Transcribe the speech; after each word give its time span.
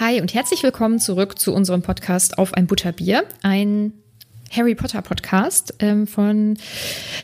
Hi 0.00 0.20
und 0.20 0.32
herzlich 0.32 0.62
willkommen 0.62 1.00
zurück 1.00 1.40
zu 1.40 1.52
unserem 1.52 1.82
Podcast 1.82 2.38
Auf 2.38 2.54
ein 2.54 2.68
Butterbier, 2.68 3.24
ein 3.42 3.92
Harry 4.48 4.76
Potter 4.76 5.02
Podcast 5.02 5.74
ähm, 5.80 6.06
von 6.06 6.56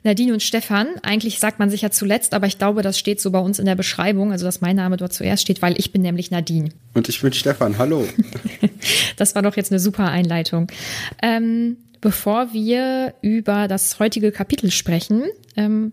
Nadine 0.02 0.32
und 0.32 0.42
Stefan. 0.42 0.88
Eigentlich 1.04 1.38
sagt 1.38 1.60
man 1.60 1.70
sich 1.70 1.82
ja 1.82 1.92
zuletzt, 1.92 2.34
aber 2.34 2.48
ich 2.48 2.58
glaube, 2.58 2.82
das 2.82 2.98
steht 2.98 3.20
so 3.20 3.30
bei 3.30 3.38
uns 3.38 3.60
in 3.60 3.66
der 3.66 3.76
Beschreibung, 3.76 4.32
also 4.32 4.44
dass 4.44 4.60
mein 4.60 4.74
Name 4.74 4.96
dort 4.96 5.12
zuerst 5.12 5.44
steht, 5.44 5.62
weil 5.62 5.78
ich 5.78 5.92
bin 5.92 6.02
nämlich 6.02 6.32
Nadine. 6.32 6.70
Und 6.94 7.08
ich 7.08 7.20
bin 7.22 7.32
Stefan, 7.32 7.78
hallo. 7.78 8.08
das 9.16 9.36
war 9.36 9.42
doch 9.42 9.54
jetzt 9.54 9.70
eine 9.70 9.78
super 9.78 10.08
Einleitung. 10.08 10.66
Ähm, 11.22 11.76
bevor 12.00 12.52
wir 12.52 13.14
über 13.22 13.68
das 13.68 14.00
heutige 14.00 14.32
Kapitel 14.32 14.72
sprechen, 14.72 15.22
ähm, 15.56 15.92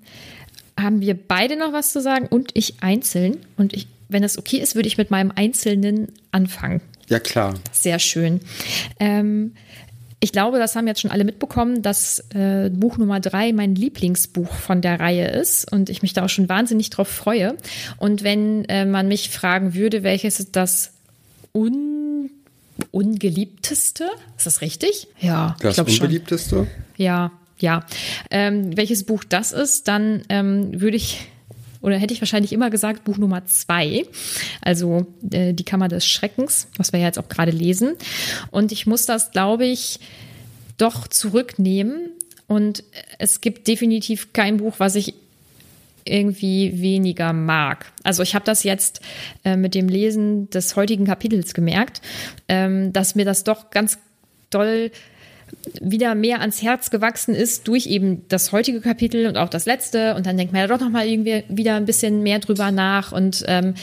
haben 0.80 1.00
wir 1.02 1.14
beide 1.14 1.58
noch 1.58 1.74
was 1.74 1.94
zu 1.94 2.02
sagen 2.02 2.26
und 2.26 2.50
ich 2.56 2.82
einzeln. 2.82 3.38
Und 3.56 3.74
ich, 3.74 3.88
wenn 4.12 4.24
es 4.24 4.38
okay 4.38 4.58
ist, 4.58 4.76
würde 4.76 4.88
ich 4.88 4.98
mit 4.98 5.12
meinem 5.12 5.32
Einzelnen 5.36 6.10
anfangen. 6.32 6.82
Ja, 7.08 7.20
klar. 7.20 7.56
Sehr 7.72 8.00
schön. 8.00 8.40
Ähm, 9.00 9.54
ich 10.24 10.32
glaube, 10.32 10.60
das 10.60 10.76
haben 10.76 10.86
jetzt 10.88 11.02
schon 11.02 11.10
alle 11.10 11.24
mitbekommen, 11.24 11.82
dass 11.82 12.24
äh, 12.36 12.70
Buch 12.70 12.98
Nummer 12.98 13.20
drei 13.20 13.54
mein 13.54 13.74
Lieblingsbuch 13.74 14.54
von 14.54 14.82
der 14.82 15.00
Reihe 15.00 15.28
ist 15.28 15.72
und 15.72 15.90
ich 15.90 16.04
mich 16.04 16.14
da 16.14 16.24
auch 16.24 16.30
schon 16.30 16.48
wahnsinnig 16.48 16.92
drauf 16.92 17.08
freue. 17.08 17.58
Und 17.98 18.24
wenn 18.24 18.66
äh, 18.66 18.86
man 18.86 19.08
mich 19.08 19.32
fragen 19.32 19.74
würde, 19.74 20.04
welches 20.04 20.52
das 20.52 20.92
un 21.54 22.30
ungeliebteste, 22.92 24.10
ist 24.38 24.46
das 24.46 24.62
richtig? 24.62 25.08
Ja, 25.20 25.56
das 25.60 25.80
unbeliebteste? 25.80 26.50
Schon. 26.50 26.68
Ja, 26.98 27.32
ja. 27.58 27.86
Ähm, 28.30 28.76
welches 28.78 29.04
Buch 29.04 29.24
das 29.24 29.52
ist, 29.52 29.88
dann 29.88 30.22
ähm, 30.30 30.82
würde 30.82 30.98
ich 30.98 31.31
oder 31.82 31.98
hätte 31.98 32.14
ich 32.14 32.22
wahrscheinlich 32.22 32.54
immer 32.54 32.70
gesagt, 32.70 33.04
Buch 33.04 33.18
Nummer 33.18 33.46
zwei, 33.46 34.06
also 34.62 35.08
äh, 35.32 35.54
die 35.54 35.64
Kammer 35.64 35.88
des 35.88 36.06
Schreckens, 36.06 36.68
was 36.78 36.94
wir 36.94 37.00
ja 37.00 37.08
jetzt 37.08 37.20
auch 37.20 37.30
gerade 37.30 37.52
lesen. 37.52 37.96
Und 38.52 38.72
ich 38.72 38.88
muss 38.88 39.06
das, 39.06 39.32
glaube 39.32 39.66
ich, 39.66 40.00
doch 40.78 41.08
zurücknehmen. 41.08 42.10
Und 42.48 42.84
es 43.18 43.42
gibt 43.42 43.68
definitiv 43.68 44.34
kein 44.34 44.58
Buch, 44.58 44.76
was 44.78 44.96
ich 44.96 45.14
irgendwie 46.06 46.82
weniger 46.82 47.34
mag. 47.34 47.92
Also 48.04 48.24
ich 48.24 48.36
habe 48.36 48.46
das 48.46 48.64
jetzt 48.64 49.02
äh, 49.46 49.56
mit 49.56 49.76
dem 49.76 49.88
Lesen 49.88 50.50
des 50.50 50.76
heutigen 50.76 51.06
Kapitels 51.06 51.54
gemerkt, 51.54 52.02
ähm, 52.48 52.92
dass 52.94 53.16
mir 53.16 53.26
das 53.26 53.44
doch 53.44 53.70
ganz 53.70 54.00
doll 54.50 54.92
wieder 55.80 56.16
mehr 56.16 56.42
ans 56.42 56.62
Herz 56.62 56.90
gewachsen 56.90 57.36
ist 57.36 57.68
durch 57.68 57.88
eben 57.88 58.28
das 58.30 58.52
heutige 58.52 58.82
Kapitel 58.82 59.28
und 59.28 59.38
auch 59.38 59.50
das 59.50 59.66
letzte. 59.66 60.16
Und 60.16 60.26
dann 60.26 60.38
denkt 60.38 60.54
man 60.54 60.62
ja 60.62 60.68
doch 60.68 60.80
noch 60.80 60.90
mal 60.90 61.08
irgendwie 61.08 61.44
wieder 61.50 61.76
ein 61.76 61.86
bisschen 61.86 62.24
mehr 62.24 62.40
drüber 62.40 62.72
nach. 62.72 63.12
Und 63.12 63.44
ähm, 63.48 63.76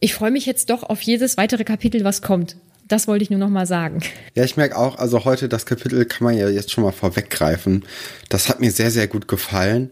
ich 0.00 0.14
freue 0.14 0.30
mich 0.30 0.46
jetzt 0.46 0.70
doch 0.70 0.82
auf 0.82 1.00
jedes 1.02 1.36
weitere 1.36 1.64
Kapitel, 1.64 2.04
was 2.04 2.22
kommt. 2.22 2.56
Das 2.86 3.06
wollte 3.06 3.22
ich 3.22 3.30
nur 3.30 3.38
noch 3.38 3.50
mal 3.50 3.66
sagen. 3.66 4.00
Ja, 4.34 4.44
ich 4.44 4.56
merke 4.56 4.76
auch, 4.76 4.98
also 4.98 5.24
heute 5.24 5.48
das 5.48 5.66
Kapitel 5.66 6.04
kann 6.06 6.24
man 6.24 6.36
ja 6.36 6.48
jetzt 6.48 6.70
schon 6.70 6.84
mal 6.84 6.92
vorweggreifen. 6.92 7.84
Das 8.30 8.48
hat 8.48 8.60
mir 8.60 8.70
sehr, 8.70 8.90
sehr 8.90 9.06
gut 9.08 9.28
gefallen. 9.28 9.90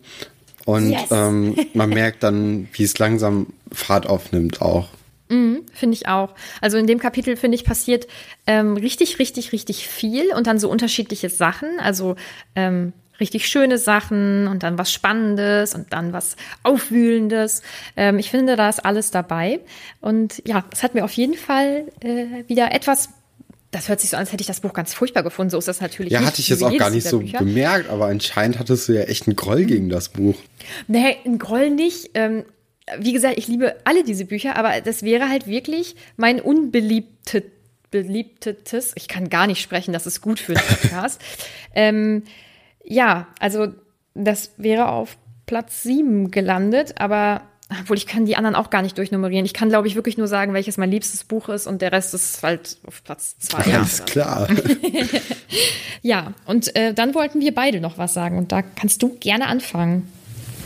Und 0.64 0.90
yes. 0.90 1.02
ähm, 1.10 1.56
man 1.74 1.90
merkt 1.90 2.22
dann, 2.22 2.68
wie 2.72 2.84
es 2.84 2.98
langsam 2.98 3.48
Fahrt 3.70 4.06
aufnimmt 4.06 4.62
auch. 4.62 4.88
Mhm, 5.28 5.62
finde 5.72 5.94
ich 5.94 6.09
auch. 6.09 6.34
Also 6.60 6.78
in 6.78 6.87
dem 6.87 6.98
Kapitel, 6.98 7.37
finde 7.37 7.56
ich, 7.56 7.64
passiert 7.64 8.06
ähm, 8.47 8.76
richtig, 8.76 9.19
richtig, 9.19 9.53
richtig 9.53 9.88
viel 9.88 10.32
und 10.34 10.47
dann 10.47 10.59
so 10.59 10.70
unterschiedliche 10.70 11.31
Sachen. 11.31 11.81
Also 11.81 12.16
ähm, 12.54 12.92
richtig 13.20 13.48
schöne 13.48 13.78
Sachen 13.78 14.47
und 14.47 14.62
dann 14.62 14.78
was 14.78 14.92
Spannendes 14.92 15.75
und 15.75 15.92
dann 15.92 16.12
was 16.12 16.36
Aufwühlendes. 16.62 17.62
Ähm, 17.97 18.19
ich 18.19 18.31
finde, 18.31 18.56
da 18.56 18.69
ist 18.69 18.84
alles 18.84 19.10
dabei. 19.10 19.60
Und 20.00 20.42
ja, 20.47 20.65
es 20.72 20.82
hat 20.82 20.94
mir 20.94 21.04
auf 21.04 21.12
jeden 21.12 21.34
Fall 21.34 21.86
äh, 22.00 22.48
wieder 22.48 22.72
etwas. 22.72 23.09
Das 23.72 23.88
hört 23.88 24.00
sich 24.00 24.10
so 24.10 24.16
an, 24.16 24.20
als 24.20 24.32
hätte 24.32 24.42
ich 24.42 24.47
das 24.47 24.60
Buch 24.60 24.72
ganz 24.72 24.94
furchtbar 24.94 25.22
gefunden. 25.22 25.50
So 25.50 25.59
ist 25.59 25.69
das 25.69 25.81
natürlich. 25.81 26.12
Ja, 26.12 26.20
nicht, 26.20 26.28
hatte 26.28 26.41
ich 26.41 26.48
jetzt 26.48 26.62
auch 26.62 26.76
gar 26.76 26.91
nicht 26.91 27.06
so 27.06 27.19
Bücher. 27.19 27.38
bemerkt, 27.38 27.91
aber 27.91 28.06
anscheinend 28.06 28.59
hattest 28.59 28.88
du 28.88 28.92
ja 28.92 29.03
echt 29.03 29.26
einen 29.26 29.36
Groll 29.36 29.65
gegen 29.65 29.88
das 29.88 30.09
Buch. 30.09 30.36
Nee, 30.86 31.16
einen 31.25 31.38
Groll 31.38 31.70
nicht. 31.70 32.10
Ähm, 32.15 32.44
wie 32.98 33.12
gesagt, 33.12 33.38
ich 33.38 33.48
liebe 33.48 33.76
alle 33.84 34.04
diese 34.04 34.24
Bücher, 34.24 34.56
aber 34.56 34.80
das 34.80 35.02
wäre 35.02 35.28
halt 35.28 35.47
wirklich 35.47 35.97
mein 36.16 36.41
unbeliebtes, 36.41 37.42
beliebtetes, 37.91 38.92
ich 38.97 39.08
kann 39.08 39.28
gar 39.30 39.47
nicht 39.47 39.62
sprechen, 39.62 39.92
das 39.92 40.06
ist 40.06 40.20
gut 40.20 40.41
für 40.41 40.54
den 40.54 40.62
Podcast. 40.62 41.20
ähm, 41.74 42.24
ja, 42.84 43.28
also 43.41 43.69
das 44.14 44.52
wäre 44.56 44.88
auf 44.88 45.16
Platz 45.47 45.82
sieben 45.82 46.30
gelandet, 46.30 46.94
aber 47.00 47.42
obwohl 47.80 47.97
ich 47.97 48.06
kann 48.06 48.26
die 48.26 48.36
anderen 48.36 48.54
auch 48.54 48.70
gar 48.70 48.82
nicht 48.82 48.97
durchnummerieren. 48.97 49.44
Ich 49.44 49.54
kann, 49.54 49.68
glaube 49.68 49.88
ich, 49.88 49.97
wirklich 49.97 50.16
nur 50.16 50.28
sagen, 50.28 50.53
welches 50.53 50.76
mein 50.76 50.91
liebstes 50.91 51.24
Buch 51.24 51.48
ist 51.48 51.66
und 51.66 51.82
der 51.82 51.91
Rest 51.91 52.14
ist 52.14 52.42
halt 52.42 52.78
auf 52.86 53.03
Platz 53.03 53.36
zwei. 53.38 53.74
Alles 53.74 54.04
klar. 54.04 54.48
ja, 56.03 56.33
und 56.44 56.77
äh, 56.77 56.94
dann 56.94 57.15
wollten 57.15 57.41
wir 57.41 57.54
beide 57.54 57.80
noch 57.80 57.98
was 57.98 58.15
sagen 58.15 58.38
und 58.38 58.53
da 58.53 58.62
kannst 58.62 59.03
du 59.03 59.16
gerne 59.18 59.47
anfangen. 59.47 60.12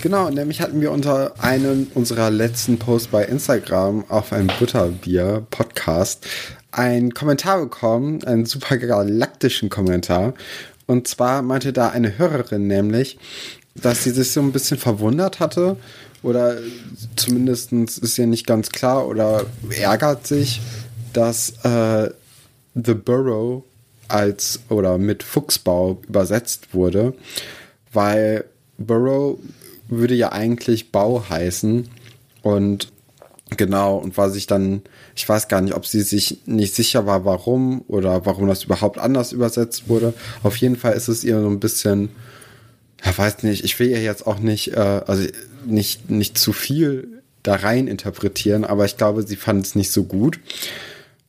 Genau, 0.03 0.31
nämlich 0.31 0.63
hatten 0.63 0.81
wir 0.81 0.93
unter 0.93 1.35
einem 1.43 1.89
unserer 1.95 2.31
letzten 2.31 2.79
Posts 2.79 3.09
bei 3.09 3.25
Instagram 3.25 4.05
auf 4.09 4.33
einem 4.33 4.47
Butterbier-Podcast 4.59 6.27
einen 6.73 7.13
Kommentar 7.13 7.61
bekommen, 7.61 8.25
einen 8.25 8.47
super 8.47 8.79
galaktischen 8.79 9.69
Kommentar. 9.69 10.33
Und 10.87 11.07
zwar 11.07 11.43
meinte 11.43 11.75
da 11.75 11.91
eine 11.91 12.17
Hörerin 12.17 12.67
nämlich, 12.67 13.19
dass 13.75 14.03
sie 14.03 14.13
sich 14.13 14.33
so 14.33 14.41
ein 14.41 14.53
bisschen 14.53 14.79
verwundert 14.79 15.39
hatte 15.39 15.77
oder 16.23 16.57
zumindest 17.17 17.71
ist 17.73 18.17
ja 18.17 18.25
nicht 18.25 18.47
ganz 18.47 18.71
klar 18.71 19.07
oder 19.07 19.45
ärgert 19.69 20.27
sich, 20.27 20.63
dass 21.13 21.51
äh, 21.63 22.11
The 22.75 22.95
Burrow 22.95 23.65
als 24.09 24.61
oder 24.71 24.97
mit 24.97 25.23
Fuchsbau 25.23 26.01
übersetzt 26.09 26.73
wurde, 26.73 27.13
weil 27.93 28.45
Burrow 28.79 29.39
würde 29.91 30.15
ja 30.15 30.33
eigentlich 30.33 30.93
Bau 30.93 31.25
heißen. 31.29 31.89
Und 32.43 32.89
Genau, 33.57 33.97
und 33.97 34.17
war 34.17 34.31
sich 34.31 34.47
dann, 34.47 34.83
ich 35.17 35.29
weiß 35.29 35.49
gar 35.49 35.61
nicht, 35.61 35.75
ob 35.75 35.85
sie 35.85 36.03
sich 36.03 36.41
nicht 36.47 36.75
sicher 36.75 37.07
war, 37.07 37.25
warum 37.25 37.83
oder 37.89 38.25
warum 38.25 38.47
das 38.47 38.65
überhaupt 38.65 38.99
anders 38.99 39.33
übersetzt 39.33 39.89
wurde. 39.89 40.15
Auf 40.43 40.57
jeden 40.57 40.77
Fall 40.77 40.93
ist 40.93 41.09
es 41.09 41.25
ihr 41.25 41.41
so 41.41 41.49
ein 41.49 41.61
bisschen, 41.61 42.11
ja, 43.05 43.17
weiß 43.17 43.43
nicht, 43.43 43.65
ich 43.65 43.79
will 43.79 43.89
ihr 43.89 44.03
jetzt 44.03 44.27
auch 44.27 44.39
nicht, 44.39 44.75
äh, 44.75 45.03
also 45.07 45.27
nicht, 45.67 46.11
nicht 46.11 46.39
zu 46.39 46.53
viel 46.53 47.23
da 47.43 47.57
rein 47.57 47.89
interpretieren, 47.89 48.65
aber 48.65 48.85
ich 48.85 48.97
glaube, 48.97 49.25
sie 49.25 49.37
fand 49.37 49.67
es 49.67 49.75
nicht 49.75 49.91
so 49.91 50.05
gut. 50.05 50.39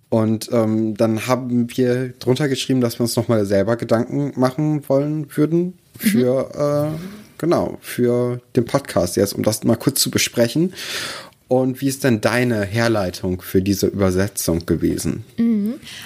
Und 0.10 0.50
ähm, 0.52 0.96
dann 0.96 1.26
haben 1.28 1.76
wir 1.76 2.10
drunter 2.20 2.50
geschrieben, 2.50 2.82
dass 2.82 3.00
wir 3.00 3.04
uns 3.04 3.16
nochmal 3.16 3.46
selber 3.46 3.78
Gedanken 3.78 4.34
machen 4.40 4.88
wollen 4.90 5.26
würden 5.36 5.74
für, 5.98 6.92
äh, 6.94 7.21
genau, 7.42 7.78
für 7.82 8.40
den 8.56 8.64
Podcast 8.64 9.18
jetzt, 9.18 9.34
um 9.34 9.44
das 9.44 9.64
mal 9.66 9.76
kurz 9.76 10.00
zu 10.00 10.12
besprechen. 10.12 10.74
Und 11.50 11.82
wie 11.82 11.88
ist 11.88 12.06
denn 12.06 12.22
deine 12.22 12.64
Herleitung 12.64 13.42
für 13.42 13.62
diese 13.62 13.88
Übersetzung 13.88 14.66
gewesen? 14.66 15.26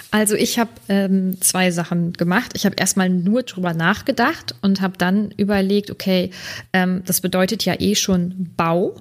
Also 0.10 0.34
ich 0.34 0.58
habe 0.58 0.72
ähm, 0.90 1.40
zwei 1.40 1.70
Sachen 1.70 2.14
gemacht. 2.14 2.54
Ich 2.56 2.66
habe 2.66 2.78
erstmal 2.80 3.12
nur 3.12 3.44
drüber 3.44 3.76
nachgedacht 3.76 4.56
und 4.64 4.82
habe 4.82 4.98
dann 4.98 5.30
überlegt, 5.38 5.92
okay, 5.92 6.32
ähm, 6.74 7.04
das 7.06 7.22
bedeutet 7.22 7.64
ja 7.64 7.80
eh 7.80 7.94
schon 7.94 8.50
Bau 8.58 8.96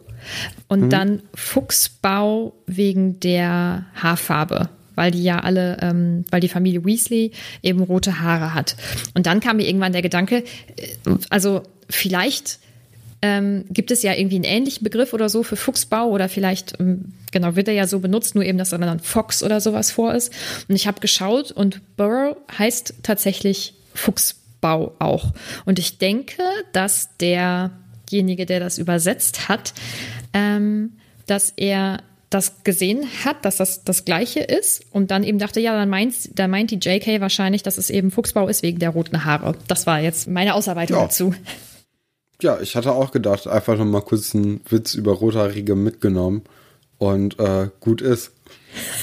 und 0.68 0.90
dann 0.90 1.22
Fuchsbau 1.34 2.52
wegen 2.66 3.20
der 3.20 3.86
Haarfarbe. 3.94 4.68
Weil 4.94 5.10
die 5.10 5.22
ja 5.22 5.40
alle, 5.40 5.78
ähm, 5.80 6.24
weil 6.30 6.40
die 6.40 6.48
Familie 6.48 6.84
Weasley 6.84 7.32
eben 7.62 7.82
rote 7.82 8.20
Haare 8.20 8.54
hat. 8.54 8.76
Und 9.14 9.26
dann 9.26 9.40
kam 9.40 9.56
mir 9.56 9.66
irgendwann 9.66 9.92
der 9.92 10.02
Gedanke, 10.02 10.44
äh, 10.76 10.88
also 11.30 11.62
vielleicht 11.88 12.58
ähm, 13.24 13.64
gibt 13.70 13.90
es 13.90 14.02
ja 14.02 14.12
irgendwie 14.12 14.34
einen 14.34 14.44
ähnlichen 14.44 14.84
Begriff 14.84 15.14
oder 15.14 15.30
so 15.30 15.42
für 15.42 15.56
Fuchsbau 15.56 16.10
oder 16.10 16.28
vielleicht, 16.28 16.78
ähm, 16.78 17.14
genau, 17.32 17.56
wird 17.56 17.68
er 17.68 17.74
ja 17.74 17.86
so 17.86 18.00
benutzt, 18.00 18.34
nur 18.34 18.44
eben, 18.44 18.58
dass 18.58 18.68
da 18.68 18.76
dann 18.76 19.00
Fox 19.00 19.42
oder 19.42 19.62
sowas 19.62 19.90
vor 19.90 20.14
ist. 20.14 20.30
Und 20.68 20.74
ich 20.74 20.86
habe 20.86 21.00
geschaut 21.00 21.50
und 21.50 21.80
Burrow 21.96 22.36
heißt 22.58 22.96
tatsächlich 23.02 23.72
Fuchsbau 23.94 24.94
auch. 24.98 25.32
Und 25.64 25.78
ich 25.78 25.96
denke, 25.96 26.42
dass 26.74 27.16
derjenige, 27.16 28.44
der 28.44 28.60
das 28.60 28.76
übersetzt 28.76 29.48
hat, 29.48 29.72
ähm, 30.34 30.92
dass 31.26 31.54
er 31.56 32.02
das 32.34 32.64
gesehen 32.64 33.06
hat, 33.24 33.44
dass 33.44 33.56
das 33.58 33.84
das 33.84 34.04
Gleiche 34.04 34.40
ist 34.40 34.82
und 34.90 35.10
dann 35.10 35.22
eben 35.22 35.38
dachte, 35.38 35.60
ja, 35.60 35.72
dann 35.74 35.88
meint, 35.88 36.14
dann 36.38 36.50
meint 36.50 36.70
die 36.72 36.76
JK 36.80 37.20
wahrscheinlich, 37.20 37.62
dass 37.62 37.78
es 37.78 37.90
eben 37.90 38.10
Fuchsbau 38.10 38.48
ist 38.48 38.62
wegen 38.62 38.78
der 38.80 38.90
roten 38.90 39.24
Haare. 39.24 39.54
Das 39.68 39.86
war 39.86 40.00
jetzt 40.00 40.26
meine 40.28 40.54
Ausarbeitung 40.54 40.96
Ja. 40.96 41.02
dazu. 41.04 41.34
Ja, 42.42 42.60
ich 42.60 42.74
hatte 42.76 42.92
auch 42.92 43.12
gedacht, 43.12 43.46
einfach 43.46 43.78
noch 43.78 43.84
mal 43.84 44.02
kurz 44.02 44.34
einen 44.34 44.60
Witz 44.68 44.94
über 44.94 45.12
Rothaarige 45.12 45.76
mitgenommen 45.76 46.42
und 46.98 47.38
äh, 47.38 47.68
gut 47.80 48.00
ist. 48.02 48.32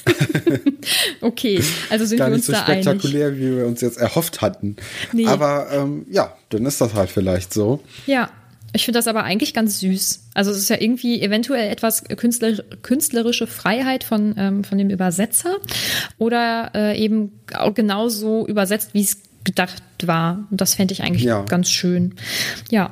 Okay, 1.22 1.64
also 1.90 2.06
sind 2.06 2.18
Gar 2.18 2.30
wir 2.30 2.38
nicht 2.38 2.48
uns 2.50 2.58
so 2.58 2.64
da 2.64 2.66
einig. 2.66 2.84
spektakulär, 2.84 3.36
wie 3.38 3.58
wir 3.58 3.66
uns 3.68 3.82
jetzt 3.82 3.98
erhofft 4.00 4.42
hatten. 4.42 4.76
Nee. 5.14 5.28
Aber 5.28 5.68
ähm, 5.72 6.06
ja, 6.10 6.36
dann 6.50 6.66
ist 6.66 6.82
das 6.82 6.94
halt 6.96 7.10
vielleicht 7.12 7.54
so. 7.54 7.80
Ja, 8.08 8.30
ich 8.74 8.86
finde 8.86 9.00
das 9.00 9.08
aber 9.08 9.24
eigentlich 9.24 9.54
ganz 9.54 9.80
süß. 9.82 10.28
Also 10.34 10.52
es 10.52 10.58
ist 10.58 10.70
ja 10.70 10.78
irgendwie 10.80 11.22
eventuell 11.22 11.70
etwas 11.70 12.04
künstler, 12.06 12.54
künstlerische 12.82 13.48
Freiheit 13.48 14.04
von, 14.04 14.34
ähm, 14.38 14.64
von 14.64 14.78
dem 14.78 14.90
Übersetzer 14.90 15.58
oder 16.18 16.72
äh, 16.74 16.98
eben 17.04 17.32
auch 17.54 17.74
genauso 17.74 18.48
übersetzt, 18.48 18.94
wie 18.94 19.02
es 19.02 19.18
gedacht 19.44 19.84
war. 20.06 20.48
Und 20.52 20.62
das 20.62 20.76
fände 20.76 20.94
ich 20.94 21.04
eigentlich 21.04 21.24
Ja. 21.24 21.44
ganz 21.44 21.70
schön. 21.70 22.14
Ja, 22.70 22.92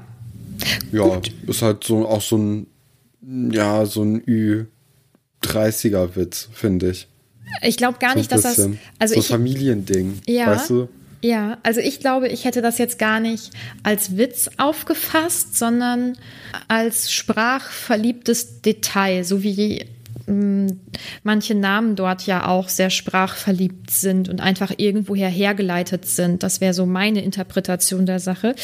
Ja, 0.91 1.21
ist 1.47 1.61
halt 1.61 1.83
so 1.85 2.05
auch 2.07 2.21
so 2.21 2.37
ein, 2.37 2.67
ja, 3.51 3.85
so 3.85 4.03
ein 4.03 4.21
Ü30er-Witz, 5.41 6.49
finde 6.51 6.91
ich. 6.91 7.07
ich 7.61 7.77
glaube 7.77 7.97
gar 7.99 8.11
So 8.13 8.17
nicht, 8.19 8.31
dass 8.31 8.41
das. 8.41 8.55
bisschen. 8.57 8.79
Also 8.99 9.13
so 9.15 9.19
ich, 9.21 9.27
Familiending, 9.27 10.19
Ja. 10.27 10.47
weißt 10.47 10.69
du? 10.71 10.89
Ja, 11.21 11.57
also 11.63 11.81
ich 11.81 11.99
glaube, 11.99 12.29
ich 12.29 12.45
hätte 12.45 12.61
das 12.61 12.77
jetzt 12.77 12.97
gar 12.97 13.19
nicht 13.19 13.51
als 13.83 14.17
Witz 14.17 14.49
aufgefasst, 14.57 15.57
sondern 15.57 16.17
als 16.67 17.11
sprachverliebtes 17.11 18.61
Detail, 18.61 19.23
so 19.25 19.43
wie 19.43 19.85
mh, 20.27 20.73
manche 21.23 21.55
Namen 21.55 21.95
dort 21.95 22.25
ja 22.25 22.47
auch 22.47 22.69
sehr 22.69 22.89
sprachverliebt 22.89 23.91
sind 23.91 24.29
und 24.29 24.39
einfach 24.39 24.71
irgendwoher 24.77 25.29
hergeleitet 25.29 26.05
sind. 26.05 26.43
Das 26.43 26.61
wäre 26.61 26.73
so 26.73 26.85
meine 26.85 27.21
Interpretation 27.21 28.05
der 28.05 28.19
Sache. 28.19 28.55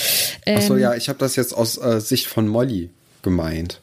Ähm, 0.45 0.57
Achso, 0.57 0.77
ja, 0.77 0.95
ich 0.95 1.09
habe 1.09 1.19
das 1.19 1.35
jetzt 1.35 1.53
aus 1.53 1.77
äh, 1.77 1.99
Sicht 1.99 2.27
von 2.27 2.47
Molly 2.47 2.89
gemeint. 3.21 3.81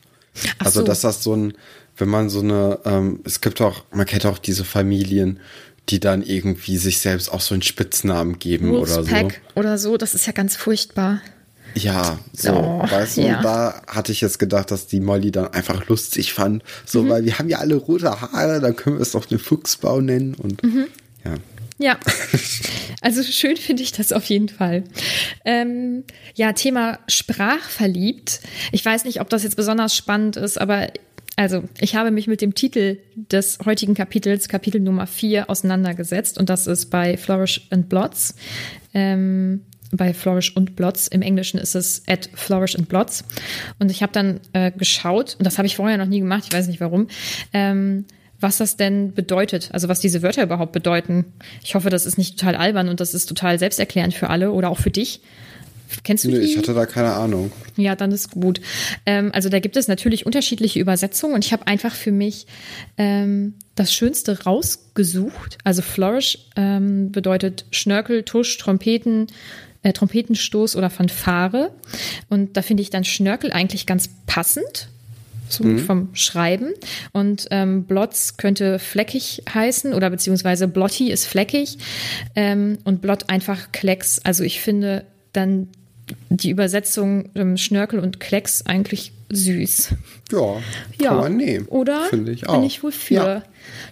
Ach 0.59 0.67
also, 0.67 0.81
so. 0.81 0.87
dass 0.87 1.03
das 1.03 1.23
so 1.23 1.37
ein, 1.37 1.55
wenn 1.99 2.09
man 2.09 2.31
so 2.31 2.41
eine, 2.41 2.79
ähm, 2.87 3.21
es 3.25 3.43
gibt 3.43 3.61
auch, 3.61 3.85
man 3.93 4.07
kennt 4.07 4.25
auch 4.25 4.39
diese 4.39 4.65
Familien, 4.65 5.41
die 5.89 6.01
dann 6.01 6.23
irgendwie 6.23 6.77
sich 6.79 6.99
selbst 7.01 7.31
auch 7.33 7.41
so 7.41 7.55
einen 7.55 7.63
Spitznamen 7.63 8.39
geben 8.39 8.71
oder 8.71 9.03
so. 9.05 9.29
Oder 9.55 9.79
so, 9.79 9.97
das 9.97 10.15
ist 10.15 10.27
ja 10.27 10.33
ganz 10.33 10.57
furchtbar. 10.57 11.21
Ja, 11.75 12.19
so, 12.35 12.53
Oh, 12.53 12.83
weißt 12.91 13.17
du, 13.17 13.23
ja. 13.23 13.41
da 13.43 13.83
hatte 13.87 14.13
ich 14.13 14.21
jetzt 14.21 14.39
gedacht, 14.39 14.71
dass 14.71 14.87
die 14.87 15.01
Molly 15.01 15.31
dann 15.33 15.49
einfach 15.55 15.89
lustig 15.89 16.35
fand. 16.35 16.63
So, 16.85 17.03
Mhm. 17.03 17.09
weil 17.09 17.25
wir 17.25 17.39
haben 17.39 17.49
ja 17.49 17.59
alle 17.59 17.77
rote 17.77 18.21
Haare, 18.21 18.61
dann 18.61 18.77
können 18.77 18.97
wir 18.97 19.03
es 19.03 19.13
doch 19.13 19.25
den 19.25 19.39
Fuchsbau 19.39 20.01
nennen 20.03 20.35
und 20.35 20.63
Mhm. 20.63 20.87
ja. 21.25 21.35
Ja, 21.79 21.99
also 23.01 23.23
schön 23.25 23.57
finde 23.57 23.83
ich 23.83 23.91
das 23.93 24.13
auf 24.13 24.25
jeden 24.27 24.51
Fall. 24.51 24.85
Ähm, 25.45 26.05
ja, 26.35 26.53
Thema 26.53 26.99
sprachverliebt. 27.09 28.41
Ich 28.71 28.85
weiß 28.85 29.05
nicht, 29.05 29.21
ob 29.21 29.29
das 29.31 29.43
jetzt 29.43 29.57
besonders 29.57 29.97
spannend 29.97 30.37
ist, 30.37 30.61
aber 30.61 30.89
also 31.43 31.65
ich 31.81 31.97
habe 31.97 32.11
mich 32.11 32.27
mit 32.27 32.41
dem 32.41 32.55
Titel 32.55 32.99
des 33.17 33.59
heutigen 33.65 33.95
Kapitels, 33.95 34.49
Kapitel 34.49 34.81
Nummer 34.81 35.07
4, 35.07 35.51
auseinandergesetzt 35.51 36.39
und 36.39 36.49
das 36.49 36.67
ist 36.67 36.87
bei 36.87 37.17
Flourish 37.17 37.67
and 37.71 37.89
Blots. 37.89 38.37
Ähm, 38.95 39.63
bei 39.95 40.15
Flourish 40.15 40.57
und 40.57 40.75
Blots. 40.75 41.09
Im 41.09 41.21
Englischen 41.21 41.59
ist 41.59 41.75
es 41.75 42.03
at 42.07 42.31
Flourish 42.33 42.77
and 42.77 42.89
Blots. 42.89 43.25
Und 43.79 43.91
ich 43.91 44.03
habe 44.03 44.13
dann 44.13 44.41
äh, 44.55 44.71
geschaut, 44.71 45.37
und 45.39 45.45
das 45.47 45.59
habe 45.59 45.67
ich 45.67 45.77
vorher 45.77 45.99
noch 45.99 46.07
nie 46.07 46.21
gemacht, 46.21 46.45
ich 46.47 46.53
weiß 46.53 46.67
nicht 46.69 46.81
warum, 46.81 47.09
ähm, 47.53 48.07
was 48.41 48.59
das 48.59 48.77
denn 48.77 49.13
bedeutet, 49.13 49.71
also 49.73 49.89
was 49.89 50.01
diese 50.01 50.23
Wörter 50.23 50.43
überhaupt 50.43 50.73
bedeuten. 50.73 51.27
Ich 51.63 51.75
hoffe, 51.75 51.91
das 51.91 52.07
ist 52.07 52.19
nicht 52.19 52.39
total 52.39 52.57
albern 52.57 52.89
und 52.89 53.01
das 53.01 53.15
ist 53.15 53.27
total 53.27 53.59
selbsterklärend 53.59 54.15
für 54.15 54.31
alle 54.31 54.53
oder 54.53 54.71
auch 54.71 54.79
für 54.79 54.91
dich. 54.91 55.21
Kennst 56.05 56.25
du 56.25 56.29
Nee, 56.29 56.39
die? 56.41 56.45
ich 56.45 56.57
hatte 56.59 56.75
da 56.75 56.87
keine 56.87 57.13
Ahnung. 57.13 57.53
Ja, 57.77 57.95
dann 57.97 58.13
ist 58.13 58.31
gut. 58.31 58.61
Ähm, 59.07 59.31
also 59.33 59.49
da 59.49 59.59
gibt 59.61 59.77
es 59.77 59.89
natürlich 59.89 60.27
unterschiedliche 60.27 60.81
Übersetzungen 60.81 61.35
und 61.35 61.45
ich 61.45 61.53
habe 61.53 61.67
einfach 61.67 61.95
für 61.95 62.13
mich 62.13 62.47
ähm, 62.99 63.55
das 63.75 63.93
Schönste 63.93 64.45
rausgesucht. 64.45 65.59
Also 65.65 65.83
Flourish 65.83 66.39
ähm, 66.57 67.13
bedeutet 67.13 67.67
Schnörkel, 67.71 68.23
Tusch, 68.23 68.59
Trompeten, 68.59 69.27
äh, 69.83 69.93
Trompetenstoß 69.93 70.77
oder 70.77 70.91
Fanfare. 70.91 71.73
Und 72.29 72.57
da 72.57 72.63
finde 72.63 72.83
ich 72.83 72.91
dann 72.91 73.05
Schnörkel 73.05 73.53
eigentlich 73.53 73.87
ganz 73.87 74.11
passend. 74.27 74.89
So 75.49 75.65
vom 75.77 76.09
Schreiben. 76.15 76.73
Und 77.13 77.47
ähm, 77.51 77.85
Blotz 77.85 78.39
könnte 78.39 78.79
fleckig 78.79 79.43
heißen 79.53 79.93
oder 79.93 80.09
beziehungsweise 80.09 80.67
Blotti 80.67 81.11
ist 81.11 81.27
fleckig 81.27 81.77
ähm, 82.35 82.79
und 82.85 83.03
Blott 83.03 83.29
einfach 83.29 83.71
Klecks. 83.71 84.19
Also 84.25 84.45
ich 84.45 84.63
finde 84.63 85.05
dann 85.35 85.69
die 86.31 86.51
Übersetzung 86.51 87.31
ähm, 87.35 87.57
Schnörkel 87.57 87.99
und 88.01 88.21
Klecks 88.21 88.65
eigentlich 88.67 89.13
süß. 89.31 89.91
Ja, 90.31 90.57
Ja, 91.01 91.09
kann 91.09 91.17
man 91.19 91.37
nehmen. 91.37 91.67
oder? 91.67 92.05
Finde 92.11 92.33
ich 92.33 92.49
auch. 92.49 92.55
Bin 92.57 92.65
ich 92.65 92.83
wohl 92.83 92.93
für. 92.93 93.15
Ja. 93.15 93.43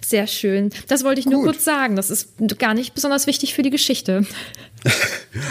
Sehr 0.05 0.27
schön. 0.27 0.69
Das 0.87 1.03
wollte 1.03 1.19
ich 1.19 1.25
nur 1.25 1.41
Gut. 1.41 1.53
kurz 1.53 1.63
sagen. 1.63 1.95
Das 1.95 2.09
ist 2.11 2.29
gar 2.59 2.73
nicht 2.73 2.93
besonders 2.93 3.25
wichtig 3.27 3.53
für 3.53 3.61
die 3.63 3.69
Geschichte. 3.69 4.25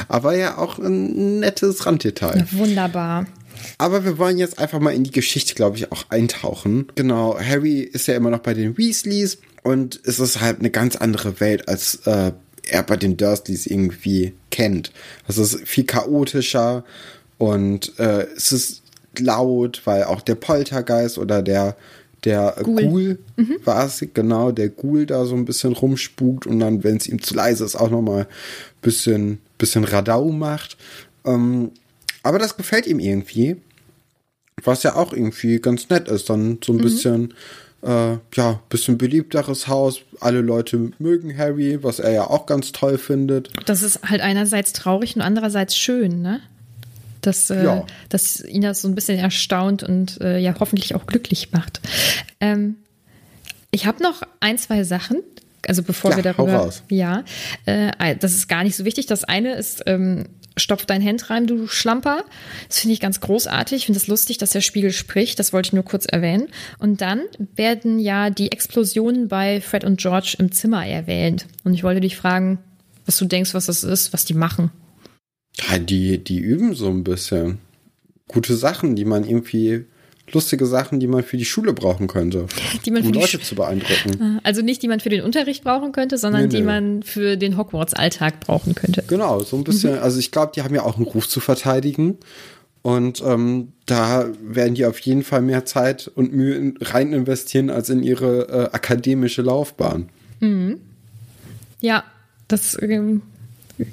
Aber 0.08 0.36
ja 0.36 0.58
auch 0.58 0.78
ein 0.78 1.40
nettes 1.40 1.86
Randdetail. 1.86 2.46
Wunderbar. 2.52 3.26
Aber 3.78 4.04
wir 4.04 4.18
wollen 4.18 4.38
jetzt 4.38 4.58
einfach 4.58 4.80
mal 4.80 4.94
in 4.94 5.04
die 5.04 5.10
Geschichte, 5.10 5.54
glaube 5.54 5.76
ich, 5.76 5.90
auch 5.92 6.04
eintauchen. 6.10 6.86
Genau, 6.94 7.38
Harry 7.38 7.80
ist 7.80 8.06
ja 8.08 8.14
immer 8.14 8.30
noch 8.30 8.40
bei 8.40 8.54
den 8.54 8.76
Weasleys 8.78 9.38
und 9.62 10.00
es 10.04 10.18
ist 10.18 10.40
halt 10.40 10.60
eine 10.60 10.70
ganz 10.70 10.96
andere 10.96 11.40
Welt, 11.40 11.68
als 11.68 12.06
äh, 12.06 12.32
er 12.68 12.82
bei 12.82 12.96
den 12.96 13.16
Dursleys 13.16 13.66
irgendwie 13.66 14.34
kennt. 14.50 14.92
Es 15.26 15.38
ist 15.38 15.60
viel 15.66 15.84
chaotischer 15.84 16.84
und 17.38 17.98
äh, 17.98 18.26
es 18.36 18.52
ist 18.52 18.82
laut, 19.18 19.82
weil 19.84 20.04
auch 20.04 20.20
der 20.20 20.34
Poltergeist 20.34 21.18
oder 21.18 21.42
der 21.42 21.76
der 22.24 22.56
äh, 22.58 22.62
Ghoul. 22.62 22.82
Ghoul 22.82 23.18
war 23.64 23.86
es, 23.86 24.04
genau, 24.12 24.52
der 24.52 24.68
Ghoul 24.68 25.06
da 25.06 25.24
so 25.24 25.34
ein 25.34 25.44
bisschen 25.44 25.72
rumspukt 25.72 26.46
und 26.46 26.60
dann, 26.60 26.84
wenn 26.84 26.96
es 26.96 27.08
ihm 27.08 27.22
zu 27.22 27.34
leise 27.34 27.64
ist, 27.64 27.76
auch 27.76 27.90
nochmal 27.90 28.26
bisschen, 28.82 29.38
bisschen 29.58 29.84
Radau 29.84 30.30
macht. 30.30 30.76
Ähm, 31.24 31.70
aber 32.22 32.38
das 32.38 32.56
gefällt 32.56 32.86
ihm 32.86 32.98
irgendwie. 32.98 33.56
Was 34.62 34.82
ja 34.82 34.96
auch 34.96 35.14
irgendwie 35.14 35.58
ganz 35.58 35.88
nett 35.88 36.08
ist. 36.08 36.28
Dann 36.28 36.58
so 36.62 36.72
ein 36.74 36.78
bisschen, 36.78 37.32
äh, 37.82 38.16
ja, 38.34 38.60
bisschen 38.68 38.98
beliebteres 38.98 39.68
Haus. 39.68 40.00
Alle 40.20 40.40
Leute 40.40 40.92
mögen 40.98 41.36
Harry, 41.36 41.82
was 41.82 41.98
er 41.98 42.12
ja 42.12 42.24
auch 42.28 42.46
ganz 42.46 42.72
toll 42.72 42.98
findet. 42.98 43.50
Das 43.66 43.82
ist 43.82 44.00
halt 44.08 44.20
einerseits 44.20 44.72
traurig 44.72 45.16
und 45.16 45.22
andererseits 45.22 45.76
schön, 45.76 46.22
ne? 46.22 46.40
Dass, 47.22 47.50
äh, 47.50 47.64
Ja. 47.64 47.86
dass 48.08 48.40
ihn 48.42 48.62
das 48.62 48.80
so 48.82 48.88
ein 48.88 48.94
bisschen 48.94 49.18
erstaunt 49.18 49.82
und 49.82 50.20
äh, 50.20 50.38
ja 50.38 50.54
hoffentlich 50.58 50.94
auch 50.94 51.06
glücklich 51.06 51.52
macht. 51.52 51.80
Ähm, 52.40 52.76
Ich 53.72 53.86
habe 53.86 54.02
noch 54.02 54.22
ein, 54.40 54.58
zwei 54.58 54.82
Sachen. 54.84 55.22
Also 55.68 55.82
bevor 55.82 56.10
Ja, 56.12 56.16
wir 56.16 56.22
darüber. 56.24 56.54
raus. 56.54 56.82
Ja, 56.88 57.22
äh, 57.66 58.16
das 58.16 58.32
ist 58.34 58.48
gar 58.48 58.64
nicht 58.64 58.74
so 58.74 58.84
wichtig. 58.84 59.06
Das 59.06 59.22
eine 59.24 59.54
ist, 59.54 59.82
ähm, 59.86 60.24
stopf 60.60 60.86
dein 60.86 61.04
Hand 61.04 61.30
rein, 61.30 61.46
du 61.46 61.66
Schlamper. 61.66 62.24
Das 62.68 62.80
finde 62.80 62.94
ich 62.94 63.00
ganz 63.00 63.20
großartig. 63.20 63.78
Ich 63.78 63.86
finde 63.86 63.96
es 63.96 64.04
das 64.04 64.08
lustig, 64.08 64.38
dass 64.38 64.50
der 64.50 64.60
Spiegel 64.60 64.92
spricht. 64.92 65.38
Das 65.38 65.52
wollte 65.52 65.68
ich 65.68 65.72
nur 65.72 65.84
kurz 65.84 66.06
erwähnen. 66.06 66.48
Und 66.78 67.00
dann 67.00 67.22
werden 67.56 67.98
ja 67.98 68.30
die 68.30 68.52
Explosionen 68.52 69.28
bei 69.28 69.60
Fred 69.60 69.84
und 69.84 70.00
George 70.00 70.36
im 70.38 70.52
Zimmer 70.52 70.86
erwähnt. 70.86 71.46
Und 71.64 71.74
ich 71.74 71.82
wollte 71.82 72.00
dich 72.00 72.16
fragen, 72.16 72.58
was 73.06 73.18
du 73.18 73.24
denkst, 73.24 73.54
was 73.54 73.66
das 73.66 73.82
ist, 73.82 74.12
was 74.12 74.24
die 74.24 74.34
machen. 74.34 74.70
Ja, 75.68 75.78
die, 75.78 76.22
die 76.22 76.38
üben 76.38 76.74
so 76.74 76.88
ein 76.88 77.04
bisschen. 77.04 77.58
Gute 78.28 78.54
Sachen, 78.54 78.94
die 78.94 79.04
man 79.04 79.24
irgendwie, 79.24 79.84
lustige 80.32 80.66
Sachen, 80.66 81.00
die 81.00 81.06
man 81.06 81.22
für 81.22 81.36
die 81.36 81.44
Schule 81.44 81.72
brauchen 81.72 82.06
könnte. 82.06 82.46
Die 82.84 82.90
man 82.90 83.02
für 83.02 83.06
um 83.08 83.12
die 83.12 83.18
Leute 83.20 83.38
Sch- 83.38 83.42
zu 83.42 83.54
beeindrucken. 83.54 84.40
Also 84.42 84.62
nicht, 84.62 84.82
die 84.82 84.88
man 84.88 85.00
für 85.00 85.08
den 85.10 85.22
Unterricht 85.22 85.64
brauchen 85.64 85.92
könnte, 85.92 86.18
sondern 86.18 86.42
Nee, 86.42 86.48
die 86.48 86.56
nee. 86.60 86.66
man 86.66 87.02
für 87.02 87.36
den 87.36 87.56
Hogwarts-Alltag 87.56 88.40
brauchen 88.40 88.74
könnte. 88.74 89.04
Genau, 89.06 89.40
so 89.40 89.56
ein 89.56 89.64
bisschen. 89.64 89.98
Also 89.98 90.18
ich 90.18 90.30
glaube, 90.30 90.52
die 90.54 90.62
haben 90.62 90.74
ja 90.74 90.82
auch 90.82 90.96
einen 90.96 91.06
Ruf 91.06 91.28
zu 91.28 91.40
verteidigen. 91.40 92.18
Und 92.82 93.22
ähm, 93.26 93.72
da 93.84 94.26
werden 94.42 94.74
die 94.74 94.86
auf 94.86 94.98
jeden 95.00 95.22
Fall 95.22 95.42
mehr 95.42 95.66
Zeit 95.66 96.10
und 96.14 96.32
Mühe 96.32 96.54
in, 96.54 96.78
rein 96.80 97.12
investieren 97.12 97.68
als 97.68 97.90
in 97.90 98.02
ihre 98.02 98.48
äh, 98.48 98.74
akademische 98.74 99.42
Laufbahn. 99.42 100.08
Ja, 101.80 102.04
das 102.48 102.76
ähm, 102.80 103.22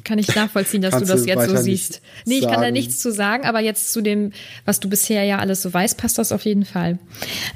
kann 0.04 0.20
ich 0.20 0.34
nachvollziehen, 0.36 0.82
dass 0.82 0.98
du 0.98 1.06
das 1.06 1.26
jetzt 1.26 1.50
so 1.50 1.58
siehst. 1.58 2.02
Nee, 2.26 2.40
ich 2.40 2.48
kann 2.48 2.62
da 2.62 2.72
nichts 2.72 3.00
zu 3.00 3.12
sagen, 3.12 3.46
aber 3.46 3.60
jetzt 3.60 3.92
zu 3.94 4.02
dem, 4.02 4.32
was 4.66 4.80
du 4.80 4.90
bisher 4.90 5.24
ja 5.24 5.40
alles 5.40 5.62
so 5.62 5.74
weißt, 5.74 5.98
passt 5.98 6.18
das 6.18 6.32
auf 6.32 6.46
jeden 6.46 6.66
Fall. 6.66 7.00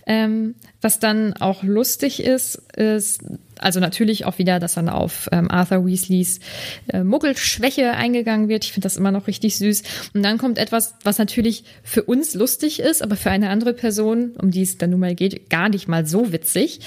Ähm, 0.05 0.55
was 0.81 0.99
dann 0.99 1.33
auch 1.33 1.63
lustig 1.63 2.23
ist, 2.23 2.55
ist, 2.75 3.21
also 3.59 3.79
natürlich 3.79 4.25
auch 4.25 4.39
wieder, 4.39 4.59
dass 4.59 4.73
dann 4.73 4.89
auf 4.89 5.29
ähm, 5.31 5.49
Arthur 5.51 5.85
Weasleys 5.85 6.39
äh, 6.91 7.03
Muggelschwäche 7.03 7.91
eingegangen 7.91 8.49
wird. 8.49 8.65
Ich 8.65 8.71
finde 8.71 8.85
das 8.85 8.97
immer 8.97 9.11
noch 9.11 9.27
richtig 9.27 9.57
süß. 9.57 9.83
Und 10.15 10.23
dann 10.23 10.39
kommt 10.39 10.57
etwas, 10.57 10.95
was 11.03 11.19
natürlich 11.19 11.63
für 11.83 12.03
uns 12.03 12.33
lustig 12.33 12.79
ist, 12.79 13.03
aber 13.03 13.15
für 13.15 13.29
eine 13.29 13.49
andere 13.49 13.73
Person, 13.73 14.31
um 14.41 14.49
die 14.49 14.63
es 14.63 14.79
dann 14.79 14.89
nun 14.89 14.99
mal 14.99 15.13
geht, 15.13 15.49
gar 15.49 15.69
nicht 15.69 15.87
mal 15.87 16.07
so 16.07 16.31
witzig. 16.31 16.79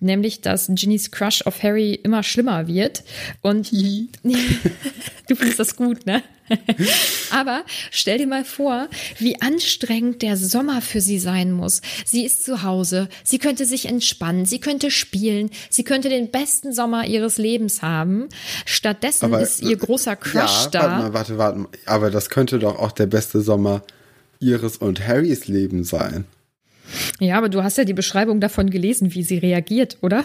Nämlich, 0.00 0.40
dass 0.40 0.68
Ginnys 0.68 1.10
Crush 1.10 1.42
auf 1.42 1.62
Harry 1.62 1.94
immer 1.94 2.22
schlimmer 2.22 2.68
wird. 2.68 3.02
Und 3.40 3.72
du 3.72 5.34
findest 5.34 5.58
das 5.58 5.76
gut, 5.76 6.06
ne? 6.06 6.22
Aber 7.30 7.64
stell 7.90 8.18
dir 8.18 8.26
mal 8.26 8.44
vor, 8.44 8.88
wie 9.18 9.40
anstrengend 9.40 10.22
der 10.22 10.36
Sommer 10.36 10.80
für 10.80 11.00
sie 11.00 11.18
sein 11.18 11.52
muss. 11.52 11.80
Sie 12.04 12.24
ist 12.24 12.44
zu 12.44 12.62
Hause, 12.62 13.08
sie 13.22 13.38
könnte 13.38 13.64
sich 13.66 13.86
entspannen, 13.86 14.46
sie 14.46 14.60
könnte 14.60 14.90
spielen, 14.90 15.50
sie 15.70 15.84
könnte 15.84 16.08
den 16.08 16.30
besten 16.30 16.72
Sommer 16.72 17.06
ihres 17.06 17.38
Lebens 17.38 17.82
haben. 17.82 18.28
Stattdessen 18.64 19.32
ist 19.34 19.62
ihr 19.62 19.76
großer 19.76 20.16
Crush 20.16 20.64
ja, 20.64 20.70
da. 20.70 20.80
Warte 20.80 21.02
mal, 21.02 21.12
warte, 21.12 21.38
warte. 21.38 21.58
mal. 21.58 21.68
Aber 21.86 22.10
das 22.10 22.30
könnte 22.30 22.58
doch 22.58 22.78
auch 22.78 22.92
der 22.92 23.06
beste 23.06 23.40
Sommer 23.40 23.82
ihres 24.40 24.76
und 24.76 25.06
Harrys 25.06 25.48
Leben 25.48 25.84
sein. 25.84 26.24
Ja, 27.20 27.36
aber 27.38 27.48
du 27.48 27.62
hast 27.62 27.78
ja 27.78 27.84
die 27.84 27.94
Beschreibung 27.94 28.40
davon 28.40 28.70
gelesen, 28.70 29.14
wie 29.14 29.22
sie 29.22 29.38
reagiert, 29.38 29.98
oder? 30.02 30.24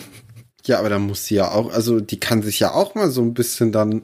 Ja, 0.65 0.79
aber 0.79 0.89
dann 0.89 1.01
muss 1.01 1.25
sie 1.25 1.35
ja 1.35 1.51
auch, 1.51 1.73
also 1.73 1.99
die 1.99 2.19
kann 2.19 2.41
sich 2.41 2.59
ja 2.59 2.73
auch 2.73 2.95
mal 2.95 3.09
so 3.09 3.21
ein 3.21 3.33
bisschen 3.33 3.71
dann 3.71 4.03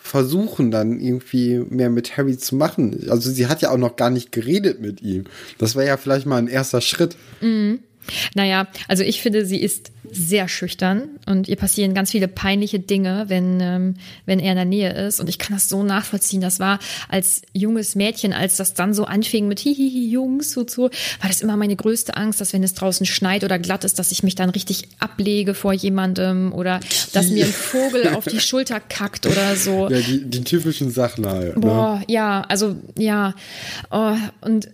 versuchen, 0.00 0.70
dann 0.70 1.00
irgendwie 1.00 1.58
mehr 1.68 1.90
mit 1.90 2.16
Harry 2.16 2.38
zu 2.38 2.56
machen. 2.56 3.08
Also 3.10 3.30
sie 3.30 3.46
hat 3.46 3.62
ja 3.62 3.70
auch 3.70 3.78
noch 3.78 3.96
gar 3.96 4.10
nicht 4.10 4.32
geredet 4.32 4.80
mit 4.80 5.02
ihm. 5.02 5.24
Das 5.58 5.76
wäre 5.76 5.86
ja 5.86 5.96
vielleicht 5.96 6.26
mal 6.26 6.36
ein 6.36 6.48
erster 6.48 6.80
Schritt. 6.80 7.16
Naja, 8.34 8.66
also 8.88 9.02
ich 9.02 9.22
finde, 9.22 9.44
sie 9.44 9.60
ist 9.60 9.92
sehr 10.10 10.48
schüchtern 10.48 11.08
und 11.26 11.48
ihr 11.48 11.56
passieren 11.56 11.94
ganz 11.94 12.10
viele 12.10 12.28
peinliche 12.28 12.78
Dinge, 12.78 13.24
wenn, 13.28 13.60
ähm, 13.60 13.94
wenn 14.26 14.38
er 14.38 14.52
in 14.52 14.56
der 14.56 14.64
Nähe 14.64 15.06
ist. 15.06 15.20
Und 15.20 15.28
ich 15.28 15.38
kann 15.38 15.54
das 15.54 15.68
so 15.68 15.82
nachvollziehen. 15.82 16.40
Das 16.40 16.60
war 16.60 16.78
als 17.08 17.42
junges 17.52 17.94
Mädchen, 17.94 18.32
als 18.32 18.56
das 18.56 18.74
dann 18.74 18.94
so 18.94 19.04
anfing 19.04 19.48
mit 19.48 19.58
Hihihi 19.58 20.10
Jungs 20.10 20.56
und 20.56 20.70
so, 20.70 20.84
war 20.84 21.28
das 21.28 21.40
immer 21.40 21.56
meine 21.56 21.76
größte 21.76 22.16
Angst, 22.16 22.40
dass 22.40 22.52
wenn 22.52 22.62
es 22.62 22.74
draußen 22.74 23.06
schneit 23.06 23.44
oder 23.44 23.58
glatt 23.58 23.84
ist, 23.84 23.98
dass 23.98 24.12
ich 24.12 24.22
mich 24.22 24.34
dann 24.34 24.50
richtig 24.50 24.88
ablege 24.98 25.54
vor 25.54 25.72
jemandem 25.72 26.52
oder 26.52 26.80
dass 27.12 27.28
mir 27.28 27.44
ein 27.44 27.52
Vogel 27.52 28.14
auf 28.14 28.24
die 28.24 28.40
Schulter 28.40 28.80
kackt 28.80 29.26
oder 29.26 29.56
so. 29.56 29.88
Ja, 29.90 30.00
die, 30.00 30.24
die 30.24 30.44
typischen 30.44 30.90
Sachen 30.90 31.26
halt. 31.26 31.56
Ne? 31.56 31.60
Boah, 31.60 32.02
ja, 32.08 32.42
also 32.48 32.76
ja. 32.96 33.34
Oh, 33.90 34.16
und 34.40 34.68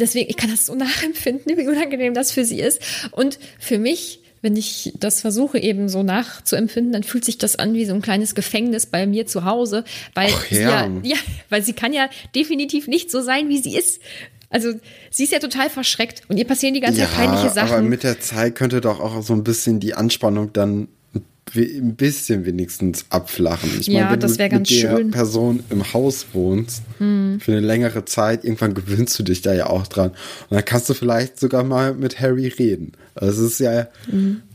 deswegen, 0.00 0.30
ich 0.30 0.36
kann 0.36 0.50
das 0.50 0.66
so 0.66 0.74
nachempfinden, 0.74 1.56
wie 1.56 1.66
unangenehm 1.66 2.14
das 2.14 2.30
für 2.32 2.44
sie 2.44 2.60
ist. 2.60 2.80
Und 3.12 3.38
für 3.58 3.78
mich, 3.78 4.20
wenn 4.42 4.56
ich 4.56 4.92
das 4.98 5.20
versuche 5.20 5.58
eben 5.58 5.88
so 5.88 6.02
nachzuempfinden, 6.02 6.92
dann 6.92 7.02
fühlt 7.02 7.24
sich 7.24 7.38
das 7.38 7.56
an 7.56 7.74
wie 7.74 7.84
so 7.84 7.94
ein 7.94 8.02
kleines 8.02 8.34
Gefängnis 8.34 8.86
bei 8.86 9.06
mir 9.06 9.26
zu 9.26 9.44
Hause, 9.44 9.84
weil 10.14 10.30
Ach, 10.32 10.46
sie 10.48 10.60
ja. 10.60 10.86
ja, 10.86 10.90
ja, 11.02 11.16
weil 11.48 11.62
sie 11.62 11.72
kann 11.72 11.92
ja 11.92 12.08
definitiv 12.34 12.86
nicht 12.86 13.10
so 13.10 13.20
sein, 13.20 13.48
wie 13.48 13.58
sie 13.58 13.76
ist. 13.76 14.00
Also 14.48 14.72
sie 15.10 15.24
ist 15.24 15.32
ja 15.32 15.40
total 15.40 15.70
verschreckt 15.70 16.22
und 16.28 16.36
ihr 16.36 16.46
passieren 16.46 16.72
die 16.72 16.80
ganze 16.80 17.00
Zeit 17.00 17.14
peinliche 17.14 17.50
Sachen. 17.50 17.72
aber 17.72 17.82
mit 17.82 18.04
der 18.04 18.20
Zeit 18.20 18.54
könnte 18.54 18.80
doch 18.80 19.00
auch 19.00 19.20
so 19.22 19.32
ein 19.32 19.42
bisschen 19.42 19.80
die 19.80 19.94
Anspannung 19.94 20.52
dann 20.52 20.88
ein 21.54 21.94
bisschen 21.94 22.44
wenigstens 22.44 23.06
abflachen. 23.10 23.70
Ich 23.78 23.86
Ja, 23.86 24.10
wenn 24.10 24.20
das 24.20 24.36
du 24.36 24.48
ganz 24.48 24.68
mit 24.68 24.82
der 24.82 24.88
schön. 24.88 24.98
Hm. 24.98 25.10
Person 25.12 25.62
im 25.70 25.92
Haus 25.92 26.26
wohnst, 26.32 26.82
für 26.98 27.52
eine 27.52 27.60
längere 27.60 28.04
Zeit, 28.04 28.44
irgendwann 28.44 28.74
gewöhnst 28.74 29.18
du 29.18 29.22
dich 29.22 29.42
da 29.42 29.54
ja 29.54 29.68
auch 29.68 29.86
dran. 29.86 30.10
Und 30.10 30.56
dann 30.56 30.64
kannst 30.64 30.88
du 30.88 30.94
vielleicht 30.94 31.38
sogar 31.38 31.62
mal 31.62 31.94
mit 31.94 32.20
Harry 32.20 32.48
reden. 32.48 32.92
Also 33.14 33.44
es 33.44 33.52
ist 33.52 33.60
ja 33.60 33.88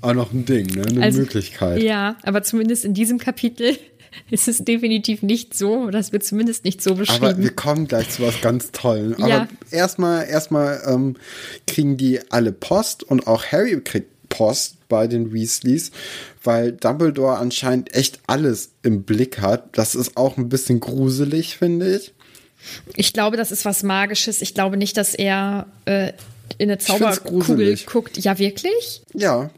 auch 0.02 0.14
noch 0.14 0.34
ein 0.34 0.46
Ding, 0.46 0.68
ne? 0.68 0.84
eine 0.84 0.98
Mhm. 0.98 1.04
Also, 1.04 1.20
Möglichkeit. 1.20 1.82
Ja, 1.82 2.18
aber 2.24 2.44
zumindest 2.44 2.84
in 2.86 2.94
diesem 2.94 3.18
Kapitel 3.18 3.78
ist 4.30 4.48
es 4.48 4.60
definitiv 4.60 5.24
nicht 5.24 5.58
so, 5.58 5.88
es 5.90 6.12
wird 6.12 6.24
zumindest 6.24 6.66
nicht 6.66 6.82
so 6.82 6.96
beschrieben. 6.96 7.26
Aber 7.26 7.38
wir 7.38 7.52
kommen 7.52 7.88
gleich 7.88 8.10
zu 8.10 8.24
was 8.24 8.42
ganz 8.42 8.72
Tollen. 8.72 9.16
Ja. 9.18 9.26
Aber 9.26 9.48
erstmal, 9.72 10.28
erstmal 10.28 10.82
ähm, 10.86 11.16
kriegen 11.68 11.96
die 11.98 12.20
alle 12.30 12.52
Post 12.52 13.04
und 13.04 13.28
auch 13.28 13.46
Harry 13.46 13.80
kriegt 13.82 14.10
Post 14.30 14.78
bei 14.90 15.08
den 15.08 15.34
Weasleys, 15.34 15.92
weil 16.44 16.72
Dumbledore 16.72 17.38
anscheinend 17.38 17.94
echt 17.94 18.20
alles 18.28 18.72
im 18.84 19.04
Blick 19.04 19.40
hat. 19.40 19.78
Das 19.78 19.96
ist 19.96 20.18
auch 20.18 20.38
ein 20.38 20.50
bisschen 20.50 20.80
gruselig, 20.80 21.58
finde 21.58 21.96
ich. 21.98 22.14
Ich 22.96 23.14
glaube, 23.14 23.38
das 23.38 23.52
ist 23.52 23.66
was 23.66 23.84
Magisches. 23.84 24.42
Ich 24.42 24.54
glaube 24.54 24.78
nicht, 24.78 24.98
dass 24.98 25.16
er 25.16 25.68
äh, 25.86 26.14
in 26.58 26.70
eine 26.70 26.78
Zauberkugel 26.78 27.78
guckt. 27.86 28.18
Ja, 28.18 28.38
wirklich? 28.38 29.02
Ja, 29.14 29.50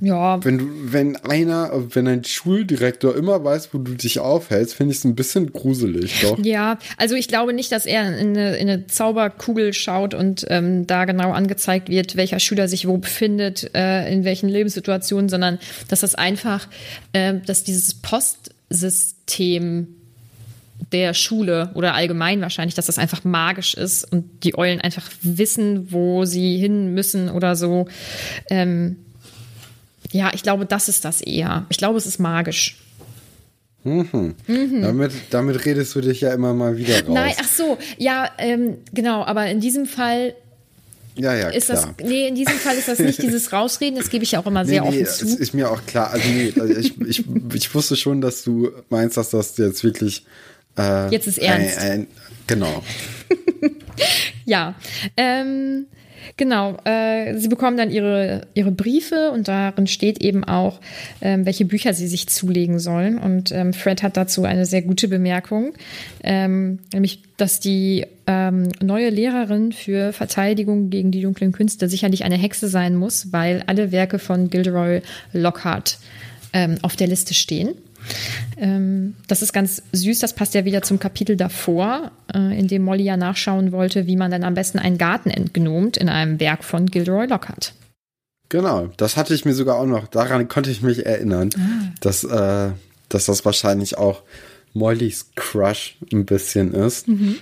Ja. 0.00 0.44
wenn 0.44 0.58
du, 0.58 0.66
wenn 0.92 1.16
einer, 1.16 1.70
wenn 1.94 2.06
ein 2.06 2.22
Schuldirektor 2.22 3.16
immer 3.16 3.42
weiß, 3.42 3.70
wo 3.72 3.78
du 3.78 3.94
dich 3.94 4.18
aufhältst, 4.18 4.74
finde 4.74 4.92
ich 4.92 4.98
es 4.98 5.04
ein 5.04 5.14
bisschen 5.14 5.52
gruselig, 5.52 6.20
doch. 6.20 6.38
Ja, 6.38 6.78
also 6.98 7.14
ich 7.14 7.28
glaube 7.28 7.54
nicht, 7.54 7.72
dass 7.72 7.86
er 7.86 8.18
in 8.18 8.36
eine, 8.36 8.56
in 8.56 8.68
eine 8.68 8.86
Zauberkugel 8.86 9.72
schaut 9.72 10.12
und 10.12 10.46
ähm, 10.50 10.86
da 10.86 11.06
genau 11.06 11.32
angezeigt 11.32 11.88
wird, 11.88 12.16
welcher 12.16 12.40
Schüler 12.40 12.68
sich 12.68 12.86
wo 12.86 12.98
befindet, 12.98 13.70
äh, 13.74 14.12
in 14.12 14.24
welchen 14.24 14.50
Lebenssituationen, 14.50 15.30
sondern 15.30 15.58
dass 15.88 16.00
das 16.00 16.14
einfach, 16.14 16.68
äh, 17.12 17.34
dass 17.46 17.64
dieses 17.64 17.94
Postsystem 17.94 19.88
der 20.92 21.14
Schule 21.14 21.70
oder 21.74 21.94
allgemein 21.94 22.42
wahrscheinlich, 22.42 22.74
dass 22.74 22.86
das 22.86 22.98
einfach 22.98 23.24
magisch 23.24 23.74
ist 23.74 24.10
und 24.12 24.44
die 24.44 24.58
Eulen 24.58 24.80
einfach 24.80 25.10
wissen, 25.22 25.90
wo 25.90 26.24
sie 26.24 26.58
hin 26.58 26.92
müssen 26.92 27.30
oder 27.30 27.56
so. 27.56 27.88
Ähm, 28.50 28.96
ja, 30.12 30.30
ich 30.34 30.42
glaube, 30.42 30.66
das 30.66 30.88
ist 30.88 31.04
das 31.04 31.20
eher. 31.20 31.66
Ich 31.68 31.76
glaube, 31.76 31.98
es 31.98 32.06
ist 32.06 32.18
magisch. 32.18 32.78
Damit, 33.84 35.12
damit 35.30 35.64
redest 35.64 35.94
du 35.94 36.00
dich 36.00 36.20
ja 36.20 36.34
immer 36.34 36.52
mal 36.52 36.76
wieder 36.76 37.04
raus. 37.04 37.14
Nein, 37.14 37.34
ach 37.40 37.48
so, 37.48 37.78
ja, 37.98 38.28
ähm, 38.38 38.78
genau, 38.92 39.22
aber 39.24 39.46
in 39.46 39.60
diesem 39.60 39.86
Fall 39.86 40.34
ja, 41.14 41.34
ja, 41.34 41.48
ist 41.50 41.66
klar. 41.66 41.94
das, 41.96 42.06
nee, 42.06 42.26
in 42.26 42.34
diesem 42.34 42.54
Fall 42.54 42.76
ist 42.76 42.88
das 42.88 42.98
nicht 42.98 43.22
dieses 43.22 43.52
Rausreden, 43.52 43.96
das 43.96 44.10
gebe 44.10 44.24
ich 44.24 44.32
ja 44.32 44.40
auch 44.40 44.46
immer 44.46 44.66
sehr 44.66 44.82
nee, 44.82 44.90
nee, 44.90 45.02
offen 45.02 45.28
zu. 45.28 45.38
ist 45.38 45.54
mir 45.54 45.70
auch 45.70 45.86
klar. 45.86 46.10
Also 46.10 46.28
nee, 46.28 46.52
also 46.58 46.74
ich, 46.74 47.00
ich, 47.00 47.24
ich 47.54 47.74
wusste 47.74 47.94
schon, 47.94 48.20
dass 48.20 48.42
du 48.42 48.72
meinst, 48.90 49.16
dass 49.16 49.30
das 49.30 49.56
jetzt 49.56 49.84
wirklich 49.84 50.26
äh, 50.76 51.08
Jetzt 51.10 51.28
ist 51.28 51.38
ernst. 51.38 51.78
Ein, 51.78 51.90
ein, 51.90 52.06
genau. 52.46 52.82
Ja, 54.44 54.76
ähm, 55.16 55.86
genau. 56.36 56.76
Äh, 56.84 57.38
sie 57.38 57.48
bekommen 57.48 57.76
dann 57.76 57.90
ihre, 57.90 58.46
ihre 58.54 58.70
Briefe 58.70 59.30
und 59.32 59.48
darin 59.48 59.86
steht 59.86 60.20
eben 60.20 60.44
auch, 60.44 60.80
ähm, 61.20 61.46
welche 61.46 61.64
Bücher 61.64 61.94
sie 61.94 62.08
sich 62.08 62.28
zulegen 62.28 62.78
sollen. 62.78 63.18
Und 63.18 63.52
ähm, 63.52 63.72
Fred 63.72 64.02
hat 64.02 64.16
dazu 64.16 64.44
eine 64.44 64.66
sehr 64.66 64.82
gute 64.82 65.08
Bemerkung, 65.08 65.74
ähm, 66.22 66.78
nämlich, 66.92 67.22
dass 67.36 67.60
die 67.60 68.06
ähm, 68.26 68.68
neue 68.82 69.10
Lehrerin 69.10 69.72
für 69.72 70.12
Verteidigung 70.12 70.90
gegen 70.90 71.10
die 71.10 71.22
dunklen 71.22 71.52
Künste 71.52 71.88
sicherlich 71.88 72.24
eine 72.24 72.36
Hexe 72.36 72.68
sein 72.68 72.96
muss, 72.96 73.32
weil 73.32 73.62
alle 73.66 73.92
Werke 73.92 74.18
von 74.18 74.50
Gilderoy 74.50 75.02
Lockhart 75.32 75.98
ähm, 76.52 76.76
auf 76.82 76.96
der 76.96 77.06
Liste 77.06 77.34
stehen. 77.34 77.74
Ähm, 78.58 79.14
das 79.28 79.42
ist 79.42 79.52
ganz 79.52 79.82
süß, 79.92 80.18
das 80.20 80.34
passt 80.34 80.54
ja 80.54 80.64
wieder 80.64 80.82
zum 80.82 80.98
Kapitel 80.98 81.36
davor, 81.36 82.10
äh, 82.34 82.58
in 82.58 82.68
dem 82.68 82.82
Molly 82.82 83.04
ja 83.04 83.16
nachschauen 83.16 83.72
wollte, 83.72 84.06
wie 84.06 84.16
man 84.16 84.30
dann 84.30 84.44
am 84.44 84.54
besten 84.54 84.78
einen 84.78 84.98
Garten 84.98 85.30
entgnomt 85.30 85.96
in 85.96 86.08
einem 86.08 86.40
Werk 86.40 86.64
von 86.64 86.86
Gilderoy 86.86 87.26
Lockhart. 87.26 87.74
Genau, 88.48 88.88
das 88.96 89.16
hatte 89.16 89.34
ich 89.34 89.44
mir 89.44 89.54
sogar 89.54 89.76
auch 89.76 89.86
noch, 89.86 90.06
daran 90.06 90.48
konnte 90.48 90.70
ich 90.70 90.82
mich 90.82 91.04
erinnern, 91.04 91.50
ah. 91.58 91.92
dass, 92.00 92.24
äh, 92.24 92.70
dass 93.08 93.26
das 93.26 93.44
wahrscheinlich 93.44 93.98
auch 93.98 94.22
Mollys 94.72 95.30
Crush 95.34 95.96
ein 96.12 96.26
bisschen 96.26 96.72
ist. 96.72 97.08
Mhm. 97.08 97.36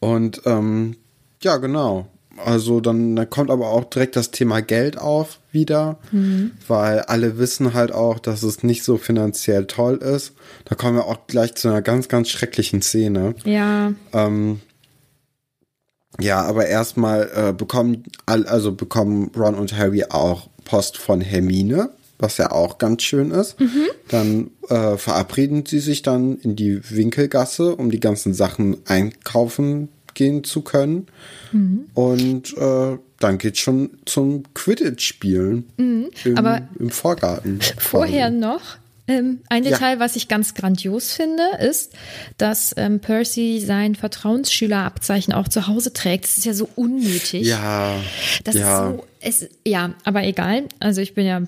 Und 0.00 0.42
ähm, 0.46 0.96
ja, 1.42 1.56
genau. 1.58 2.08
Also 2.42 2.80
dann, 2.80 3.16
dann 3.16 3.30
kommt 3.30 3.50
aber 3.50 3.68
auch 3.68 3.84
direkt 3.84 4.16
das 4.16 4.30
Thema 4.30 4.60
Geld 4.60 4.98
auf 4.98 5.38
wieder, 5.52 5.98
mhm. 6.10 6.52
weil 6.66 7.00
alle 7.00 7.38
wissen 7.38 7.74
halt 7.74 7.92
auch, 7.92 8.18
dass 8.18 8.42
es 8.42 8.62
nicht 8.62 8.84
so 8.84 8.96
finanziell 8.96 9.66
toll 9.66 9.96
ist. 9.96 10.32
Da 10.64 10.74
kommen 10.74 10.96
wir 10.96 11.06
auch 11.06 11.26
gleich 11.26 11.54
zu 11.54 11.68
einer 11.68 11.82
ganz, 11.82 12.08
ganz 12.08 12.28
schrecklichen 12.28 12.82
Szene. 12.82 13.34
Ja. 13.44 13.92
Ähm, 14.12 14.60
ja, 16.20 16.42
aber 16.42 16.66
erstmal 16.66 17.30
äh, 17.34 17.52
bekommen 17.52 18.04
also 18.26 18.72
bekommen 18.72 19.30
Ron 19.36 19.54
und 19.54 19.76
Harry 19.76 20.04
auch 20.04 20.48
Post 20.64 20.96
von 20.96 21.20
Hermine, 21.20 21.90
was 22.18 22.36
ja 22.38 22.52
auch 22.52 22.78
ganz 22.78 23.02
schön 23.02 23.30
ist. 23.30 23.60
Mhm. 23.60 23.86
Dann 24.08 24.50
äh, 24.68 24.96
verabreden 24.96 25.66
sie 25.66 25.80
sich 25.80 26.02
dann 26.02 26.38
in 26.38 26.56
die 26.56 26.80
Winkelgasse, 26.90 27.74
um 27.74 27.90
die 27.90 28.00
ganzen 28.00 28.32
Sachen 28.34 28.78
einkaufen 28.86 29.88
gehen 30.14 30.44
zu 30.44 30.62
können. 30.62 31.06
Mhm. 31.52 31.86
Und 31.94 32.56
äh, 32.56 32.98
dann 33.18 33.38
geht's 33.38 33.60
schon 33.60 33.90
zum 34.04 34.42
Quidditch-Spielen 34.54 35.68
mhm. 35.76 36.10
im, 36.24 36.38
Aber 36.38 36.68
im 36.78 36.90
Vorgarten. 36.90 37.60
Vorher 37.78 38.28
quasi. 38.28 38.38
noch 38.38 38.62
ähm, 39.06 39.40
ein 39.50 39.64
Detail, 39.64 39.94
ja. 39.94 40.00
was 40.00 40.16
ich 40.16 40.28
ganz 40.28 40.54
grandios 40.54 41.12
finde, 41.12 41.42
ist, 41.60 41.92
dass 42.38 42.74
ähm, 42.78 43.00
Percy 43.00 43.60
sein 43.60 43.96
Vertrauensschülerabzeichen 43.96 45.34
auch 45.34 45.48
zu 45.48 45.66
Hause 45.66 45.92
trägt. 45.92 46.24
Das 46.24 46.38
ist 46.38 46.46
ja 46.46 46.54
so 46.54 46.68
unnötig. 46.74 47.46
Ja. 47.46 48.00
Das 48.44 48.54
ja. 48.54 48.88
ist 48.88 48.96
so, 48.96 49.06
es, 49.20 49.48
ja, 49.66 49.94
aber 50.04 50.24
egal. 50.24 50.64
Also 50.80 51.02
ich 51.02 51.14
bin 51.14 51.26
ja, 51.26 51.42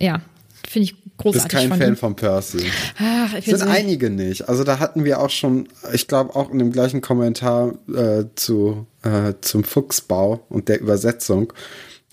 ja, 0.00 0.20
finde 0.68 0.90
ich 0.90 0.96
großartig. 1.16 1.42
Bist 1.42 1.48
kein 1.50 1.68
von 1.68 1.78
Fan 1.78 1.88
ihm. 1.92 1.96
von 1.96 2.16
Percy. 2.16 2.70
Ach, 2.98 3.34
ich 3.34 3.46
Sind 3.46 3.58
so 3.58 3.66
einige 3.66 4.10
nicht. 4.10 4.48
Also 4.48 4.64
da 4.64 4.78
hatten 4.78 5.04
wir 5.04 5.20
auch 5.20 5.30
schon, 5.30 5.68
ich 5.92 6.08
glaube 6.08 6.34
auch 6.36 6.50
in 6.50 6.58
dem 6.58 6.72
gleichen 6.72 7.00
Kommentar 7.00 7.74
äh, 7.94 8.24
zu 8.34 8.86
äh, 9.02 9.34
zum 9.40 9.64
Fuchsbau 9.64 10.44
und 10.48 10.68
der 10.68 10.80
Übersetzung 10.80 11.52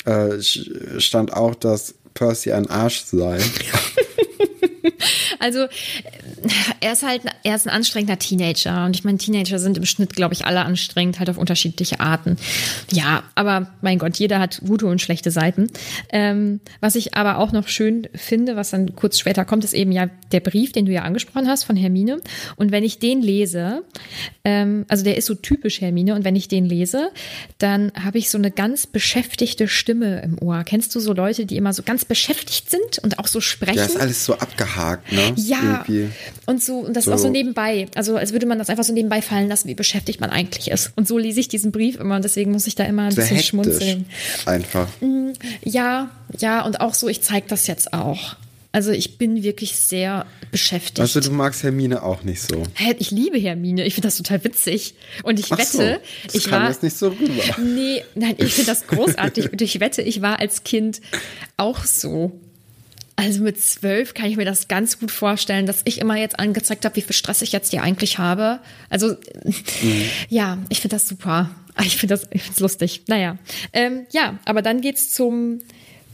äh, 0.06 0.42
stand 0.42 1.34
auch, 1.34 1.56
dass 1.56 1.96
Percy 2.14 2.52
ein 2.52 2.70
Arsch 2.70 3.04
sei. 3.06 3.40
Also 5.44 5.68
er 6.80 6.94
ist 6.94 7.04
halt, 7.04 7.24
er 7.44 7.56
ist 7.56 7.68
ein 7.68 7.74
anstrengender 7.74 8.18
Teenager 8.18 8.86
und 8.86 8.96
ich 8.96 9.04
meine, 9.04 9.18
Teenager 9.18 9.60
sind 9.60 9.78
im 9.78 9.86
Schnitt, 9.86 10.16
glaube 10.16 10.34
ich, 10.34 10.46
alle 10.46 10.64
anstrengend, 10.64 11.20
halt 11.20 11.30
auf 11.30 11.38
unterschiedliche 11.38 12.00
Arten. 12.00 12.38
Ja, 12.92 13.24
aber 13.36 13.68
mein 13.82 14.00
Gott, 14.00 14.16
jeder 14.16 14.40
hat 14.40 14.62
gute 14.66 14.86
und 14.86 15.02
schlechte 15.02 15.32
Seiten. 15.32 15.68
Ähm, 16.10 16.62
was 16.80 16.96
ich 16.96 17.16
aber 17.16 17.40
auch 17.40 17.52
noch 17.52 17.68
schön 17.68 18.08
finde, 18.16 18.56
was 18.56 18.70
dann 18.70 18.96
kurz 18.96 19.20
später 19.20 19.44
kommt, 19.44 19.66
ist 19.66 19.74
eben 19.74 19.92
ja 19.92 20.08
der 20.32 20.40
Brief, 20.40 20.72
den 20.72 20.86
du 20.86 20.94
ja 20.94 21.02
angesprochen 21.02 21.50
hast 21.50 21.66
von 21.66 21.76
Hermine. 21.76 22.22
Und 22.56 22.72
wenn 22.72 22.86
ich 22.86 23.00
den 23.00 23.22
lese, 23.22 23.84
ähm, 24.46 24.86
also 24.88 25.04
der 25.04 25.18
ist 25.18 25.26
so 25.26 25.36
typisch 25.36 25.82
Hermine, 25.82 26.16
und 26.16 26.24
wenn 26.24 26.38
ich 26.38 26.48
den 26.48 26.66
lese, 26.66 27.12
dann 27.58 27.92
habe 28.02 28.18
ich 28.18 28.30
so 28.30 28.38
eine 28.38 28.50
ganz 28.50 28.88
beschäftigte 28.88 29.68
Stimme 29.68 30.22
im 30.22 30.42
Ohr. 30.42 30.64
Kennst 30.64 30.96
du 30.96 31.02
so 31.02 31.12
Leute, 31.12 31.46
die 31.46 31.58
immer 31.58 31.74
so 31.74 31.84
ganz 31.84 32.06
beschäftigt 32.06 32.70
sind 32.70 33.00
und 33.00 33.20
auch 33.20 33.28
so 33.28 33.42
sprechen? 33.42 33.78
Ja, 33.78 33.86
ist 33.86 34.00
alles 34.00 34.24
so 34.24 34.36
abgehakt, 34.36 35.12
ne? 35.12 35.33
Ja. 35.38 35.84
Irgendwie. 35.88 36.10
Und 36.46 36.64
so, 36.64 36.80
und 36.80 36.96
das 36.96 37.06
so. 37.06 37.14
auch 37.14 37.18
so 37.18 37.30
nebenbei. 37.30 37.88
Also 37.96 38.18
als 38.18 38.32
würde 38.32 38.46
man 38.46 38.58
das 38.58 38.70
einfach 38.70 38.84
so 38.84 38.94
nebenbei 38.94 39.22
fallen 39.22 39.48
lassen, 39.48 39.68
wie 39.68 39.76
beschäftigt 39.76 40.22
man 40.22 40.30
eigentlich 40.30 40.72
ist. 40.72 40.92
Und 40.96 41.08
so 41.08 41.18
lese 41.18 41.40
ich 41.40 41.48
diesen 41.48 41.72
Brief 41.72 42.00
immer 42.00 42.16
und 42.16 42.26
deswegen 42.26 42.52
muss 42.52 42.68
ich 42.68 42.76
da 42.76 42.84
immer 42.84 43.04
ein 43.04 43.12
Sehr 43.12 43.24
bisschen 43.24 43.44
schmunzeln. 43.44 44.06
Einfach. 44.46 44.88
Mm, 45.02 45.32
ja, 45.64 46.12
ja, 46.38 46.66
und 46.66 46.82
auch 46.82 46.94
so, 46.94 47.08
ich 47.08 47.22
zeige 47.22 47.48
das 47.48 47.68
jetzt 47.68 47.94
auch. 47.94 48.36
Also 48.76 48.90
ich 48.90 49.20
bin 49.20 49.44
wirklich 49.44 49.76
sehr 49.76 50.26
beschäftigt. 50.50 51.00
Also 51.00 51.20
du 51.20 51.30
magst 51.30 51.62
Hermine 51.62 52.02
auch 52.02 52.24
nicht 52.24 52.42
so. 52.42 52.64
Ich 52.98 53.12
liebe 53.12 53.38
Hermine. 53.38 53.86
Ich 53.86 53.94
finde 53.94 54.08
das 54.08 54.18
total 54.18 54.44
witzig. 54.44 54.96
Und 55.22 55.40
ich 55.40 55.52
Ach 55.52 55.60
wette, 55.60 55.72
so, 55.72 56.00
das 56.26 56.34
ich 56.34 56.46
kam 56.46 56.64
war. 56.64 56.70
jetzt 56.70 56.82
nicht 56.82 56.98
so 56.98 57.10
rüber. 57.10 57.44
Nee, 57.64 58.04
nein, 58.16 58.34
ich 58.40 58.52
finde 58.54 58.72
das 58.72 58.88
großartig. 58.88 59.52
und 59.52 59.62
ich 59.62 59.80
wette, 59.80 60.02
ich 60.02 60.24
war 60.24 60.40
als 60.40 60.64
Kind 60.64 61.02
auch 61.56 61.86
so. 61.86 62.32
Also 63.16 63.44
mit 63.44 63.62
zwölf 63.62 64.14
kann 64.14 64.26
ich 64.26 64.38
mir 64.38 64.46
das 64.46 64.68
ganz 64.68 65.00
gut 65.00 65.12
vorstellen, 65.12 65.66
dass 65.66 65.82
ich 65.86 66.00
immer 66.00 66.18
jetzt 66.18 66.40
angezeigt 66.40 66.84
habe, 66.84 66.96
wie 66.96 67.02
viel 67.02 67.16
Stress 67.16 67.42
ich 67.42 67.52
jetzt 67.52 67.72
hier 67.72 67.84
eigentlich 67.84 68.18
habe. 68.18 68.60
Also 68.90 69.16
mhm. 69.44 70.06
ja, 70.30 70.58
ich 70.70 70.82
finde 70.82 70.96
das 70.96 71.08
super. 71.08 71.52
Ich 71.84 71.98
finde 71.98 72.16
das, 72.16 72.28
ich 72.32 72.42
finde 72.42 72.54
es 72.54 72.60
lustig. 72.60 73.04
Naja, 73.08 73.38
ähm, 73.72 74.06
ja, 74.12 74.40
aber 74.46 74.62
dann 74.62 74.82
geht's 74.82 75.12
zum 75.12 75.60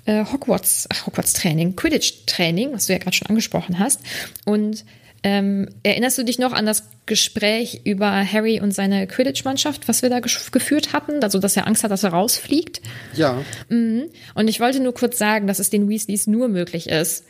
äh, 0.06 0.26
Hogwarts, 0.26 0.88
Hogwarts 1.06 1.34
Training, 1.34 1.76
Quidditch 1.76 2.26
Training, 2.26 2.74
was 2.74 2.88
du 2.88 2.94
ja 2.94 3.00
gerade 3.00 3.16
schon 3.16 3.28
angesprochen 3.28 3.80
hast. 3.80 4.02
Und 4.46 4.86
ähm, 5.24 5.68
erinnerst 5.84 6.18
du 6.18 6.24
dich 6.24 6.40
noch 6.40 6.54
an 6.54 6.66
das 6.66 6.84
Gespräch 7.06 7.82
über 7.84 8.12
Harry 8.24 8.62
und 8.62 8.74
seine 8.74 9.08
Quidditch-Mannschaft, 9.08 9.88
was 9.88 10.02
wir 10.02 10.10
da 10.10 10.20
geführt 10.20 10.94
hatten? 10.94 11.24
Also, 11.24 11.40
dass 11.40 11.58
er 11.58 11.68
Angst 11.68 11.84
hat, 11.84 11.92
dass 11.92 12.04
er 12.04 12.12
rausfliegt? 12.12 12.82
Ja. 13.16 13.42
Mhm. 13.70 14.06
Und 14.36 14.48
ich 14.48 14.60
wollte 14.60 14.80
nur 14.80 14.94
kurz 14.94 15.18
sagen, 15.18 15.48
dass 15.48 15.60
es 15.60 15.70
den 15.70 15.90
Weasleys 15.90 16.28
nur 16.28 16.48
möglich 16.48 16.90
ist, 16.90 17.26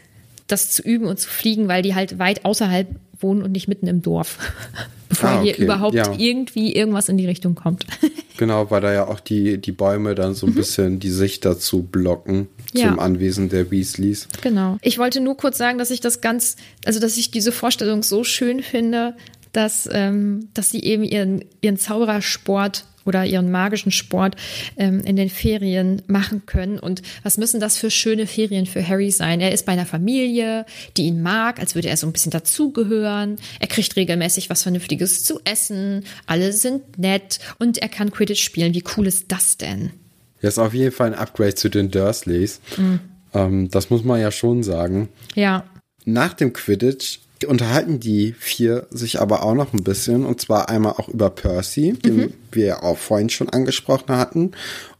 das 0.47 0.71
zu 0.71 0.81
üben 0.81 1.05
und 1.05 1.19
zu 1.19 1.29
fliegen, 1.29 1.67
weil 1.67 1.81
die 1.81 1.95
halt 1.95 2.19
weit 2.19 2.45
außerhalb 2.45 2.87
wohnen 3.19 3.41
und 3.41 3.51
nicht 3.51 3.67
mitten 3.67 3.87
im 3.87 4.01
Dorf. 4.01 4.37
Bevor 5.09 5.29
ah, 5.29 5.39
okay. 5.39 5.53
hier 5.55 5.65
überhaupt 5.65 5.95
ja. 5.95 6.13
irgendwie 6.15 6.75
irgendwas 6.75 7.09
in 7.09 7.17
die 7.17 7.25
Richtung 7.25 7.55
kommt. 7.55 7.85
genau, 8.37 8.69
weil 8.69 8.81
da 8.81 8.93
ja 8.93 9.07
auch 9.07 9.19
die, 9.19 9.57
die 9.57 9.71
Bäume 9.71 10.13
dann 10.13 10.35
so 10.35 10.45
ein 10.45 10.51
mhm. 10.51 10.55
bisschen 10.55 10.99
die 10.99 11.09
Sicht 11.09 11.45
dazu 11.45 11.81
blocken 11.81 12.47
ja. 12.73 12.89
zum 12.89 12.99
Anwesen 12.99 13.49
der 13.49 13.71
Weasleys. 13.71 14.27
Genau. 14.41 14.77
Ich 14.81 14.97
wollte 14.97 15.21
nur 15.21 15.37
kurz 15.37 15.57
sagen, 15.57 15.77
dass 15.77 15.91
ich 15.91 16.01
das 16.01 16.21
ganz, 16.21 16.55
also 16.85 16.99
dass 16.99 17.17
ich 17.17 17.31
diese 17.31 17.51
Vorstellung 17.51 18.03
so 18.03 18.23
schön 18.23 18.61
finde, 18.61 19.15
dass, 19.51 19.89
ähm, 19.91 20.49
dass 20.53 20.71
sie 20.71 20.83
eben 20.83 21.03
ihren, 21.03 21.43
ihren 21.61 21.77
Zauberersport 21.77 22.85
oder 23.05 23.25
ihren 23.25 23.49
magischen 23.49 23.91
Sport 23.91 24.35
ähm, 24.77 25.01
in 25.01 25.15
den 25.15 25.29
Ferien 25.29 26.03
machen 26.07 26.45
können. 26.45 26.77
Und 26.77 27.01
was 27.23 27.37
müssen 27.37 27.59
das 27.59 27.77
für 27.77 27.89
schöne 27.89 28.27
Ferien 28.27 28.67
für 28.67 28.87
Harry 28.87 29.09
sein? 29.09 29.41
Er 29.41 29.51
ist 29.51 29.65
bei 29.65 29.71
einer 29.71 29.87
Familie, 29.87 30.65
die 30.95 31.03
ihn 31.03 31.21
mag, 31.21 31.59
als 31.59 31.73
würde 31.73 31.89
er 31.89 31.97
so 31.97 32.05
ein 32.05 32.13
bisschen 32.13 32.31
dazugehören. 32.31 33.37
Er 33.59 33.67
kriegt 33.67 33.95
regelmäßig 33.95 34.49
was 34.49 34.63
Vernünftiges 34.63 35.23
zu 35.23 35.39
essen. 35.43 36.03
Alle 36.27 36.53
sind 36.53 36.99
nett 36.99 37.39
und 37.57 37.79
er 37.79 37.89
kann 37.89 38.11
Quidditch 38.11 38.43
spielen. 38.43 38.75
Wie 38.75 38.83
cool 38.95 39.07
ist 39.07 39.31
das 39.31 39.57
denn? 39.57 39.91
Das 40.41 40.55
ist 40.55 40.59
auf 40.59 40.73
jeden 40.73 40.91
Fall 40.91 41.07
ein 41.07 41.19
Upgrade 41.19 41.55
zu 41.55 41.69
den 41.69 41.91
Dursleys. 41.91 42.61
Mhm. 42.77 42.99
Ähm, 43.33 43.69
das 43.69 43.89
muss 43.89 44.03
man 44.03 44.19
ja 44.19 44.31
schon 44.31 44.63
sagen. 44.63 45.09
Ja. 45.35 45.65
Nach 46.05 46.33
dem 46.33 46.53
Quidditch 46.53 47.19
unterhalten 47.47 47.99
die 47.99 48.33
vier 48.37 48.87
sich 48.89 49.21
aber 49.21 49.43
auch 49.43 49.53
noch 49.53 49.73
ein 49.73 49.83
bisschen 49.83 50.25
und 50.25 50.41
zwar 50.41 50.69
einmal 50.69 50.93
auch 50.93 51.07
über 51.07 51.29
Percy, 51.29 51.93
den 51.93 52.15
mhm. 52.15 52.33
wir 52.51 52.83
auch 52.83 52.97
vorhin 52.97 53.29
schon 53.29 53.49
angesprochen 53.49 54.15
hatten. 54.15 54.51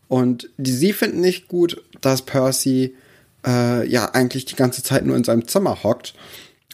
Und 0.08 0.49
die, 0.58 0.71
sie 0.71 0.93
finden 0.93 1.21
nicht 1.21 1.47
gut, 1.47 1.84
dass 2.02 2.21
Percy 2.21 2.95
äh, 3.45 3.88
ja 3.88 4.06
eigentlich 4.13 4.45
die 4.45 4.56
ganze 4.56 4.84
Zeit 4.84 5.06
nur 5.06 5.15
in 5.15 5.23
seinem 5.23 5.47
Zimmer 5.47 5.84
hockt 5.84 6.13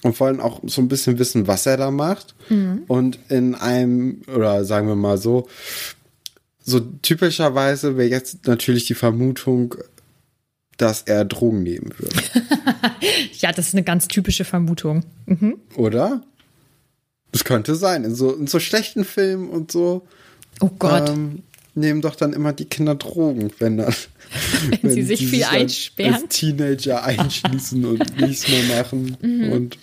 und 0.04 0.20
wollen 0.20 0.40
auch 0.40 0.62
so 0.66 0.82
ein 0.82 0.88
bisschen 0.88 1.18
wissen, 1.18 1.48
was 1.48 1.66
er 1.66 1.78
da 1.78 1.92
macht. 1.92 2.36
Mhm. 2.50 2.84
Und 2.88 3.20
in 3.30 3.56
einem, 3.56 4.22
oder 4.34 4.64
sagen 4.64 4.88
wir 4.88 4.96
mal 4.96 5.18
so, 5.18 5.48
so 6.66 6.80
typischerweise 6.80 7.96
wäre 7.96 8.10
jetzt 8.10 8.48
natürlich 8.48 8.86
die 8.86 8.96
Vermutung, 8.96 9.76
dass 10.78 11.04
er 11.04 11.24
Drogen 11.24 11.64
nehmen 11.64 11.92
würde. 11.98 12.16
ja, 13.40 13.52
das 13.52 13.68
ist 13.68 13.76
eine 13.76 13.84
ganz 13.84 14.08
typische 14.08 14.44
Vermutung. 14.44 15.06
Mhm. 15.28 15.60
Oder? 15.76 16.24
Das 17.32 17.44
könnte 17.44 17.76
sein. 17.76 18.04
In 18.04 18.16
so, 18.16 18.34
in 18.34 18.48
so 18.48 18.60
schlechten 18.60 19.06
Filmen 19.06 19.50
und 19.50 19.72
so. 19.72 20.08
Oh 20.60 20.72
Gott. 20.80 21.10
Ähm, 21.10 21.44
nehmen 21.76 22.02
doch 22.02 22.16
dann 22.16 22.34
immer 22.34 22.52
die 22.52 22.66
Kinder 22.66 22.96
Drogen, 22.96 23.52
wenn 23.60 23.78
dann. 23.78 23.94
wenn, 24.70 24.84
wenn 24.84 24.92
sie 24.92 25.04
sich 25.04 25.28
viel 25.28 25.44
einsperren. 25.44 26.16
Als 26.16 26.24
Teenager 26.30 27.04
einschließen 27.04 27.86
und 27.86 28.20
nichts 28.20 28.48
mehr 28.48 28.64
machen. 28.78 29.18
Mhm. 29.22 29.52
Und 29.52 29.78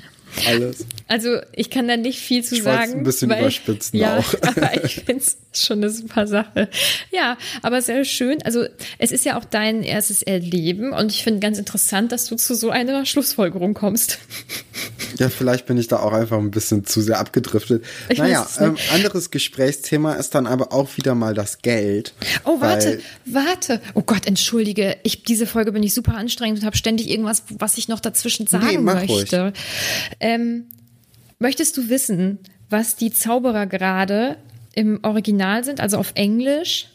alles. 0.47 0.87
Also 1.09 1.38
ich 1.53 1.71
kann 1.71 1.88
da 1.88 1.97
nicht 1.97 2.18
viel 2.18 2.42
zu 2.42 2.57
ich 2.57 2.62
sagen. 2.62 2.92
ein 2.92 3.03
bisschen 3.03 3.31
weil, 3.31 3.40
überspitzen 3.40 3.99
ja, 3.99 4.18
auch. 4.18 4.35
aber 4.42 4.85
ich 4.85 4.97
finde 5.05 5.23
es 5.23 5.37
schon 5.53 5.79
eine 5.79 5.90
super 5.90 6.27
Sache. 6.27 6.68
Ja, 7.11 7.37
aber 7.62 7.83
sehr 7.83 8.05
schön. 8.05 8.42
Also 8.42 8.64
es 8.99 9.12
ist 9.12 9.25
ja 9.25 9.38
auch 9.38 9.45
dein 9.45 9.83
erstes 9.83 10.23
Erleben 10.23 10.92
und 10.92 11.12
ich 11.12 11.23
finde 11.23 11.40
ganz 11.40 11.59
interessant, 11.59 12.12
dass 12.12 12.27
du 12.27 12.37
zu 12.37 12.55
so 12.55 12.71
einer 12.71 13.05
Schlussfolgerung 13.05 13.75
kommst. 13.75 14.18
Ja, 15.18 15.29
vielleicht 15.29 15.66
bin 15.66 15.77
ich 15.77 15.88
da 15.88 15.99
auch 15.99 16.12
einfach 16.12 16.38
ein 16.38 16.51
bisschen 16.51 16.87
zu 16.87 17.03
sehr 17.03 17.18
abgedriftet. 17.18 17.85
Ich 18.09 18.18
naja, 18.18 18.47
ähm, 18.59 18.77
anderes 18.95 19.31
Gesprächsthema 19.31 20.14
ist 20.14 20.35
dann 20.35 20.47
aber 20.47 20.73
auch 20.73 20.97
wieder 20.97 21.14
mal 21.14 21.35
das 21.35 21.61
Geld. 21.61 22.14
Oh, 22.45 22.61
warte, 22.61 23.01
warte. 23.27 23.81
Oh 23.95 24.03
Gott, 24.03 24.27
entschuldige. 24.27 24.97
Ich, 25.03 25.23
diese 25.23 25.47
Folge 25.47 25.73
bin 25.73 25.83
ich 25.83 25.95
super 25.95 26.14
anstrengend 26.14 26.61
und 26.61 26.66
habe 26.66 26.77
ständig 26.77 27.11
irgendwas, 27.11 27.45
was 27.51 27.77
ich 27.77 27.88
noch 27.88 28.01
dazwischen 28.01 28.47
sagen 28.47 28.66
nee, 28.66 28.79
möchte. 28.79 29.42
Ruhig. 29.42 29.55
Ähm, 30.22 30.64
möchtest 31.38 31.76
du 31.76 31.88
wissen, 31.88 32.38
was 32.70 32.96
die 32.96 33.12
Zauberer 33.12 33.66
gerade 33.66 34.37
im 34.74 35.00
Original 35.02 35.64
sind, 35.64 35.80
also 35.80 35.98
auf 35.98 36.12
Englisch? 36.14 36.88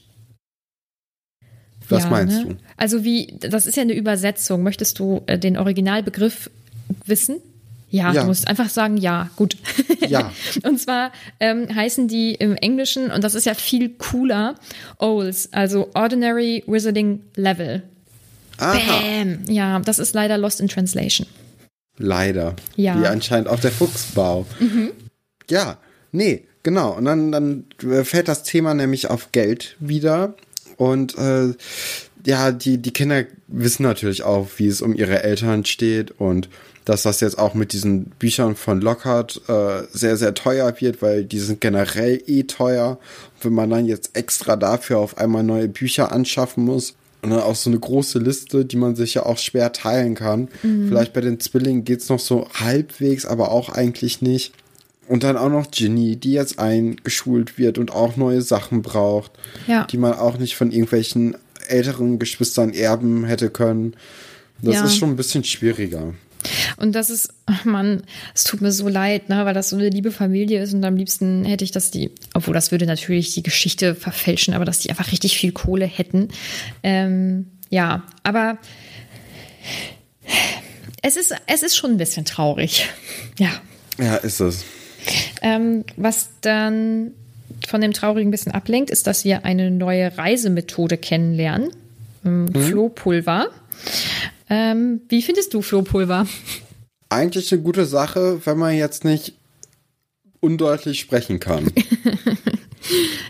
Was 1.89 2.03
Ja, 2.03 2.09
meinst 2.09 2.43
ne? 2.45 2.55
du? 2.55 2.57
Also 2.75 3.03
wie, 3.03 3.37
das 3.39 3.65
ist 3.65 3.75
ja 3.75 3.83
eine 3.83 3.93
Übersetzung. 3.93 4.63
Möchtest 4.63 4.99
du 4.99 5.21
äh, 5.27 5.37
den 5.37 5.57
Originalbegriff 5.57 6.49
wissen? 7.05 7.37
Ja, 7.89 8.11
Ja. 8.11 8.21
du 8.21 8.27
musst 8.27 8.47
einfach 8.47 8.69
sagen, 8.69 8.97
ja, 8.97 9.29
gut. 9.35 9.55
Ja. 10.07 10.31
und 10.63 10.79
zwar 10.79 11.11
ähm, 11.41 11.73
heißen 11.73 12.07
die 12.07 12.33
im 12.33 12.55
Englischen, 12.55 13.11
und 13.11 13.23
das 13.25 13.35
ist 13.35 13.45
ja 13.45 13.53
viel 13.53 13.89
cooler, 13.89 14.55
OWLs, 14.99 15.51
also 15.51 15.89
Ordinary 15.95 16.63
Wizarding 16.65 17.21
Level. 17.35 17.83
Aha. 18.57 18.79
Bam! 19.01 19.39
Ja, 19.49 19.79
das 19.79 19.99
ist 19.99 20.13
leider 20.15 20.37
Lost 20.37 20.61
in 20.61 20.67
Translation. 20.69 21.27
Leider. 21.97 22.55
Ja. 22.75 22.95
Mhm. 22.95 23.01
Wie 23.01 23.07
anscheinend 23.07 23.47
auch 23.47 23.59
der 23.59 23.71
Fuchsbau. 23.71 24.45
Ja, 25.49 25.77
nee, 26.11 26.45
genau. 26.63 26.93
Und 26.93 27.05
dann, 27.05 27.31
dann 27.31 27.65
fällt 28.03 28.27
das 28.27 28.43
Thema 28.43 28.73
nämlich 28.73 29.09
auf 29.09 29.31
Geld 29.31 29.75
wieder. 29.79 30.35
Und 30.77 31.17
äh, 31.17 31.53
ja, 32.25 32.51
die, 32.51 32.77
die 32.77 32.91
Kinder 32.91 33.25
wissen 33.47 33.83
natürlich 33.83 34.23
auch, 34.23 34.47
wie 34.57 34.67
es 34.67 34.81
um 34.81 34.93
ihre 34.93 35.23
Eltern 35.23 35.65
steht 35.65 36.11
und 36.11 36.49
dass 36.85 37.03
das 37.03 37.19
jetzt 37.19 37.37
auch 37.37 37.53
mit 37.53 37.73
diesen 37.73 38.05
Büchern 38.11 38.55
von 38.55 38.79
Lockhart 38.79 39.41
äh, 39.49 39.83
sehr, 39.91 40.15
sehr 40.15 40.33
teuer 40.33 40.73
wird, 40.79 41.01
weil 41.01 41.25
die 41.25 41.39
sind 41.39 41.59
generell 41.59 42.21
eh 42.27 42.43
teuer. 42.43 42.91
Und 43.35 43.45
wenn 43.45 43.53
man 43.53 43.69
dann 43.69 43.85
jetzt 43.85 44.15
extra 44.15 44.55
dafür 44.55 44.99
auf 44.99 45.17
einmal 45.17 45.43
neue 45.43 45.67
Bücher 45.67 46.13
anschaffen 46.13 46.63
muss, 46.63 46.95
und 47.21 47.31
dann 47.31 47.39
auch 47.41 47.55
so 47.55 47.69
eine 47.69 47.79
große 47.79 48.19
Liste, 48.19 48.63
die 48.65 48.77
man 48.77 48.95
sich 48.95 49.15
ja 49.15 49.25
auch 49.25 49.37
schwer 49.37 49.71
teilen 49.73 50.15
kann. 50.15 50.49
Vielleicht 50.61 51.13
bei 51.13 51.21
den 51.21 51.39
Zwillingen 51.39 51.83
geht's 51.83 52.09
noch 52.09 52.19
so 52.19 52.47
halbwegs, 52.53 53.25
aber 53.25 53.51
auch 53.51 53.69
eigentlich 53.69 54.21
nicht. 54.21 54.53
Und 55.07 55.23
dann 55.23 55.37
auch 55.37 55.49
noch 55.49 55.71
Ginny, 55.71 56.17
die 56.17 56.33
jetzt 56.33 56.59
eingeschult 56.59 57.57
wird 57.57 57.77
und 57.77 57.91
auch 57.91 58.17
neue 58.17 58.41
Sachen 58.41 58.81
braucht, 58.81 59.31
Ja. 59.65 59.85
die 59.85 59.97
man 59.97 60.13
auch 60.13 60.37
nicht 60.37 60.55
von 60.57 60.71
irgendwelchen 60.71 61.35
älteren 61.69 62.19
Geschwistern 62.19 62.73
erben 62.73 63.23
hätte 63.25 63.49
können. 63.49 63.95
Das 64.61 64.75
Ja. 64.75 64.83
ist 64.85 64.97
schon 64.97 65.09
ein 65.11 65.15
bisschen 65.15 65.43
schwieriger. 65.43 66.13
Und 66.77 66.93
das 66.93 67.09
ist, 67.09 67.33
ach 67.45 67.65
Mann, 67.65 68.03
es 68.33 68.43
tut 68.43 68.61
mir 68.61 68.71
so 68.71 68.87
leid, 68.87 69.29
ne, 69.29 69.45
weil 69.45 69.53
das 69.53 69.69
so 69.69 69.75
eine 69.75 69.89
liebe 69.89 70.11
Familie 70.11 70.61
ist 70.61 70.73
und 70.73 70.83
am 70.83 70.95
liebsten 70.95 71.45
hätte 71.45 71.63
ich, 71.63 71.71
dass 71.71 71.91
die, 71.91 72.11
obwohl 72.33 72.53
das 72.53 72.71
würde 72.71 72.85
natürlich 72.85 73.33
die 73.33 73.43
Geschichte 73.43 73.95
verfälschen, 73.95 74.53
aber 74.53 74.65
dass 74.65 74.79
die 74.79 74.89
einfach 74.89 75.11
richtig 75.11 75.37
viel 75.37 75.51
Kohle 75.51 75.85
hätten. 75.85 76.29
Ähm, 76.83 77.47
ja, 77.69 78.03
aber 78.23 78.57
es 81.01 81.17
ist, 81.17 81.33
es 81.47 81.63
ist 81.63 81.75
schon 81.75 81.91
ein 81.91 81.97
bisschen 81.97 82.25
traurig. 82.25 82.87
Ja. 83.37 83.49
Ja, 83.97 84.15
ist 84.17 84.39
es. 84.39 84.63
Ähm, 85.41 85.83
was 85.95 86.29
dann 86.41 87.11
von 87.67 87.81
dem 87.81 87.93
Traurigen 87.93 88.29
ein 88.29 88.31
bisschen 88.31 88.51
ablenkt, 88.51 88.89
ist, 88.89 89.07
dass 89.07 89.25
wir 89.25 89.45
eine 89.45 89.71
neue 89.71 90.17
Reisemethode 90.17 90.97
kennenlernen. 90.97 91.69
Ähm, 92.25 92.47
Flohpulver. 92.53 93.47
Ähm, 94.49 95.01
wie 95.09 95.21
findest 95.21 95.53
du 95.53 95.61
Flohpulver? 95.61 96.27
Eigentlich 97.09 97.51
eine 97.51 97.61
gute 97.61 97.85
Sache, 97.85 98.41
wenn 98.45 98.57
man 98.57 98.75
jetzt 98.75 99.03
nicht 99.05 99.33
undeutlich 100.39 100.99
sprechen 100.99 101.39
kann. 101.39 101.71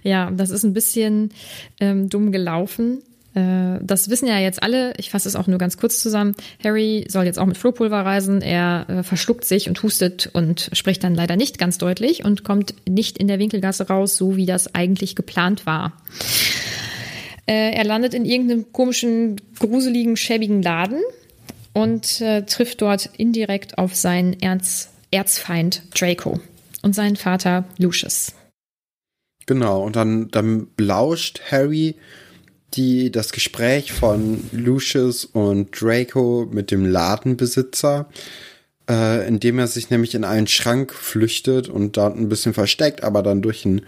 Ja, 0.03 0.31
das 0.31 0.49
ist 0.49 0.63
ein 0.63 0.73
bisschen 0.73 1.31
ähm, 1.79 2.09
dumm 2.09 2.31
gelaufen. 2.31 3.01
Äh, 3.33 3.79
das 3.81 4.09
wissen 4.09 4.27
ja 4.27 4.39
jetzt 4.39 4.63
alle. 4.63 4.93
Ich 4.97 5.09
fasse 5.09 5.27
es 5.27 5.35
auch 5.35 5.47
nur 5.47 5.57
ganz 5.57 5.77
kurz 5.77 6.01
zusammen. 6.01 6.35
Harry 6.63 7.05
soll 7.09 7.25
jetzt 7.25 7.39
auch 7.39 7.45
mit 7.45 7.57
Flohpulver 7.57 8.05
reisen. 8.05 8.41
Er 8.41 8.85
äh, 8.89 9.03
verschluckt 9.03 9.45
sich 9.45 9.67
und 9.67 9.81
hustet 9.83 10.29
und 10.33 10.69
spricht 10.73 11.03
dann 11.03 11.15
leider 11.15 11.35
nicht 11.35 11.57
ganz 11.57 11.77
deutlich 11.77 12.23
und 12.23 12.43
kommt 12.43 12.73
nicht 12.87 13.17
in 13.17 13.27
der 13.27 13.39
Winkelgasse 13.39 13.87
raus, 13.87 14.15
so 14.15 14.35
wie 14.35 14.45
das 14.45 14.73
eigentlich 14.75 15.15
geplant 15.15 15.65
war. 15.65 15.93
Äh, 17.47 17.71
er 17.71 17.85
landet 17.85 18.13
in 18.13 18.25
irgendeinem 18.25 18.71
komischen, 18.71 19.41
gruseligen, 19.59 20.17
schäbigen 20.17 20.61
Laden 20.61 21.01
und 21.73 22.21
äh, 22.21 22.43
trifft 22.43 22.81
dort 22.81 23.09
indirekt 23.17 23.77
auf 23.77 23.95
seinen 23.95 24.33
Erz 24.33 24.89
Erzfeind 25.09 25.83
Draco 25.97 26.39
und 26.81 26.93
seinen 26.93 27.15
Vater 27.15 27.63
Lucius. 27.77 28.33
Genau, 29.45 29.83
und 29.83 29.95
dann, 29.95 30.27
dann 30.29 30.67
lauscht 30.77 31.41
Harry 31.49 31.95
die, 32.73 33.11
das 33.11 33.31
Gespräch 33.31 33.93
von 33.93 34.43
Lucius 34.51 35.23
und 35.23 35.69
Draco 35.79 36.47
mit 36.51 36.71
dem 36.71 36.85
Ladenbesitzer, 36.85 38.09
äh, 38.89 39.25
indem 39.25 39.59
er 39.59 39.67
sich 39.67 39.89
nämlich 39.89 40.15
in 40.15 40.25
einen 40.25 40.47
Schrank 40.47 40.93
flüchtet 40.93 41.69
und 41.69 41.95
dort 41.95 42.17
ein 42.17 42.27
bisschen 42.27 42.53
versteckt, 42.53 43.03
aber 43.03 43.23
dann 43.23 43.41
durch 43.41 43.65
einen, 43.65 43.83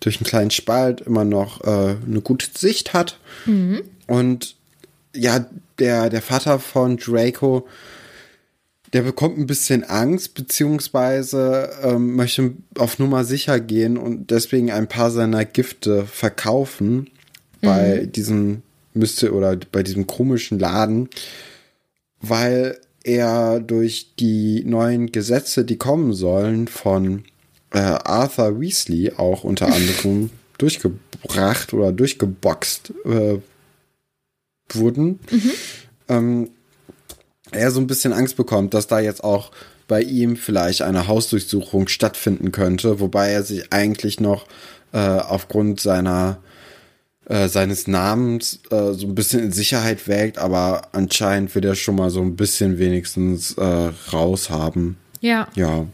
durch 0.00 0.18
einen 0.18 0.26
kleinen 0.26 0.50
Spalt 0.50 1.00
immer 1.00 1.24
noch 1.24 1.62
äh, 1.64 1.96
eine 2.06 2.20
gute 2.20 2.46
Sicht 2.56 2.92
hat. 2.92 3.18
Und 4.06 4.56
ja, 5.14 5.46
der, 5.78 6.10
der 6.10 6.22
Vater 6.22 6.58
von 6.58 6.96
Draco, 6.96 7.66
der 8.92 9.02
bekommt 9.02 9.38
ein 9.38 9.46
bisschen 9.46 9.84
Angst, 9.84 10.34
beziehungsweise 10.34 11.70
ähm, 11.82 12.14
möchte 12.14 12.54
auf 12.78 12.98
Nummer 12.98 13.24
sicher 13.24 13.58
gehen 13.60 13.96
und 13.96 14.30
deswegen 14.30 14.70
ein 14.70 14.88
paar 14.88 15.10
seiner 15.10 15.44
Gifte 15.44 16.06
verkaufen 16.06 17.10
bei 17.60 18.06
diesem 18.06 18.62
müsste 18.94 19.32
oder 19.34 19.56
bei 19.72 19.82
diesem 19.82 20.06
komischen 20.06 20.58
Laden, 20.58 21.08
weil 22.20 22.78
er 23.04 23.60
durch 23.60 24.14
die 24.18 24.64
neuen 24.64 25.12
Gesetze, 25.12 25.64
die 25.64 25.76
kommen 25.76 26.12
sollen, 26.12 26.66
von 26.66 27.24
äh, 27.72 27.78
Arthur 27.78 28.60
Weasley 28.60 29.12
auch 29.16 29.44
unter 29.44 29.66
anderem 29.66 30.30
durchgebracht 30.58 31.72
oder 31.72 31.92
durchgeboxt 31.92 32.92
äh, 33.04 33.38
wurden, 34.70 35.20
ähm, 36.08 36.50
er 37.52 37.70
so 37.70 37.80
ein 37.80 37.86
bisschen 37.86 38.12
Angst 38.12 38.36
bekommt, 38.36 38.74
dass 38.74 38.86
da 38.86 38.98
jetzt 38.98 39.22
auch 39.22 39.52
bei 39.88 40.02
ihm 40.02 40.36
vielleicht 40.36 40.82
eine 40.82 41.06
Hausdurchsuchung 41.06 41.88
stattfinden 41.88 42.50
könnte, 42.52 42.98
wobei 43.00 43.30
er 43.30 43.42
sich 43.44 43.72
eigentlich 43.72 44.18
noch 44.18 44.46
äh, 44.92 44.98
aufgrund 44.98 45.80
seiner 45.80 46.38
äh, 47.26 47.48
seines 47.48 47.88
Namens 47.88 48.60
äh, 48.70 48.92
so 48.92 49.06
ein 49.06 49.14
bisschen 49.14 49.42
in 49.42 49.52
Sicherheit 49.52 50.06
wägt, 50.06 50.38
aber 50.38 50.88
anscheinend 50.92 51.54
wird 51.54 51.64
er 51.64 51.74
schon 51.74 51.96
mal 51.96 52.10
so 52.10 52.20
ein 52.20 52.36
bisschen 52.36 52.78
wenigstens 52.78 53.54
äh, 53.54 53.90
raus 54.12 54.48
haben. 54.50 54.96
Ja. 55.20 55.48
Ja. 55.54 55.86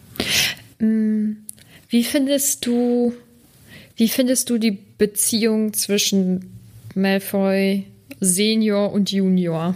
Wie 1.93 2.05
findest 2.05 2.65
du, 2.65 3.13
wie 3.97 4.09
findest 4.09 4.49
du 4.49 4.57
die 4.57 4.71
Beziehung 4.71 5.75
zwischen 5.75 6.59
Malfoy 6.95 7.85
Senior 8.19 8.93
und 8.93 9.13
Junior? 9.13 9.75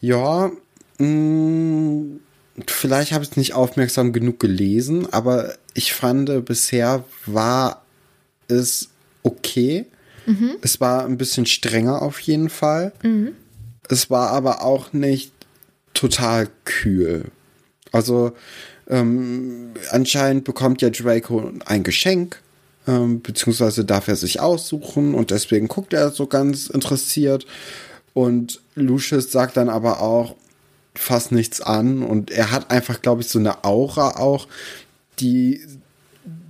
Ja, 0.00 0.50
mh, 0.98 2.18
vielleicht 2.66 3.12
habe 3.12 3.22
ich 3.22 3.30
es 3.30 3.36
nicht 3.36 3.54
aufmerksam 3.54 4.12
genug 4.12 4.40
gelesen, 4.40 5.06
aber 5.12 5.54
ich 5.74 5.92
fand, 5.92 6.44
bisher 6.46 7.04
war 7.26 7.84
es 8.48 8.88
okay. 9.22 9.86
Es 10.62 10.80
war 10.80 11.04
ein 11.04 11.16
bisschen 11.16 11.46
strenger 11.46 12.02
auf 12.02 12.18
jeden 12.18 12.48
Fall. 12.48 12.92
Es 13.88 14.10
war 14.10 14.30
aber 14.30 14.64
auch 14.64 14.92
nicht 14.92 15.30
total 15.94 16.48
kühl. 16.64 17.26
Also 17.92 18.32
ähm, 18.90 19.70
anscheinend 19.90 20.44
bekommt 20.44 20.82
ja 20.82 20.90
Draco 20.90 21.50
ein 21.66 21.82
Geschenk, 21.82 22.40
ähm, 22.86 23.22
beziehungsweise 23.22 23.84
darf 23.84 24.08
er 24.08 24.16
sich 24.16 24.40
aussuchen 24.40 25.14
und 25.14 25.30
deswegen 25.30 25.68
guckt 25.68 25.92
er 25.92 26.10
so 26.10 26.26
ganz 26.26 26.66
interessiert. 26.66 27.46
Und 28.12 28.60
Lucius 28.74 29.30
sagt 29.30 29.56
dann 29.56 29.68
aber 29.68 30.00
auch 30.00 30.34
fast 30.94 31.32
nichts 31.32 31.60
an 31.60 32.02
und 32.02 32.30
er 32.30 32.50
hat 32.50 32.70
einfach, 32.70 33.00
glaube 33.00 33.22
ich, 33.22 33.28
so 33.28 33.38
eine 33.38 33.64
Aura 33.64 34.16
auch, 34.18 34.48
die 35.20 35.60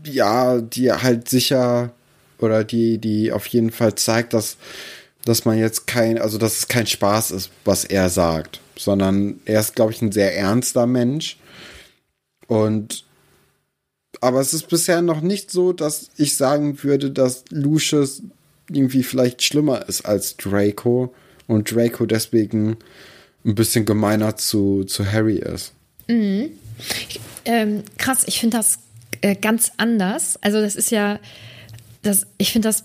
ja, 0.04 0.60
die 0.60 0.92
halt 0.92 1.28
sicher 1.28 1.90
oder 2.38 2.64
die, 2.64 2.98
die 2.98 3.32
auf 3.32 3.46
jeden 3.46 3.70
Fall 3.70 3.94
zeigt, 3.94 4.32
dass, 4.32 4.56
dass 5.24 5.44
man 5.44 5.58
jetzt 5.58 5.86
kein, 5.86 6.18
also 6.18 6.38
dass 6.38 6.58
es 6.58 6.68
kein 6.68 6.86
Spaß 6.86 7.32
ist, 7.32 7.50
was 7.64 7.84
er 7.84 8.08
sagt, 8.08 8.60
sondern 8.76 9.40
er 9.44 9.60
ist, 9.60 9.74
glaube 9.76 9.92
ich, 9.92 10.00
ein 10.00 10.12
sehr 10.12 10.36
ernster 10.36 10.86
Mensch. 10.86 11.36
Und 12.50 13.04
aber 14.20 14.40
es 14.40 14.52
ist 14.52 14.68
bisher 14.68 15.02
noch 15.02 15.20
nicht 15.20 15.52
so, 15.52 15.72
dass 15.72 16.10
ich 16.16 16.36
sagen 16.36 16.82
würde, 16.82 17.12
dass 17.12 17.44
Lucius 17.50 18.22
irgendwie 18.68 19.04
vielleicht 19.04 19.42
schlimmer 19.42 19.88
ist 19.88 20.04
als 20.04 20.36
Draco 20.36 21.14
und 21.46 21.70
Draco 21.70 22.06
deswegen 22.06 22.76
ein 23.44 23.54
bisschen 23.54 23.84
gemeiner 23.84 24.36
zu, 24.36 24.82
zu 24.82 25.10
Harry 25.10 25.36
ist. 25.36 25.72
Ähm, 27.44 27.84
krass, 27.98 28.24
ich 28.26 28.40
finde 28.40 28.56
das 28.56 28.80
äh, 29.20 29.36
ganz 29.36 29.70
anders. 29.76 30.36
Also 30.42 30.60
das 30.60 30.74
ist 30.74 30.90
ja, 30.90 31.20
das, 32.02 32.26
ich 32.36 32.50
finde 32.50 32.68
das, 32.68 32.82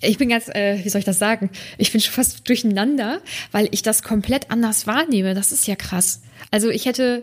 ich 0.00 0.18
bin 0.18 0.30
ganz, 0.30 0.48
äh, 0.48 0.80
wie 0.82 0.88
soll 0.88 0.98
ich 0.98 1.04
das 1.04 1.20
sagen? 1.20 1.48
Ich 1.78 1.92
bin 1.92 2.00
schon 2.00 2.12
fast 2.12 2.48
durcheinander, 2.48 3.20
weil 3.52 3.68
ich 3.70 3.82
das 3.82 4.02
komplett 4.02 4.50
anders 4.50 4.88
wahrnehme. 4.88 5.34
Das 5.34 5.52
ist 5.52 5.68
ja 5.68 5.76
krass. 5.76 6.22
Also 6.50 6.70
ich 6.70 6.86
hätte, 6.86 7.22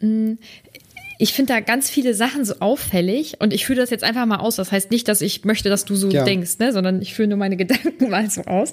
ich 0.00 1.32
finde 1.32 1.52
da 1.54 1.60
ganz 1.60 1.90
viele 1.90 2.14
Sachen 2.14 2.44
so 2.44 2.54
auffällig 2.60 3.40
und 3.40 3.52
ich 3.52 3.66
führe 3.66 3.80
das 3.80 3.90
jetzt 3.90 4.04
einfach 4.04 4.24
mal 4.26 4.36
aus. 4.36 4.56
Das 4.56 4.70
heißt 4.70 4.90
nicht, 4.92 5.08
dass 5.08 5.20
ich 5.20 5.44
möchte, 5.44 5.68
dass 5.68 5.84
du 5.84 5.96
so 5.96 6.10
Ja. 6.10 6.24
denkst, 6.24 6.58
ne? 6.58 6.72
sondern 6.72 7.02
ich 7.02 7.14
führe 7.14 7.28
nur 7.28 7.38
meine 7.38 7.56
Gedanken 7.58 8.08
mal 8.08 8.30
so 8.30 8.42
aus. 8.42 8.72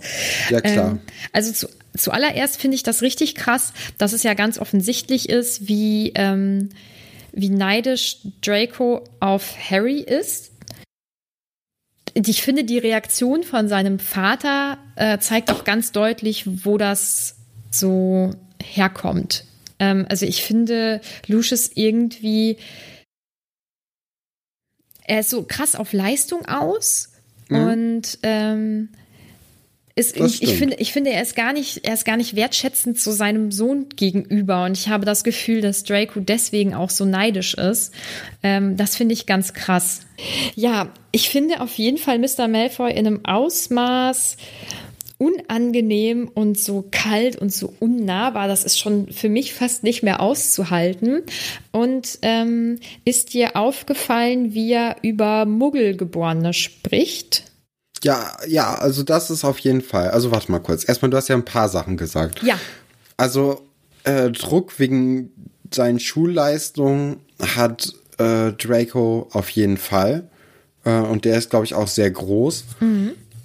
Ja, 0.52 0.62
klar. 0.62 0.92
Ähm, 0.92 1.00
also 1.34 1.52
zu, 1.52 1.68
zuallererst 1.98 2.62
finde 2.62 2.76
ich 2.76 2.84
das 2.84 3.02
richtig 3.02 3.34
krass, 3.36 3.74
dass 3.98 4.14
es 4.14 4.22
ja 4.24 4.36
ganz 4.36 4.60
offensichtlich 4.60 5.30
ist, 5.30 5.68
wie, 5.68 6.12
ähm, 6.16 6.70
wie 7.32 7.50
neidisch 7.50 8.18
Draco 8.42 9.04
auf 9.20 9.56
Harry 9.70 10.00
ist. 10.02 10.52
Ich 12.14 12.44
finde, 12.44 12.64
die 12.64 12.78
Reaktion 12.78 13.44
von 13.44 13.68
seinem 13.68 13.98
Vater 14.00 14.78
äh, 14.96 15.18
zeigt 15.18 15.52
auch 15.52 15.64
ganz 15.66 15.92
deutlich, 15.92 16.46
wo 16.64 16.78
das 16.78 17.36
so 17.72 18.32
herkommt. 18.64 19.44
Ähm, 19.80 20.06
also 20.10 20.26
ich 20.26 20.44
finde 20.44 21.02
Lucius 21.28 21.72
irgendwie, 21.76 22.58
er 25.04 25.20
ist 25.20 25.30
so 25.30 25.44
krass 25.44 25.76
auf 25.76 25.94
Leistung 25.94 26.46
aus 26.46 27.12
und 27.50 28.18
ähm, 28.24 28.90
ist, 29.98 30.18
ich, 30.18 30.44
ich, 30.44 30.58
finde, 30.58 30.76
ich 30.76 30.92
finde, 30.92 31.12
er 31.12 31.22
ist 31.22 31.38
gar 31.38 31.54
nicht, 31.54 31.88
er 31.88 31.94
ist 31.94 32.04
gar 32.04 32.18
nicht 32.18 32.36
wertschätzend 32.36 33.00
zu 33.00 33.12
seinem 33.12 33.54
Sohn 33.54 33.88
gegenüber. 33.96 34.66
Und 34.66 34.78
ich 34.78 34.90
habe 34.90 35.06
das 35.06 35.24
Gefühl, 35.24 35.62
dass 35.62 35.86
Draco 35.86 36.20
deswegen 36.20 36.74
auch 36.74 36.90
so 36.90 37.06
neidisch 37.06 37.54
ist. 37.54 37.94
Ähm, 38.44 38.76
das 38.76 38.98
finde 38.98 39.14
ich 39.14 39.26
ganz 39.26 39.54
krass. 39.54 40.02
Ja, 40.54 40.90
ich 41.14 41.30
finde 41.30 41.62
auf 41.62 41.76
jeden 41.76 41.98
Fall 41.98 42.20
Mr. 42.20 42.50
Malfoy 42.50 42.92
in 42.92 43.08
einem 43.08 43.24
Ausmaß 43.24 44.36
unangenehm 45.18 46.30
und 46.34 46.60
so 46.60 46.86
kalt 46.92 47.38
und 47.38 47.54
so 47.54 47.74
unnahbar. 47.80 48.48
Das 48.48 48.64
ist 48.64 48.80
schon 48.80 49.12
für 49.12 49.30
mich 49.30 49.54
fast 49.54 49.84
nicht 49.84 50.04
mehr 50.04 50.20
auszuhalten. 50.20 51.24
Und 51.72 52.20
ähm, 52.22 52.80
ist 53.06 53.34
dir 53.34 53.56
aufgefallen, 53.56 54.54
wie 54.54 54.74
er 54.74 54.98
über 55.02 55.46
Muggelgeborene 55.46 56.54
spricht? 56.54 57.46
Ja, 58.04 58.38
ja, 58.48 58.76
also 58.76 59.04
das 59.04 59.30
ist 59.30 59.46
auf 59.46 59.60
jeden 59.60 59.82
Fall. 59.82 60.10
Also 60.10 60.32
warte 60.32 60.52
mal 60.52 60.60
kurz. 60.60 60.88
Erstmal, 60.88 61.10
du 61.10 61.18
hast 61.18 61.28
ja 61.28 61.36
ein 61.36 61.46
paar 61.46 61.70
Sachen 61.70 61.98
gesagt. 61.98 62.44
Ja. 62.44 62.60
Also 63.18 63.62
äh, 64.04 64.30
Druck 64.32 64.80
wegen 64.80 65.32
seinen 65.74 66.00
Schulleistungen 66.00 67.18
hat 67.42 67.94
äh, 68.18 68.52
Draco 68.52 69.30
auf 69.32 69.50
jeden 69.50 69.78
Fall. 69.78 70.30
Äh, 70.84 71.00
und 71.00 71.26
der 71.26 71.38
ist, 71.38 71.50
glaube 71.50 71.66
ich, 71.66 71.74
auch 71.74 71.88
sehr 71.88 72.12
groß. 72.12 72.66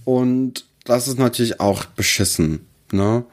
Und 0.05 0.65
das 0.85 1.09
ist 1.09 1.19
natürlich 1.19 1.61
auch 1.61 1.85
beschissen. 1.85 2.67
Ne? 2.93 3.25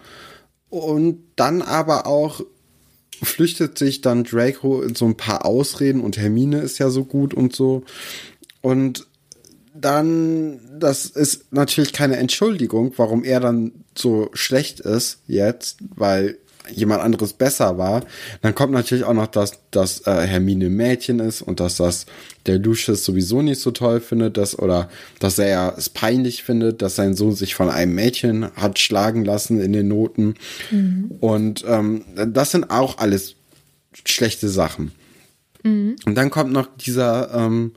Und 0.69 1.23
dann 1.35 1.61
aber 1.61 2.05
auch 2.05 2.41
flüchtet 3.23 3.77
sich 3.77 4.01
dann 4.01 4.23
Draco 4.23 4.81
in 4.81 4.95
so 4.95 5.05
ein 5.05 5.17
paar 5.17 5.45
Ausreden 5.45 6.01
und 6.01 6.17
Hermine 6.17 6.59
ist 6.59 6.77
ja 6.77 6.89
so 6.89 7.03
gut 7.03 7.33
und 7.33 7.55
so. 7.55 7.83
Und 8.61 9.07
dann, 9.73 10.59
das 10.79 11.05
ist 11.05 11.51
natürlich 11.51 11.93
keine 11.93 12.17
Entschuldigung, 12.17 12.93
warum 12.97 13.23
er 13.23 13.39
dann 13.39 13.71
so 13.95 14.29
schlecht 14.33 14.79
ist 14.79 15.19
jetzt, 15.27 15.77
weil 15.95 16.37
jemand 16.71 17.01
anderes 17.01 17.33
besser 17.33 17.77
war. 17.77 18.03
Dann 18.41 18.55
kommt 18.55 18.73
natürlich 18.73 19.03
auch 19.03 19.13
noch, 19.13 19.27
dass, 19.27 19.59
dass 19.71 20.05
äh, 20.07 20.27
Hermine 20.27 20.69
Mädchen 20.69 21.19
ist 21.19 21.41
und 21.41 21.59
dass 21.59 21.77
das 21.77 22.05
der 22.45 22.59
Lucius 22.59 23.03
sowieso 23.03 23.41
nicht 23.41 23.59
so 23.59 23.71
toll 23.71 23.99
findet, 23.99 24.37
dass, 24.37 24.57
oder 24.57 24.89
dass 25.19 25.37
er 25.39 25.75
es 25.77 25.89
peinlich 25.89 26.43
findet, 26.43 26.81
dass 26.81 26.95
sein 26.95 27.13
Sohn 27.13 27.35
sich 27.35 27.55
von 27.55 27.69
einem 27.69 27.95
Mädchen 27.95 28.51
hat 28.55 28.79
schlagen 28.79 29.25
lassen 29.25 29.59
in 29.59 29.73
den 29.73 29.87
Noten. 29.87 30.35
Und 31.19 31.65
ähm, 31.67 32.05
das 32.15 32.51
sind 32.51 32.69
auch 32.69 32.97
alles 32.97 33.35
schlechte 34.05 34.49
Sachen. 34.49 34.91
Und 36.05 36.15
dann 36.15 36.29
kommt 36.29 36.51
noch 36.51 36.67
dieser, 36.77 37.33
ähm, 37.33 37.73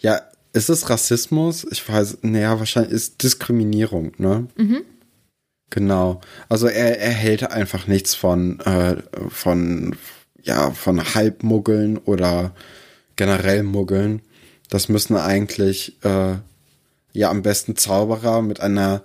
ja, 0.00 0.20
ist 0.52 0.70
es 0.70 0.88
Rassismus? 0.88 1.66
Ich 1.70 1.86
weiß, 1.86 2.18
naja, 2.22 2.58
wahrscheinlich 2.58 2.92
ist 2.92 3.22
Diskriminierung, 3.22 4.12
ne? 4.18 4.46
Genau. 5.70 6.20
Also 6.48 6.66
er, 6.66 7.00
er 7.00 7.10
hält 7.10 7.50
einfach 7.50 7.86
nichts 7.86 8.14
von, 8.14 8.60
äh, 8.60 8.96
von, 9.28 9.96
ja, 10.42 10.70
von 10.70 11.14
Halbmuggeln 11.14 11.98
oder 11.98 12.54
generell 13.16 13.62
Muggeln. 13.62 14.22
Das 14.70 14.88
müssen 14.88 15.16
eigentlich, 15.16 15.96
äh, 16.04 16.34
ja, 17.12 17.30
am 17.30 17.42
besten 17.42 17.76
Zauberer 17.76 18.42
mit 18.42 18.60
einer 18.60 19.02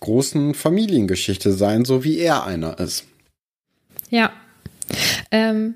großen 0.00 0.54
Familiengeschichte 0.54 1.52
sein, 1.52 1.84
so 1.84 2.02
wie 2.04 2.18
er 2.18 2.44
einer 2.44 2.78
ist. 2.78 3.04
Ja. 4.10 4.32
Ähm, 5.30 5.74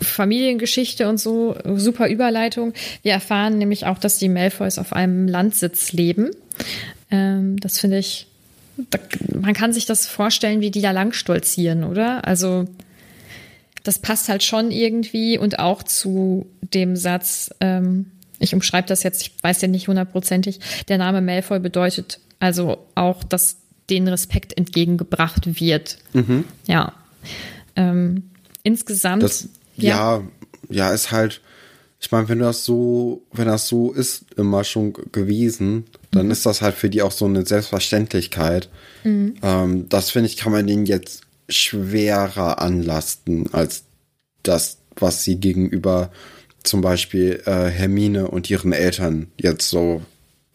Familiengeschichte 0.00 1.08
und 1.08 1.18
so, 1.18 1.56
super 1.76 2.08
Überleitung. 2.08 2.74
Wir 3.02 3.12
erfahren 3.12 3.58
nämlich 3.58 3.86
auch, 3.86 3.98
dass 3.98 4.18
die 4.18 4.28
Malfoys 4.28 4.78
auf 4.78 4.92
einem 4.92 5.28
Landsitz 5.28 5.92
leben. 5.92 6.30
Ähm, 7.10 7.58
das 7.58 7.78
finde 7.78 7.98
ich, 7.98 8.26
da, 8.90 8.98
man 9.34 9.54
kann 9.54 9.72
sich 9.72 9.86
das 9.86 10.06
vorstellen, 10.06 10.60
wie 10.60 10.70
die 10.70 10.82
da 10.82 10.90
lang 10.90 11.12
stolzieren, 11.12 11.84
oder? 11.84 12.26
Also, 12.26 12.66
das 13.82 13.98
passt 13.98 14.28
halt 14.28 14.42
schon 14.42 14.70
irgendwie 14.70 15.38
und 15.38 15.58
auch 15.58 15.82
zu 15.82 16.46
dem 16.60 16.96
Satz, 16.96 17.50
ähm, 17.60 18.10
ich 18.38 18.54
umschreibe 18.54 18.88
das 18.88 19.02
jetzt, 19.02 19.22
ich 19.22 19.32
weiß 19.42 19.62
ja 19.62 19.68
nicht 19.68 19.88
hundertprozentig, 19.88 20.60
der 20.88 20.98
Name 20.98 21.20
Malfoy 21.20 21.60
bedeutet 21.60 22.20
also 22.42 22.78
auch, 22.96 23.22
dass 23.22 23.58
denen 23.88 24.08
Respekt 24.08 24.58
entgegengebracht 24.58 25.60
wird. 25.60 25.98
Ja. 26.66 26.92
Ähm, 27.76 28.24
insgesamt. 28.64 29.22
Das, 29.22 29.48
ja. 29.76 30.22
ja, 30.68 30.92
ist 30.92 31.12
halt, 31.12 31.40
ich 32.02 32.10
meine, 32.10 32.28
wenn 32.28 32.40
das 32.40 32.64
so, 32.64 33.22
wenn 33.32 33.46
das 33.46 33.68
so 33.68 33.92
ist, 33.92 34.24
immer 34.36 34.64
schon 34.64 34.92
gewesen, 35.12 35.84
dann 36.10 36.32
ist 36.32 36.44
das 36.44 36.60
halt 36.60 36.74
für 36.74 36.90
die 36.90 37.00
auch 37.00 37.12
so 37.12 37.26
eine 37.26 37.46
Selbstverständlichkeit. 37.46 38.68
Ähm, 39.42 39.88
das 39.88 40.10
finde 40.10 40.28
ich, 40.28 40.36
kann 40.36 40.50
man 40.50 40.66
denen 40.66 40.84
jetzt 40.84 41.22
schwerer 41.48 42.60
anlasten 42.60 43.54
als 43.54 43.84
das, 44.42 44.78
was 44.96 45.22
sie 45.22 45.36
gegenüber 45.36 46.10
zum 46.64 46.80
Beispiel 46.80 47.40
äh, 47.46 47.68
Hermine 47.68 48.28
und 48.28 48.50
ihren 48.50 48.72
Eltern 48.72 49.28
jetzt 49.40 49.70
so 49.70 50.02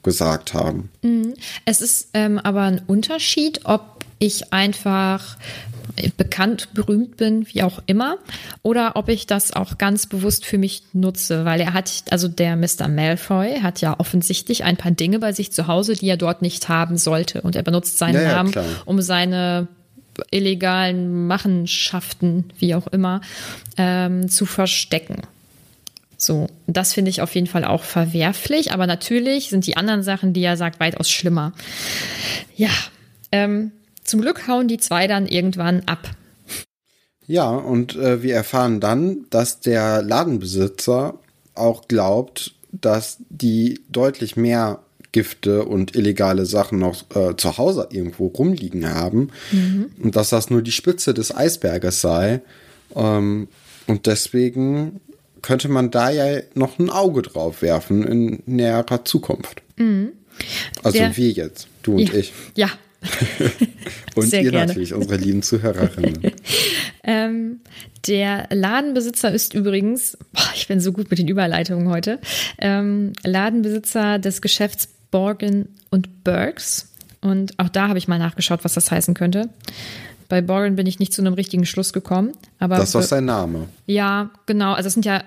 gesagt 0.03 0.53
haben. 0.53 0.89
Es 1.65 1.81
ist 1.81 2.09
ähm, 2.13 2.39
aber 2.39 2.63
ein 2.63 2.81
Unterschied, 2.87 3.61
ob 3.63 4.03
ich 4.19 4.51
einfach 4.51 5.37
bekannt, 6.17 6.69
berühmt 6.73 7.17
bin, 7.17 7.47
wie 7.47 7.63
auch 7.63 7.81
immer, 7.85 8.17
oder 8.61 8.95
ob 8.95 9.09
ich 9.09 9.27
das 9.27 9.53
auch 9.53 9.77
ganz 9.77 10.05
bewusst 10.05 10.45
für 10.45 10.57
mich 10.57 10.83
nutze, 10.93 11.45
weil 11.45 11.59
er 11.61 11.73
hat, 11.73 12.03
also 12.09 12.27
der 12.27 12.55
Mr. 12.55 12.87
Malfoy 12.87 13.59
hat 13.61 13.81
ja 13.81 13.99
offensichtlich 13.99 14.63
ein 14.63 14.77
paar 14.77 14.91
Dinge 14.91 15.19
bei 15.19 15.33
sich 15.33 15.51
zu 15.51 15.67
Hause, 15.67 15.93
die 15.93 16.07
er 16.07 16.17
dort 16.17 16.41
nicht 16.41 16.69
haben 16.69 16.97
sollte. 16.97 17.41
Und 17.41 17.55
er 17.55 17.63
benutzt 17.63 17.97
seinen 17.97 18.15
Ja, 18.15 18.21
ja, 18.21 18.31
Namen, 18.35 18.51
klar. 18.51 18.65
um 18.85 19.01
seine 19.01 19.67
illegalen 20.31 21.27
Machenschaften, 21.27 22.45
wie 22.57 22.75
auch 22.75 22.87
immer, 22.87 23.21
ähm, 23.77 24.29
zu 24.29 24.45
verstecken. 24.45 25.21
So, 26.19 26.47
das 26.65 26.93
finde 26.93 27.09
ich 27.11 27.21
auf 27.21 27.35
jeden 27.35 27.45
Fall 27.45 27.63
auch 27.63 27.83
verwerflich, 27.83 28.71
aber 28.71 28.87
natürlich 28.87 29.49
sind 29.49 29.67
die 29.67 29.77
anderen 29.77 30.01
Sachen, 30.01 30.33
die 30.33 30.41
er 30.43 30.57
sagt, 30.57 30.79
weitaus 30.79 31.11
schlimmer. 31.11 31.53
Ja, 32.55 32.71
ähm, 33.31 33.71
zum 34.07 34.21
Glück 34.21 34.47
hauen 34.47 34.67
die 34.67 34.77
zwei 34.77 35.05
dann 35.07 35.27
irgendwann 35.27 35.83
ab. 35.85 36.09
Ja, 37.27 37.49
und 37.49 37.95
äh, 37.95 38.23
wir 38.23 38.35
erfahren 38.35 38.79
dann, 38.79 39.25
dass 39.29 39.59
der 39.59 40.01
Ladenbesitzer 40.01 41.19
auch 41.55 41.87
glaubt, 41.87 42.53
dass 42.71 43.17
die 43.29 43.81
deutlich 43.89 44.37
mehr 44.37 44.79
Gifte 45.11 45.65
und 45.65 45.95
illegale 45.95 46.45
Sachen 46.45 46.79
noch 46.79 47.03
äh, 47.15 47.35
zu 47.35 47.57
Hause 47.57 47.87
irgendwo 47.91 48.27
rumliegen 48.27 48.93
haben 48.93 49.29
und 50.01 50.15
dass 50.15 50.29
das 50.29 50.49
nur 50.49 50.61
die 50.61 50.71
Spitze 50.71 51.13
des 51.13 51.35
Eisberges 51.35 52.01
sei. 52.01 52.41
Ähm, 52.95 53.47
und 53.87 54.05
deswegen 54.05 54.99
könnte 55.41 55.69
man 55.69 55.91
da 55.91 56.09
ja 56.11 56.41
noch 56.55 56.77
ein 56.77 56.89
Auge 56.89 57.21
drauf 57.23 57.61
werfen 57.61 58.03
in 58.03 58.43
näherer 58.45 59.05
Zukunft. 59.05 59.61
Also 60.83 60.97
Der- 60.97 61.15
wir 61.17 61.31
jetzt, 61.31 61.67
du 61.83 61.93
und 61.95 62.09
ja, 62.09 62.13
ich. 62.13 62.33
Ja. 62.55 62.69
Und 64.15 64.29
Sehr 64.29 64.41
ihr 64.41 64.51
gerne. 64.51 64.67
natürlich, 64.67 64.93
unsere 64.93 65.17
lieben 65.17 65.41
Zuhörerinnen. 65.41 66.31
Ähm, 67.09 67.61
der 68.05 68.49
Ladenbesitzer 68.51 69.31
ist 69.31 69.53
übrigens, 69.53 70.17
boah, 70.33 70.49
ich 70.55 70.67
bin 70.67 70.81
so 70.81 70.91
gut 70.91 71.09
mit 71.09 71.19
den 71.19 71.29
Überleitungen 71.29 71.87
heute, 71.87 72.19
ähm, 72.57 73.13
Ladenbesitzer 73.23 74.19
des 74.19 74.41
Geschäfts 74.41 74.89
Borgen 75.09 75.69
und 75.89 76.25
Burks. 76.25 76.91
Und 77.21 77.57
auch 77.59 77.69
da 77.69 77.87
habe 77.87 77.97
ich 77.97 78.09
mal 78.09 78.19
nachgeschaut, 78.19 78.65
was 78.65 78.73
das 78.73 78.91
heißen 78.91 79.13
könnte. 79.13 79.47
Bei 80.27 80.41
Borgen 80.41 80.75
bin 80.75 80.85
ich 80.85 80.99
nicht 80.99 81.13
zu 81.13 81.21
einem 81.21 81.33
richtigen 81.33 81.65
Schluss 81.65 81.93
gekommen. 81.93 82.33
Aber 82.59 82.75
Das 82.75 82.89
ist 82.89 82.95
doch 82.95 83.01
sein 83.01 83.23
Name. 83.23 83.69
Ja, 83.85 84.31
genau. 84.45 84.73
Also 84.73 84.87
es 84.87 84.93
sind 84.93 85.05
ja 85.05 85.23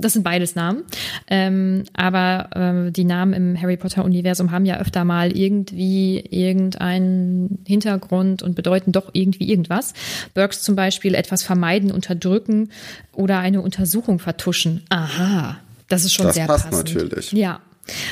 das 0.00 0.12
sind 0.14 0.22
beides 0.22 0.54
Namen. 0.54 0.82
Ähm, 1.28 1.84
aber 1.94 2.50
äh, 2.86 2.90
die 2.92 3.04
Namen 3.04 3.32
im 3.32 3.60
Harry 3.60 3.76
Potter-Universum 3.76 4.50
haben 4.50 4.64
ja 4.66 4.78
öfter 4.78 5.04
mal 5.04 5.36
irgendwie 5.36 6.20
irgendeinen 6.30 7.58
Hintergrund 7.66 8.42
und 8.42 8.54
bedeuten 8.54 8.92
doch 8.92 9.10
irgendwie 9.12 9.48
irgendwas. 9.50 9.94
Burks 10.34 10.62
zum 10.62 10.76
Beispiel 10.76 11.14
etwas 11.14 11.42
vermeiden, 11.42 11.90
unterdrücken 11.92 12.70
oder 13.12 13.38
eine 13.38 13.60
Untersuchung 13.60 14.18
vertuschen. 14.18 14.82
Aha, 14.88 15.56
das 15.88 16.04
ist 16.04 16.12
schon 16.14 16.26
das 16.26 16.34
sehr 16.36 16.46
passt 16.46 16.70
passend. 16.70 16.94
natürlich. 16.94 17.32
Ja. 17.32 17.60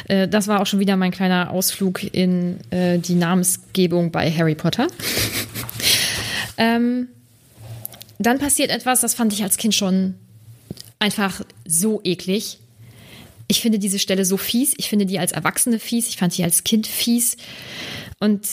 Äh, 0.09 0.29
Das 0.29 0.49
war 0.49 0.61
auch 0.61 0.67
schon 0.67 0.81
wieder 0.81 0.97
mein 0.97 1.11
kleiner 1.13 1.51
Ausflug 1.51 2.03
in 2.15 2.59
äh, 2.71 2.99
die 2.99 3.15
Namensgebung 3.15 4.11
bei 4.11 4.31
Harry 4.31 4.55
Potter. 4.55 4.87
ähm, 6.59 7.09
dann 8.19 8.39
passiert 8.39 8.71
etwas, 8.71 9.01
das 9.01 9.15
fand 9.15 9.33
ich 9.33 9.43
als 9.43 9.57
Kind 9.57 9.75
schon 9.75 10.15
einfach 11.03 11.43
so 11.67 12.01
eklig. 12.05 12.59
Ich 13.49 13.61
finde 13.61 13.79
diese 13.79 13.99
Stelle 13.99 14.25
so 14.25 14.37
fies. 14.37 14.73
Ich 14.79 14.89
finde 14.89 15.05
die 15.05 15.19
als 15.19 15.33
Erwachsene 15.33 15.79
fies. 15.79 16.09
Ich 16.09 16.17
fand 16.17 16.37
die 16.39 16.45
als 16.45 16.65
Kind 16.65 16.87
fies. 16.87 17.37
Und 18.21 18.49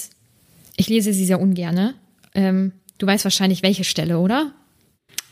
ich 0.76 0.90
lese 0.90 1.14
sie 1.14 1.26
sehr 1.26 1.40
ungerne. 1.40 1.94
Ähm, 2.34 2.74
du 2.98 3.08
weißt 3.08 3.24
wahrscheinlich, 3.24 3.64
welche 3.64 3.84
Stelle, 3.84 4.20
oder? 4.20 4.54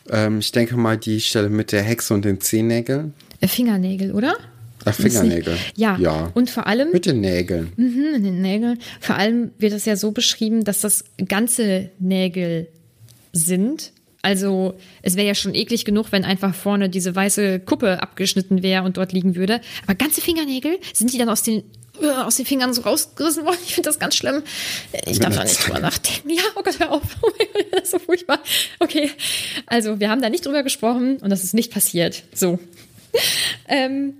Ähm, 0.10 0.40
ich 0.40 0.52
denke 0.52 0.78
mal 0.78 0.98
die 0.98 1.20
Stelle 1.20 1.50
mit 1.50 1.72
der 1.72 1.84
Hexe 1.84 2.14
und 2.14 2.24
den 2.24 2.40
Zehennägeln. 2.40 3.14
Äh, 3.42 3.48
Fingernägel, 3.48 4.14
oder? 4.14 4.36
Ach, 4.86 4.94
Fingernägel. 4.94 5.58
Ja. 5.76 5.98
Ja. 5.98 6.32
Und 6.34 6.50
vor 6.50 6.68
allem. 6.68 6.92
Mit 6.92 7.06
den 7.06 7.20
Nägeln. 7.20 7.74
Mhm, 7.76 8.16
in 8.16 8.24
den 8.24 8.42
Nägeln. 8.42 8.80
Vor 9.02 9.16
allem 9.16 9.52
wird 9.58 9.74
das 9.74 9.86
ja 9.86 9.98
so 9.98 10.12
beschrieben, 10.12 10.64
dass 10.64 10.82
das 10.82 11.04
ganze 11.28 11.90
Nägel 12.00 12.68
sind. 13.34 13.92
Also 14.28 14.74
es 15.04 15.16
wäre 15.16 15.26
ja 15.26 15.36
schon 15.36 15.56
eklig 15.56 15.86
genug, 15.86 16.12
wenn 16.12 16.26
einfach 16.26 16.54
vorne 16.54 16.90
diese 16.90 17.16
weiße 17.16 17.62
Kuppe 17.62 18.02
abgeschnitten 18.02 18.62
wäre 18.62 18.84
und 18.84 18.98
dort 18.98 19.14
liegen 19.14 19.38
würde. 19.38 19.62
Aber 19.84 19.96
ganze 19.96 20.20
Fingernägel, 20.20 20.80
sind 20.92 21.14
die 21.14 21.18
dann 21.18 21.30
aus 21.30 21.44
den 21.44 21.64
äh, 22.02 22.10
aus 22.10 22.36
den 22.36 22.46
Fingern 22.46 22.74
so 22.74 22.82
rausgerissen 22.82 23.46
worden? 23.46 23.58
Ich 23.66 23.76
finde 23.76 23.88
das 23.88 24.00
ganz 24.00 24.18
schlimm. 24.18 24.44
Ich 25.06 25.20
darf 25.20 25.34
da 25.34 25.46
nicht 25.46 25.66
drüber 25.66 25.80
nachdenken. 25.80 26.30
Ja, 26.30 26.44
oh 26.58 26.62
Gott, 26.62 26.78
hör 26.78 26.92
auf. 26.92 27.04
Oh 27.22 27.32
mein 27.40 27.48
Gott, 27.54 27.68
das 27.72 27.84
ist 27.84 27.92
so 27.92 28.00
furchtbar. 28.00 28.40
Okay, 28.80 29.12
also 29.66 30.02
wir 30.02 30.10
haben 30.10 30.22
da 30.22 30.30
nicht 30.30 30.46
drüber 30.46 30.62
gesprochen 30.62 31.20
und 31.22 31.30
das 31.30 31.46
ist 31.46 31.54
nicht 31.54 31.72
passiert. 31.72 32.24
So. 32.34 32.60
ähm, 33.70 34.16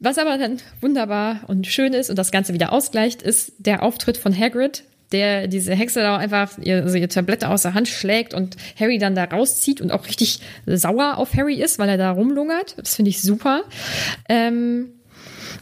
was 0.00 0.18
aber 0.18 0.38
dann 0.38 0.58
wunderbar 0.80 1.42
und 1.46 1.68
schön 1.68 1.92
ist 1.92 2.10
und 2.10 2.16
das 2.16 2.32
Ganze 2.32 2.52
wieder 2.52 2.72
ausgleicht, 2.72 3.22
ist 3.22 3.52
der 3.58 3.84
Auftritt 3.84 4.16
von 4.16 4.36
Hagrid, 4.36 4.82
der 5.12 5.46
diese 5.46 5.74
Hexe 5.74 6.00
da 6.00 6.16
einfach 6.16 6.58
ihr, 6.58 6.82
also 6.82 6.96
ihr 6.96 7.08
Tablette 7.08 7.48
aus 7.48 7.62
der 7.62 7.74
Hand 7.74 7.88
schlägt 7.88 8.34
und 8.34 8.56
Harry 8.78 8.98
dann 8.98 9.14
da 9.14 9.24
rauszieht 9.24 9.80
und 9.80 9.92
auch 9.92 10.06
richtig 10.06 10.40
sauer 10.66 11.18
auf 11.18 11.34
Harry 11.34 11.60
ist, 11.60 11.78
weil 11.78 11.88
er 11.88 11.98
da 11.98 12.10
rumlungert. 12.10 12.76
Das 12.78 12.96
finde 12.96 13.10
ich 13.10 13.22
super. 13.22 13.62
Ähm, 14.28 14.88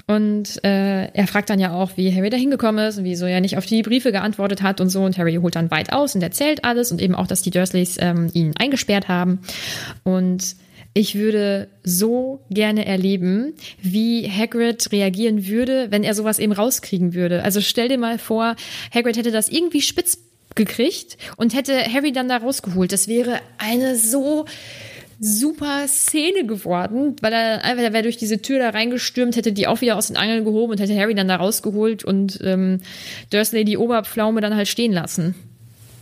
und 0.07 0.63
äh, 0.65 1.07
er 1.07 1.27
fragt 1.27 1.49
dann 1.49 1.59
ja 1.59 1.73
auch, 1.73 1.97
wie 1.97 2.15
Harry 2.15 2.29
da 2.29 2.37
hingekommen 2.37 2.87
ist 2.87 2.99
und 2.99 3.05
wieso 3.05 3.27
er 3.27 3.41
nicht 3.41 3.57
auf 3.57 3.65
die 3.65 3.83
Briefe 3.83 4.13
geantwortet 4.13 4.63
hat 4.63 4.81
und 4.81 4.91
so. 4.91 5.03
Und 5.03 5.17
Harry 5.17 5.37
holt 5.37 5.57
dann 5.57 5.71
weit 5.71 5.93
aus 5.93 6.15
und 6.15 6.23
erzählt 6.23 6.65
alles 6.65 6.93
und 6.93 7.01
eben 7.01 7.15
auch, 7.15 7.27
dass 7.27 7.43
die 7.43 7.51
Dursleys 7.51 7.97
ähm, 8.01 8.31
ihn 8.35 8.55
eingesperrt 8.59 9.09
haben. 9.09 9.41
Und 10.03 10.57
ich 10.95 11.17
würde 11.17 11.69
so 11.83 12.41
gerne 12.51 12.87
erleben, 12.87 13.55
wie 13.83 14.31
Hagrid 14.31 14.93
reagieren 14.93 15.47
würde, 15.47 15.89
wenn 15.91 16.05
er 16.05 16.15
sowas 16.15 16.39
eben 16.39 16.53
rauskriegen 16.53 17.15
würde. 17.15 17.43
Also 17.43 17.61
stell 17.61 17.89
dir 17.89 17.99
mal 17.99 18.19
vor, 18.19 18.55
Hagrid 18.95 19.17
hätte 19.17 19.33
das 19.33 19.49
irgendwie 19.49 19.83
spitz 19.83 20.19
gekriegt 20.55 21.19
und 21.37 21.53
hätte 21.53 21.77
Harry 21.93 22.13
dann 22.13 22.29
da 22.29 22.37
rausgeholt. 22.37 22.93
Das 22.93 23.09
wäre 23.09 23.41
eine 23.59 23.97
so 23.97 24.47
super 25.21 25.89
Szene 25.89 26.47
geworden, 26.47 27.17
weil 27.21 27.33
er 27.33 27.65
einfach, 27.65 27.83
er 27.83 27.93
wäre 27.93 28.05
durch 28.05 28.17
diese 28.17 28.41
Tür 28.41 28.61
da 28.61 28.71
reingestürmt, 28.71 29.35
hätte 29.35 29.53
die 29.53 29.67
auch 29.67 29.81
wieder 29.81 29.97
aus 29.97 30.09
den 30.09 30.17
Angeln 30.17 30.45
gehoben 30.45 30.73
und 30.73 30.81
hätte 30.81 30.97
Harry 30.97 31.15
dann 31.15 31.29
da 31.29 31.37
rausgeholt 31.37 32.05
und 32.05 32.39
ähm, 32.45 32.81
Dursley 33.31 33.65
die 33.65 33.79
Oberpflaume 33.79 34.41
dann 34.41 34.55
halt 34.55 34.69
stehen 34.69 34.93
lassen. 34.93 35.35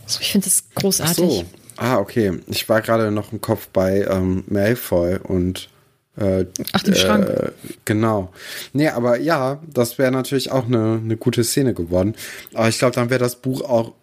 Also 0.05 0.19
ich 0.21 0.31
finde 0.31 0.45
das 0.45 0.69
großartig. 0.75 1.15
So. 1.15 1.45
Ah, 1.77 1.97
okay. 1.97 2.39
Ich 2.47 2.67
war 2.69 2.81
gerade 2.81 3.11
noch 3.11 3.31
im 3.31 3.41
Kopf 3.41 3.67
bei 3.67 4.05
ähm, 4.09 4.43
Malfoy 4.47 5.17
und 5.21 5.69
äh, 6.17 6.45
Ach, 6.73 6.83
Schrank. 6.95 7.27
Äh, 7.29 7.51
genau. 7.85 8.31
Nee, 8.73 8.89
aber 8.89 9.19
ja, 9.19 9.59
das 9.73 9.97
wäre 9.97 10.11
natürlich 10.11 10.51
auch 10.51 10.65
eine, 10.65 10.99
eine 11.03 11.17
gute 11.17 11.43
Szene 11.43 11.73
geworden. 11.73 12.15
Aber 12.53 12.69
ich 12.69 12.77
glaube, 12.77 12.93
dann 12.95 13.09
wäre 13.09 13.19
das 13.19 13.35
Buch 13.37 13.61
auch 13.61 13.93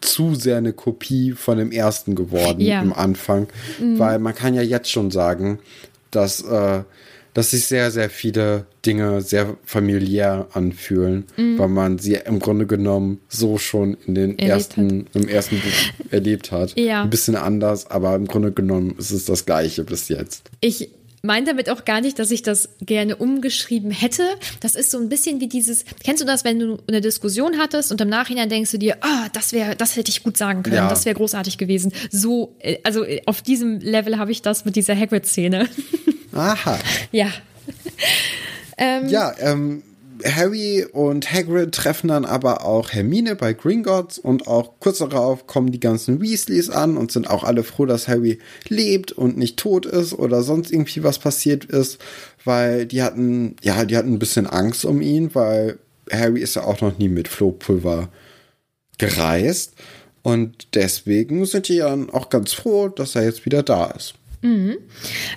zu 0.00 0.34
sehr 0.34 0.58
eine 0.58 0.72
Kopie 0.72 1.32
von 1.32 1.58
dem 1.58 1.72
ersten 1.72 2.14
geworden 2.14 2.60
Ja. 2.60 2.82
im 2.82 2.92
Anfang. 2.92 3.48
Weil 3.80 4.18
man 4.18 4.34
kann 4.34 4.54
ja 4.54 4.62
jetzt 4.62 4.90
schon 4.90 5.10
sagen, 5.10 5.58
dass, 6.10 6.42
äh, 6.42 6.82
dass 7.36 7.50
sich 7.50 7.66
sehr, 7.66 7.90
sehr 7.90 8.08
viele 8.08 8.64
Dinge 8.86 9.20
sehr 9.20 9.58
familiär 9.62 10.46
anfühlen, 10.54 11.26
weil 11.58 11.68
man 11.68 11.98
sie 11.98 12.14
im 12.14 12.38
Grunde 12.38 12.66
genommen 12.66 13.20
so 13.28 13.58
schon 13.58 13.94
in 14.06 14.14
den 14.14 14.38
Erlebt 14.38 14.40
ersten, 14.40 15.06
im 15.12 15.28
ersten 15.28 15.56
Buch 15.56 15.70
erlebt 16.10 16.50
hat. 16.50 16.78
Ja. 16.78 17.02
Ein 17.02 17.10
bisschen 17.10 17.36
anders, 17.36 17.90
aber 17.90 18.14
im 18.14 18.26
Grunde 18.26 18.52
genommen 18.52 18.94
ist 18.98 19.10
es 19.10 19.26
das 19.26 19.44
gleiche 19.44 19.84
bis 19.84 20.08
jetzt. 20.08 20.50
Ich 20.62 20.88
meine 21.26 21.46
damit 21.46 21.68
auch 21.68 21.84
gar 21.84 22.00
nicht, 22.00 22.18
dass 22.18 22.30
ich 22.30 22.42
das 22.42 22.68
gerne 22.80 23.16
umgeschrieben 23.16 23.90
hätte. 23.90 24.22
Das 24.60 24.74
ist 24.74 24.90
so 24.90 24.98
ein 24.98 25.08
bisschen 25.08 25.40
wie 25.40 25.48
dieses, 25.48 25.84
kennst 26.02 26.22
du 26.22 26.26
das, 26.26 26.44
wenn 26.44 26.58
du 26.58 26.78
eine 26.88 27.00
Diskussion 27.00 27.58
hattest 27.58 27.90
und 27.92 28.00
im 28.00 28.08
Nachhinein 28.08 28.48
denkst 28.48 28.70
du 28.70 28.78
dir, 28.78 28.96
ah, 29.02 29.28
das 29.32 29.52
wäre, 29.52 29.76
das 29.76 29.96
hätte 29.96 30.10
ich 30.10 30.22
gut 30.22 30.36
sagen 30.36 30.62
können, 30.62 30.76
Ja. 30.76 30.88
das 30.88 31.04
wäre 31.04 31.14
großartig 31.16 31.58
gewesen. 31.58 31.92
So, 32.10 32.54
äh, 32.60 32.78
also 32.84 33.04
äh, 33.04 33.20
auf 33.26 33.42
diesem 33.42 33.80
Level 33.80 34.18
habe 34.18 34.32
ich 34.32 34.40
das 34.42 34.64
mit 34.64 34.76
dieser 34.76 34.96
Hagrid-Szene. 34.96 35.68
Aha. 36.32 36.78
ja. 37.12 37.28
Ja, 38.78 39.34
ähm, 39.38 39.82
Harry 40.24 40.84
und 40.84 41.32
Hagrid 41.32 41.74
treffen 41.74 42.08
dann 42.08 42.24
aber 42.24 42.64
auch 42.64 42.92
Hermine 42.92 43.36
bei 43.36 43.52
Gringotts 43.52 44.18
und 44.18 44.46
auch 44.46 44.74
kurz 44.80 44.98
darauf 44.98 45.46
kommen 45.46 45.72
die 45.72 45.80
ganzen 45.80 46.20
Weasleys 46.20 46.70
an 46.70 46.96
und 46.96 47.12
sind 47.12 47.28
auch 47.28 47.44
alle 47.44 47.62
froh, 47.62 47.86
dass 47.86 48.08
Harry 48.08 48.38
lebt 48.68 49.12
und 49.12 49.36
nicht 49.36 49.58
tot 49.58 49.86
ist 49.86 50.12
oder 50.12 50.42
sonst 50.42 50.70
irgendwie 50.70 51.02
was 51.02 51.18
passiert 51.18 51.64
ist, 51.64 51.98
weil 52.44 52.86
die 52.86 53.02
hatten, 53.02 53.56
ja, 53.62 53.84
die 53.84 53.96
hatten 53.96 54.12
ein 54.12 54.18
bisschen 54.18 54.46
Angst 54.46 54.84
um 54.84 55.00
ihn, 55.00 55.34
weil 55.34 55.78
Harry 56.10 56.40
ist 56.40 56.56
ja 56.56 56.64
auch 56.64 56.80
noch 56.80 56.98
nie 56.98 57.08
mit 57.08 57.28
Flohpulver 57.28 58.08
gereist 58.98 59.74
und 60.22 60.74
deswegen 60.74 61.44
sind 61.46 61.68
die 61.68 61.78
dann 61.78 62.10
auch 62.10 62.30
ganz 62.30 62.52
froh, 62.52 62.88
dass 62.88 63.14
er 63.14 63.24
jetzt 63.24 63.44
wieder 63.44 63.62
da 63.62 63.86
ist. 63.86 64.14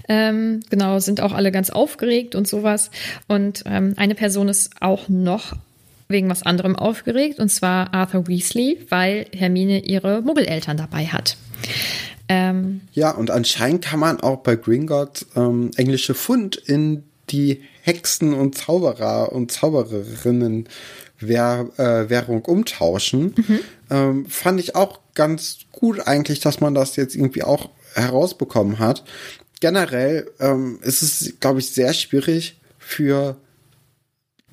Ähm, 0.08 0.60
genau, 0.69 1.00
sind 1.00 1.22
auch 1.22 1.34
alle 1.34 1.52
ganz 1.52 1.69
aufgeregt 1.69 2.36
und 2.36 2.48
sowas. 2.48 2.91
Und 3.28 3.63
ähm, 3.65 3.93
eine 3.98 4.15
Person 4.15 4.50
ist 4.50 4.72
auch 4.80 5.10
noch 5.10 5.54
wegen 6.08 6.30
was 6.30 6.43
anderem 6.43 6.76
aufgeregt, 6.76 7.39
und 7.39 7.50
zwar 7.50 7.93
Arthur 7.93 8.28
Weasley, 8.28 8.80
weil 8.89 9.28
Hermine 9.36 9.86
ihre 9.86 10.22
Muggeleltern 10.22 10.76
dabei 10.76 11.06
hat. 11.06 11.38
Ähm, 12.28 12.82
Ja, 12.93 13.12
und 13.12 13.30
anscheinend 13.32 13.84
kann 13.84 14.00
man 14.00 14.19
auch 14.19 14.38
bei 14.38 14.56
Gringotts 14.56 15.28
ähm, 15.36 15.72
englische 15.78 16.15
Fund 16.15 16.56
in 16.56 17.04
die 17.30 17.62
Hexen 17.82 18.34
und 18.34 18.58
Zauberer 18.58 19.32
und 19.32 19.52
Zaubererinnen 19.52 20.67
äh, 21.22 21.30
Währung 22.10 22.45
umtauschen. 22.45 23.36
Ähm, 23.91 24.26
fand 24.28 24.60
ich 24.60 24.76
auch 24.76 25.00
ganz 25.15 25.60
gut 25.72 26.08
eigentlich, 26.08 26.39
dass 26.39 26.60
man 26.60 26.74
das 26.74 26.95
jetzt 26.95 27.15
irgendwie 27.15 27.43
auch 27.43 27.69
herausbekommen 27.93 28.80
hat. 28.80 29.04
Generell 29.60 30.30
ähm, 30.39 30.80
ist 30.82 31.02
es, 31.02 31.39
glaube 31.39 31.60
ich, 31.60 31.71
sehr 31.71 31.93
schwierig 31.93 32.60
für 32.78 33.38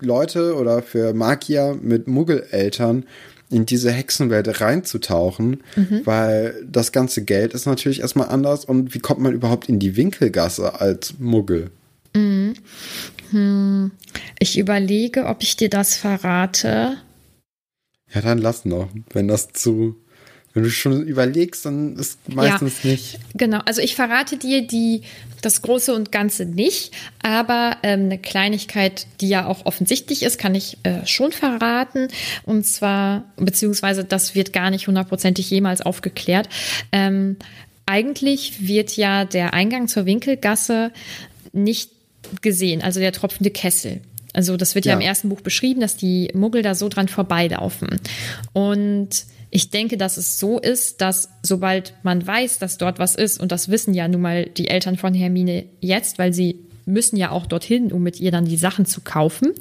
Leute 0.01 0.57
oder 0.57 0.83
für 0.83 1.14
Magier 1.14 1.79
mit 1.81 2.07
Muggeleltern 2.07 3.07
in 3.49 3.64
diese 3.64 3.92
Hexenwelt 3.92 4.61
reinzutauchen, 4.61 5.62
weil 6.05 6.66
das 6.68 6.90
ganze 6.90 7.25
Geld 7.25 7.55
ist 7.55 7.66
natürlich 7.66 8.01
erstmal 8.01 8.29
anders 8.29 8.64
und 8.64 8.94
wie 8.94 8.99
kommt 8.99 9.20
man 9.20 9.33
überhaupt 9.33 9.68
in 9.68 9.79
die 9.79 9.96
Winkelgasse 9.96 10.81
als 10.81 11.14
Muggel? 11.18 11.70
ich 14.38 14.59
überlege, 14.59 15.27
ob 15.27 15.42
ich 15.42 15.57
dir 15.57 15.68
das 15.68 15.96
verrate. 15.96 16.96
Ja, 18.12 18.20
dann 18.20 18.38
lass 18.38 18.64
noch. 18.64 18.88
Wenn 19.12 19.29
das 19.29 19.49
zu, 19.53 19.96
wenn 20.57 20.62
du 20.62 20.71
schon 20.71 21.07
überlegst, 21.07 21.66
dann 21.66 21.97
ist 21.97 22.19
meistens 22.33 22.83
nicht. 22.83 23.19
Genau, 23.35 23.59
also 23.66 23.83
ich 23.83 23.95
verrate 23.95 24.38
dir 24.38 24.66
die, 24.66 25.03
das 25.42 25.61
Große 25.61 25.95
und 25.95 26.12
Ganze 26.12 26.47
nicht, 26.47 26.95
aber 27.23 27.77
ähm, 27.83 28.07
eine 28.07 28.16
Kleinigkeit, 28.16 29.07
die 29.21 29.29
ja 29.29 29.45
auch 29.45 29.66
offensichtlich 29.66 30.23
ist, 30.23 30.38
kann 30.38 30.55
ich 30.55 30.79
äh, 30.83 31.05
schon 31.05 31.31
verraten. 31.31 32.09
Und 32.45 32.64
zwar, 32.64 33.25
beziehungsweise 33.37 34.02
das 34.02 34.35
wird 34.35 34.54
gar 34.54 34.71
nicht 34.71 34.87
hundertprozentig 34.87 35.50
jemals 35.50 35.83
aufgeklärt. 35.83 36.48
Ähm, 36.90 37.37
eigentlich 37.85 38.67
wird 38.67 38.96
ja 38.96 39.27
der 39.27 39.52
Eingang 39.52 39.88
zur 39.88 40.07
Winkelgasse 40.07 40.90
nicht 41.52 41.90
gesehen, 42.40 42.81
also 42.81 42.98
der 42.98 43.13
tropfende 43.13 43.50
Kessel. 43.50 44.00
Also 44.33 44.57
das 44.57 44.75
wird 44.75 44.87
ja. 44.87 44.92
Ja. 44.92 44.96
im 44.96 45.02
ersten 45.02 45.29
Buch 45.29 45.42
beschrieben, 45.42 45.83
dass 45.83 45.98
die 45.98 46.31
Muggel 46.33 46.63
da 46.63 46.75
so 46.75 46.88
dran 46.88 47.09
vorbeilaufen. 47.09 48.00
Und 48.54 49.27
ich 49.57 49.71
denke, 49.71 49.96
dass 49.96 50.19
es 50.19 50.38
so 50.38 50.59
ist, 50.59 51.00
dass 51.00 51.31
sobald 51.42 51.94
man 52.02 52.27
weiß, 52.27 52.59
dass 52.59 52.77
dort 52.77 52.98
was 52.98 53.15
ist, 53.15 53.40
und 53.40 53.52
das 53.52 53.71
wissen 53.71 53.94
ja 53.94 54.07
nun 54.07 54.21
mal 54.21 54.44
die 54.44 54.69
Eltern 54.69 54.98
von 54.98 55.15
Hermine 55.15 55.65
jetzt, 55.81 56.19
weil 56.19 56.35
sie 56.35 56.61
müssen 56.85 57.17
ja 57.17 57.31
auch 57.31 57.46
dorthin, 57.46 57.90
um 57.90 58.02
mit 58.02 58.21
ihr 58.21 58.31
dann 58.31 58.44
die 58.44 58.59
Sachen 58.59 58.85
zu 58.85 59.00
kaufen, 59.00 59.54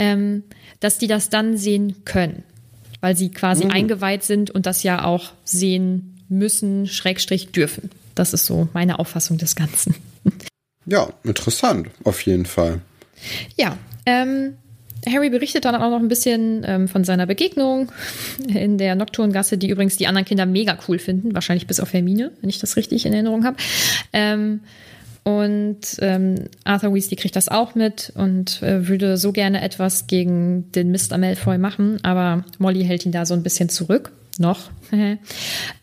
ähm, 0.00 0.42
dass 0.80 0.98
die 0.98 1.06
das 1.06 1.30
dann 1.30 1.56
sehen 1.56 2.04
können, 2.04 2.42
weil 3.00 3.16
sie 3.16 3.30
quasi 3.30 3.66
mhm. 3.66 3.70
eingeweiht 3.70 4.24
sind 4.24 4.50
und 4.50 4.66
das 4.66 4.82
ja 4.82 5.04
auch 5.04 5.30
sehen 5.44 6.18
müssen, 6.28 6.88
Schrägstrich 6.88 7.52
dürfen. 7.52 7.90
Das 8.16 8.32
ist 8.32 8.44
so 8.44 8.68
meine 8.72 8.98
Auffassung 8.98 9.38
des 9.38 9.54
Ganzen. 9.54 9.94
Ja, 10.84 11.10
interessant, 11.22 11.90
auf 12.02 12.22
jeden 12.22 12.46
Fall. 12.46 12.80
Ja, 13.56 13.78
ähm, 14.04 14.54
Harry 15.06 15.30
berichtet 15.30 15.64
dann 15.64 15.74
auch 15.74 15.90
noch 15.90 16.00
ein 16.00 16.08
bisschen 16.08 16.64
ähm, 16.66 16.88
von 16.88 17.04
seiner 17.04 17.26
Begegnung 17.26 17.92
in 18.48 18.78
der 18.78 18.94
Nocturngasse, 18.94 19.58
die 19.58 19.68
übrigens 19.68 19.96
die 19.96 20.06
anderen 20.06 20.24
Kinder 20.24 20.46
mega 20.46 20.78
cool 20.88 20.98
finden, 20.98 21.34
wahrscheinlich 21.34 21.66
bis 21.66 21.80
auf 21.80 21.92
Hermine, 21.92 22.32
wenn 22.40 22.50
ich 22.50 22.58
das 22.58 22.76
richtig 22.76 23.06
in 23.06 23.12
Erinnerung 23.12 23.44
habe. 23.44 23.56
Ähm, 24.12 24.60
und 25.24 25.80
ähm, 26.00 26.36
Arthur 26.64 26.94
Weasley 26.94 27.16
kriegt 27.16 27.36
das 27.36 27.48
auch 27.48 27.74
mit 27.74 28.12
und 28.14 28.62
äh, 28.62 28.88
würde 28.88 29.18
so 29.18 29.32
gerne 29.32 29.60
etwas 29.60 30.06
gegen 30.06 30.72
den 30.72 30.90
Mr. 30.90 31.18
Malfoy 31.18 31.58
machen, 31.58 32.02
aber 32.02 32.44
Molly 32.58 32.84
hält 32.84 33.04
ihn 33.04 33.12
da 33.12 33.26
so 33.26 33.34
ein 33.34 33.42
bisschen 33.42 33.68
zurück. 33.68 34.10
Noch. 34.38 34.70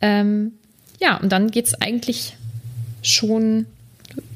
ähm, 0.01 0.51
ja, 0.99 1.17
und 1.17 1.31
dann 1.31 1.51
geht 1.51 1.67
es 1.67 1.79
eigentlich 1.79 2.37
schon 3.01 3.65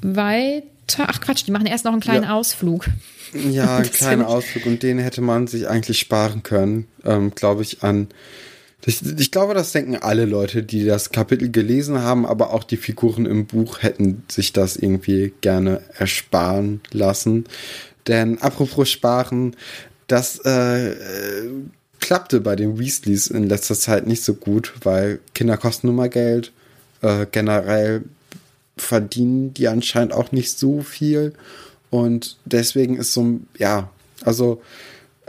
weiter. 0.01 0.65
Ach 0.97 1.21
Quatsch, 1.21 1.45
die 1.45 1.51
machen 1.51 1.65
erst 1.65 1.85
noch 1.85 1.91
einen 1.91 2.01
kleinen 2.01 2.23
ja. 2.23 2.35
Ausflug. 2.35 2.87
Ja, 3.33 3.77
einen 3.77 3.91
kleinen 3.91 4.21
Ausflug 4.23 4.65
und 4.65 4.83
den 4.83 4.99
hätte 4.99 5.21
man 5.21 5.47
sich 5.47 5.67
eigentlich 5.67 5.99
sparen 5.99 6.43
können, 6.43 6.87
ähm, 7.05 7.31
glaube 7.35 7.61
ich, 7.61 7.83
an. 7.83 8.07
Ich, 8.85 9.01
ich, 9.05 9.31
glaube, 9.31 9.53
das 9.53 9.73
denken 9.73 9.97
alle 9.97 10.23
Leute, 10.23 10.63
die 10.63 10.85
das 10.85 11.11
Kapitel 11.11 11.51
gelesen 11.51 12.01
haben, 12.01 12.25
aber 12.25 12.53
auch 12.53 12.63
die 12.63 12.77
Figuren 12.77 13.25
im 13.25 13.45
Buch 13.45 13.81
hätten 13.81 14.23
sich 14.29 14.53
das 14.53 14.77
irgendwie 14.77 15.33
gerne 15.41 15.81
ersparen 15.97 16.79
lassen. 16.91 17.43
Denn 18.07 18.41
apropos 18.41 18.89
sparen, 18.89 19.55
das 20.07 20.39
äh, 20.39 20.95
klappte 21.99 22.39
bei 22.39 22.55
den 22.55 22.79
Weasleys 22.79 23.27
in 23.27 23.49
letzter 23.49 23.75
Zeit 23.75 24.07
nicht 24.07 24.23
so 24.23 24.33
gut, 24.33 24.73
weil 24.83 25.19
Kinder 25.35 25.57
kosten 25.57 25.87
nun 25.87 25.97
mal 25.97 26.09
Geld. 26.09 26.53
Äh, 27.01 27.27
generell 27.31 28.03
verdienen 28.81 29.53
die 29.53 29.67
anscheinend 29.67 30.13
auch 30.13 30.31
nicht 30.31 30.57
so 30.57 30.81
viel. 30.81 31.33
Und 31.89 32.37
deswegen 32.45 32.97
ist 32.97 33.13
so, 33.13 33.39
ja, 33.57 33.89
also 34.23 34.61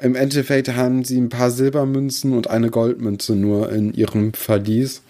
im 0.01 0.15
Endeffekt 0.15 0.75
haben 0.75 1.05
sie 1.05 1.19
ein 1.19 1.29
paar 1.29 1.51
Silbermünzen 1.51 2.33
und 2.33 2.49
eine 2.49 2.71
Goldmünze 2.71 3.37
nur 3.37 3.71
in 3.71 3.93
ihrem 3.93 4.33
Verlies. 4.33 5.03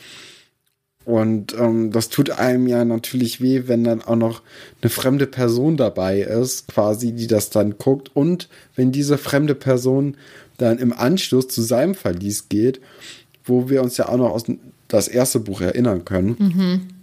Und 1.05 1.55
ähm, 1.59 1.93
das 1.93 2.09
tut 2.09 2.30
einem 2.30 2.66
ja 2.66 2.84
natürlich 2.84 3.41
weh, 3.41 3.62
wenn 3.66 3.84
dann 3.84 4.03
auch 4.03 4.16
noch 4.16 4.43
eine 4.80 4.91
fremde 4.91 5.26
Person 5.26 5.76
dabei 5.76 6.20
ist, 6.20 6.68
quasi, 6.68 7.12
die 7.12 7.26
das 7.26 7.51
dann 7.51 7.78
guckt. 7.78 8.11
Und 8.14 8.49
wenn 8.76 8.93
diese 8.93 9.16
fremde 9.16 9.55
Person 9.55 10.16
dann 10.59 10.78
im 10.78 10.93
Anschluss 10.93 11.49
zu 11.49 11.62
seinem 11.62 11.95
Verlies 11.95 12.49
geht, 12.49 12.80
wo 13.45 13.70
wir 13.70 13.82
uns 13.82 13.97
ja 13.97 14.09
auch 14.09 14.18
noch 14.18 14.30
aus 14.30 14.45
das 14.88 15.09
erste 15.09 15.41
Buch 15.41 15.61
erinnern 15.61 16.05
können. 16.05 16.36
Mhm 16.38 16.99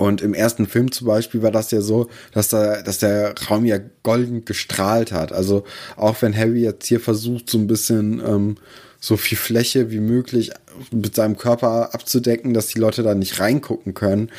und 0.00 0.22
im 0.22 0.32
ersten 0.32 0.66
Film 0.66 0.90
zum 0.90 1.08
Beispiel 1.08 1.42
war 1.42 1.50
das 1.50 1.70
ja 1.72 1.82
so, 1.82 2.08
dass, 2.32 2.48
da, 2.48 2.80
dass 2.80 2.96
der 2.96 3.34
Raum 3.50 3.66
ja 3.66 3.78
golden 4.02 4.46
gestrahlt 4.46 5.12
hat. 5.12 5.30
Also 5.30 5.64
auch 5.94 6.22
wenn 6.22 6.34
Harry 6.34 6.62
jetzt 6.62 6.86
hier 6.86 7.00
versucht, 7.00 7.50
so 7.50 7.58
ein 7.58 7.66
bisschen 7.66 8.18
ähm, 8.26 8.56
so 8.98 9.18
viel 9.18 9.36
Fläche 9.36 9.90
wie 9.90 10.00
möglich 10.00 10.52
mit 10.90 11.14
seinem 11.14 11.36
Körper 11.36 11.92
abzudecken, 11.92 12.54
dass 12.54 12.68
die 12.68 12.78
Leute 12.78 13.02
da 13.02 13.14
nicht 13.14 13.40
reingucken 13.40 13.92
können, 13.92 14.30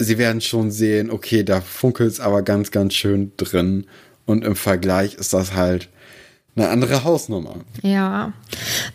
sie 0.00 0.18
werden 0.18 0.40
schon 0.40 0.72
sehen, 0.72 1.12
okay, 1.12 1.44
da 1.44 1.60
funkelt 1.60 2.10
es 2.10 2.18
aber 2.18 2.42
ganz, 2.42 2.72
ganz 2.72 2.94
schön 2.94 3.30
drin. 3.36 3.86
Und 4.26 4.44
im 4.44 4.56
Vergleich 4.56 5.14
ist 5.14 5.32
das 5.32 5.54
halt 5.54 5.88
eine 6.56 6.70
andere 6.70 7.04
Hausnummer. 7.04 7.60
Ja, 7.82 8.32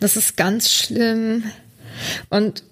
das 0.00 0.16
ist 0.16 0.36
ganz 0.36 0.70
schlimm. 0.70 1.44
Und 2.28 2.62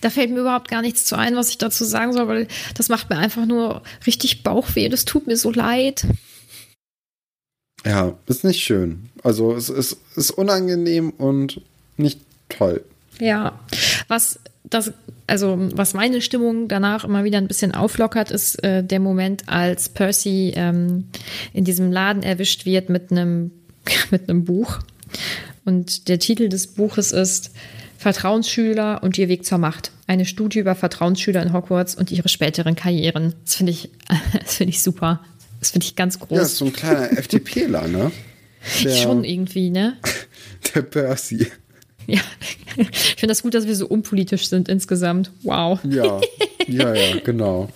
da 0.00 0.10
fällt 0.10 0.30
mir 0.30 0.40
überhaupt 0.40 0.68
gar 0.68 0.82
nichts 0.82 1.04
zu 1.04 1.16
ein, 1.16 1.36
was 1.36 1.50
ich 1.50 1.58
dazu 1.58 1.84
sagen 1.84 2.12
soll, 2.12 2.28
weil 2.28 2.48
das 2.74 2.88
macht 2.88 3.10
mir 3.10 3.18
einfach 3.18 3.46
nur 3.46 3.82
richtig 4.06 4.42
Bauchweh. 4.42 4.88
Das 4.88 5.04
tut 5.04 5.26
mir 5.26 5.36
so 5.36 5.50
leid. 5.50 6.06
Ja, 7.84 8.14
ist 8.26 8.44
nicht 8.44 8.62
schön. 8.62 9.10
Also 9.22 9.54
es 9.54 9.68
ist, 9.68 9.98
ist 10.16 10.30
unangenehm 10.30 11.10
und 11.10 11.60
nicht 11.96 12.20
toll. 12.48 12.84
Ja, 13.18 13.58
was 14.08 14.38
das, 14.64 14.92
also 15.26 15.56
was 15.74 15.94
meine 15.94 16.20
Stimmung 16.22 16.68
danach 16.68 17.04
immer 17.04 17.24
wieder 17.24 17.38
ein 17.38 17.48
bisschen 17.48 17.74
auflockert, 17.74 18.30
ist 18.30 18.62
äh, 18.62 18.84
der 18.84 19.00
Moment, 19.00 19.48
als 19.48 19.88
Percy 19.88 20.52
ähm, 20.54 21.08
in 21.52 21.64
diesem 21.64 21.90
Laden 21.90 22.22
erwischt 22.22 22.66
wird 22.66 22.88
mit 22.88 23.10
einem 23.10 23.50
mit 24.10 24.28
einem 24.28 24.44
Buch. 24.44 24.78
Und 25.64 26.08
der 26.08 26.18
Titel 26.18 26.48
des 26.48 26.68
Buches 26.68 27.12
ist 27.12 27.52
Vertrauensschüler 28.00 29.02
und 29.02 29.18
ihr 29.18 29.28
Weg 29.28 29.44
zur 29.44 29.58
Macht. 29.58 29.92
Eine 30.06 30.24
Studie 30.24 30.60
über 30.60 30.74
Vertrauensschüler 30.74 31.42
in 31.42 31.52
Hogwarts 31.52 31.94
und 31.94 32.10
ihre 32.10 32.30
späteren 32.30 32.74
Karrieren. 32.74 33.34
Das 33.44 33.56
finde 33.56 33.72
ich, 33.72 33.90
das 34.42 34.54
finde 34.54 34.70
ich 34.70 34.82
super. 34.82 35.20
Das 35.58 35.72
finde 35.72 35.84
ich 35.84 35.96
ganz 35.96 36.18
groß. 36.18 36.38
Ja, 36.38 36.44
so 36.46 36.64
ein 36.64 36.72
kleiner 36.72 37.12
FDPler, 37.18 37.88
ne? 37.88 38.10
Der, 38.82 38.96
Schon 38.96 39.22
irgendwie, 39.22 39.68
ne? 39.68 39.98
Der 40.74 40.80
Percy. 40.80 41.48
Ja, 42.06 42.22
ich 42.76 43.16
finde 43.16 43.32
das 43.32 43.42
gut, 43.42 43.52
dass 43.52 43.66
wir 43.66 43.76
so 43.76 43.86
unpolitisch 43.86 44.48
sind 44.48 44.70
insgesamt. 44.70 45.30
Wow. 45.42 45.80
Ja, 45.84 46.22
ja, 46.66 46.94
ja, 46.94 47.20
genau. 47.22 47.68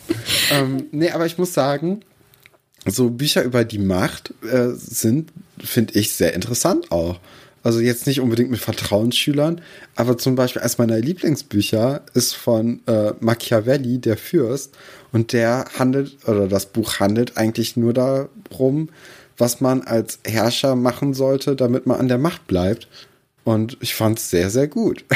ähm, 0.51 0.87
nee, 0.91 1.11
aber 1.11 1.27
ich 1.27 1.37
muss 1.37 1.53
sagen, 1.53 2.01
so 2.87 3.11
Bücher 3.11 3.43
über 3.43 3.65
die 3.67 3.79
Macht 3.79 4.33
äh, 4.51 4.71
sind, 4.71 5.33
finde 5.63 5.99
ich, 5.99 6.15
sehr 6.15 6.33
interessant 6.33 6.91
auch. 6.93 7.21
Also 7.65 7.81
jetzt 7.81 8.07
nicht 8.07 8.21
unbedingt 8.21 8.51
mit 8.51 8.61
Vertrauensschülern, 8.61 9.63
aber 9.97 10.19
zum 10.19 10.35
Beispiel 10.37 10.61
eines 10.61 10.77
meiner 10.77 10.99
Lieblingsbücher 10.99 12.03
ist 12.13 12.35
von 12.35 12.81
äh, 12.87 13.15
Machiavelli, 13.21 13.99
der 13.99 14.19
Fürst. 14.19 14.75
Und 15.13 15.33
der 15.33 15.65
handelt, 15.79 16.17
oder 16.29 16.47
das 16.47 16.67
Buch 16.67 17.01
handelt 17.01 17.39
eigentlich 17.39 17.77
nur 17.77 17.95
darum, 17.95 18.91
was 19.39 19.63
man 19.63 19.83
als 19.83 20.19
Herrscher 20.27 20.77
machen 20.77 21.15
sollte, 21.15 21.57
damit 21.57 21.87
man 21.87 21.99
an 21.99 22.09
der 22.09 22.19
Macht 22.19 22.47
bleibt. 22.47 22.87
Und 23.45 23.79
ich 23.81 23.95
fand 23.95 24.19
es 24.19 24.31
sehr, 24.31 24.51
sehr 24.51 24.69
gut. 24.69 25.05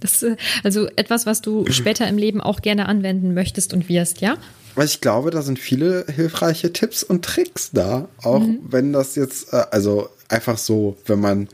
Das, 0.00 0.22
äh, 0.22 0.36
also 0.62 0.88
etwas, 0.96 1.24
was 1.24 1.40
du 1.40 1.64
später 1.70 2.06
im 2.06 2.18
Leben 2.18 2.42
auch 2.42 2.60
gerne 2.60 2.86
anwenden 2.86 3.32
möchtest 3.32 3.72
und 3.72 3.88
wirst, 3.88 4.20
ja? 4.20 4.36
Weil 4.74 4.84
ich 4.84 5.00
glaube, 5.00 5.30
da 5.30 5.40
sind 5.40 5.58
viele 5.58 6.04
hilfreiche 6.06 6.70
Tipps 6.74 7.02
und 7.02 7.24
Tricks 7.24 7.70
da. 7.72 8.06
Auch 8.22 8.40
mhm. 8.40 8.58
wenn 8.68 8.92
das 8.92 9.14
jetzt, 9.14 9.54
äh, 9.54 9.64
also 9.70 10.10
einfach 10.30 10.58
so, 10.58 10.96
wenn 11.06 11.20
man 11.20 11.48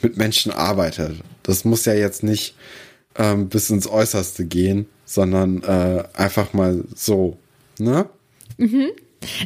mit 0.00 0.16
Menschen 0.16 0.52
arbeitet. 0.52 1.16
Das 1.42 1.64
muss 1.64 1.84
ja 1.84 1.94
jetzt 1.94 2.22
nicht 2.22 2.54
ähm, 3.16 3.48
bis 3.48 3.70
ins 3.70 3.86
Äußerste 3.86 4.44
gehen, 4.44 4.86
sondern 5.04 5.62
äh, 5.62 6.04
einfach 6.14 6.52
mal 6.52 6.84
so, 6.94 7.38
ne? 7.78 8.06
Mhm. 8.56 8.90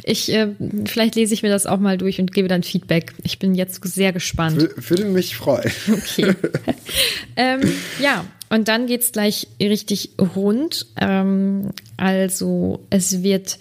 Ich, 0.03 0.31
äh, 0.33 0.55
vielleicht 0.85 1.15
lese 1.15 1.35
ich 1.35 1.43
mir 1.43 1.49
das 1.49 1.67
auch 1.67 1.79
mal 1.79 1.97
durch 1.97 2.19
und 2.19 2.33
gebe 2.33 2.47
dann 2.47 2.63
Feedback. 2.63 3.13
Ich 3.23 3.37
bin 3.37 3.53
jetzt 3.53 3.85
sehr 3.85 4.11
gespannt. 4.11 4.59
W 4.59 4.69
würde 4.75 5.05
mich 5.05 5.35
freuen. 5.35 5.71
Okay. 5.91 6.33
ähm, 7.35 7.61
ja, 7.99 8.25
und 8.49 8.67
dann 8.67 8.87
geht 8.87 9.01
es 9.01 9.11
gleich 9.11 9.47
richtig 9.59 10.11
rund. 10.35 10.85
Ähm, 10.99 11.71
also 11.97 12.85
es 12.89 13.23
wird, 13.23 13.57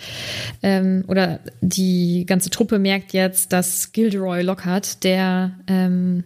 ähm, 0.62 1.04
oder 1.08 1.40
die 1.60 2.24
ganze 2.26 2.50
Truppe 2.50 2.78
merkt 2.78 3.12
jetzt, 3.12 3.52
dass 3.52 3.92
Gilderoy 3.92 4.42
Lockhart, 4.42 5.02
der 5.04 5.52
ähm, 5.66 6.24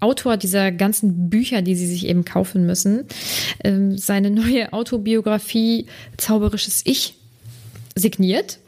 Autor 0.00 0.36
dieser 0.36 0.72
ganzen 0.72 1.30
Bücher, 1.30 1.62
die 1.62 1.74
sie 1.74 1.86
sich 1.86 2.06
eben 2.06 2.24
kaufen 2.24 2.66
müssen, 2.66 3.06
ähm, 3.64 3.96
seine 3.96 4.30
neue 4.30 4.72
Autobiografie 4.72 5.86
Zauberisches 6.16 6.82
Ich 6.84 7.14
signiert. 7.96 8.58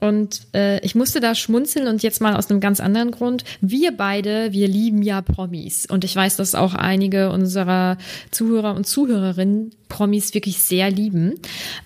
Und 0.00 0.42
äh, 0.52 0.84
ich 0.84 0.94
musste 0.94 1.20
da 1.20 1.34
schmunzeln 1.34 1.86
und 1.86 2.02
jetzt 2.02 2.20
mal 2.20 2.36
aus 2.36 2.50
einem 2.50 2.60
ganz 2.60 2.80
anderen 2.80 3.12
Grund. 3.12 3.44
Wir 3.60 3.96
beide, 3.96 4.52
wir 4.52 4.68
lieben 4.68 5.02
ja 5.02 5.22
Promis. 5.22 5.86
Und 5.86 6.04
ich 6.04 6.14
weiß, 6.14 6.36
dass 6.36 6.56
auch 6.56 6.74
einige 6.74 7.30
unserer 7.30 7.96
Zuhörer 8.32 8.74
und 8.74 8.86
Zuhörerinnen 8.86 9.70
Promis 9.88 10.34
wirklich 10.34 10.58
sehr 10.58 10.90
lieben. 10.90 11.36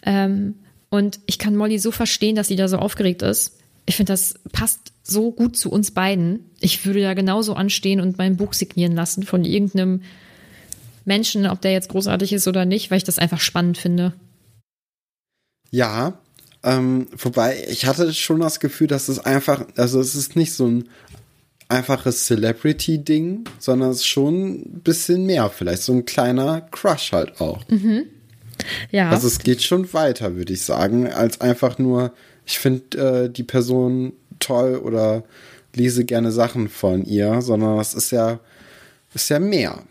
Ähm, 0.02 0.54
und 0.88 1.20
ich 1.26 1.38
kann 1.38 1.54
Molly 1.54 1.78
so 1.78 1.90
verstehen, 1.90 2.34
dass 2.34 2.48
sie 2.48 2.56
da 2.56 2.66
so 2.66 2.78
aufgeregt 2.78 3.20
ist. 3.20 3.58
Ich 3.84 3.96
finde, 3.96 4.14
das 4.14 4.34
passt 4.52 4.92
so 5.02 5.30
gut 5.30 5.56
zu 5.56 5.70
uns 5.70 5.90
beiden. 5.90 6.46
Ich 6.60 6.86
würde 6.86 7.02
da 7.02 7.12
genauso 7.12 7.54
anstehen 7.54 8.00
und 8.00 8.16
mein 8.16 8.36
Buch 8.38 8.54
signieren 8.54 8.94
lassen 8.94 9.22
von 9.22 9.44
irgendeinem 9.44 10.02
Menschen, 11.04 11.46
ob 11.46 11.60
der 11.60 11.72
jetzt 11.72 11.90
großartig 11.90 12.32
ist 12.32 12.48
oder 12.48 12.64
nicht, 12.64 12.90
weil 12.90 12.98
ich 12.98 13.04
das 13.04 13.18
einfach 13.18 13.40
spannend 13.40 13.76
finde. 13.76 14.14
Ja, 15.70 16.18
ähm, 16.62 17.06
wobei, 17.16 17.64
ich 17.68 17.86
hatte 17.86 18.12
schon 18.12 18.40
das 18.40 18.60
Gefühl, 18.60 18.86
dass 18.86 19.08
es 19.08 19.18
einfach, 19.18 19.64
also 19.76 20.00
es 20.00 20.14
ist 20.14 20.36
nicht 20.36 20.52
so 20.52 20.66
ein 20.66 20.88
einfaches 21.68 22.24
Celebrity-Ding, 22.26 23.44
sondern 23.58 23.90
es 23.90 23.98
ist 23.98 24.06
schon 24.06 24.52
ein 24.52 24.80
bisschen 24.82 25.26
mehr, 25.26 25.50
vielleicht 25.50 25.82
so 25.82 25.92
ein 25.92 26.04
kleiner 26.04 26.62
Crush 26.62 27.12
halt 27.12 27.40
auch. 27.40 27.68
Mhm. 27.68 28.06
Ja. 28.90 29.10
Also 29.10 29.28
es 29.28 29.38
geht 29.38 29.62
schon 29.62 29.92
weiter, 29.92 30.34
würde 30.34 30.52
ich 30.52 30.62
sagen, 30.62 31.06
als 31.06 31.40
einfach 31.40 31.78
nur, 31.78 32.12
ich 32.44 32.58
finde 32.58 33.24
äh, 33.26 33.30
die 33.30 33.44
Person 33.44 34.14
toll 34.40 34.76
oder 34.76 35.22
lese 35.74 36.04
gerne 36.04 36.32
Sachen 36.32 36.68
von 36.68 37.04
ihr, 37.04 37.40
sondern 37.42 37.76
das 37.76 37.94
ist 37.94 38.10
ja, 38.10 38.40
ist 39.14 39.28
ja 39.28 39.38
mehr. 39.38 39.82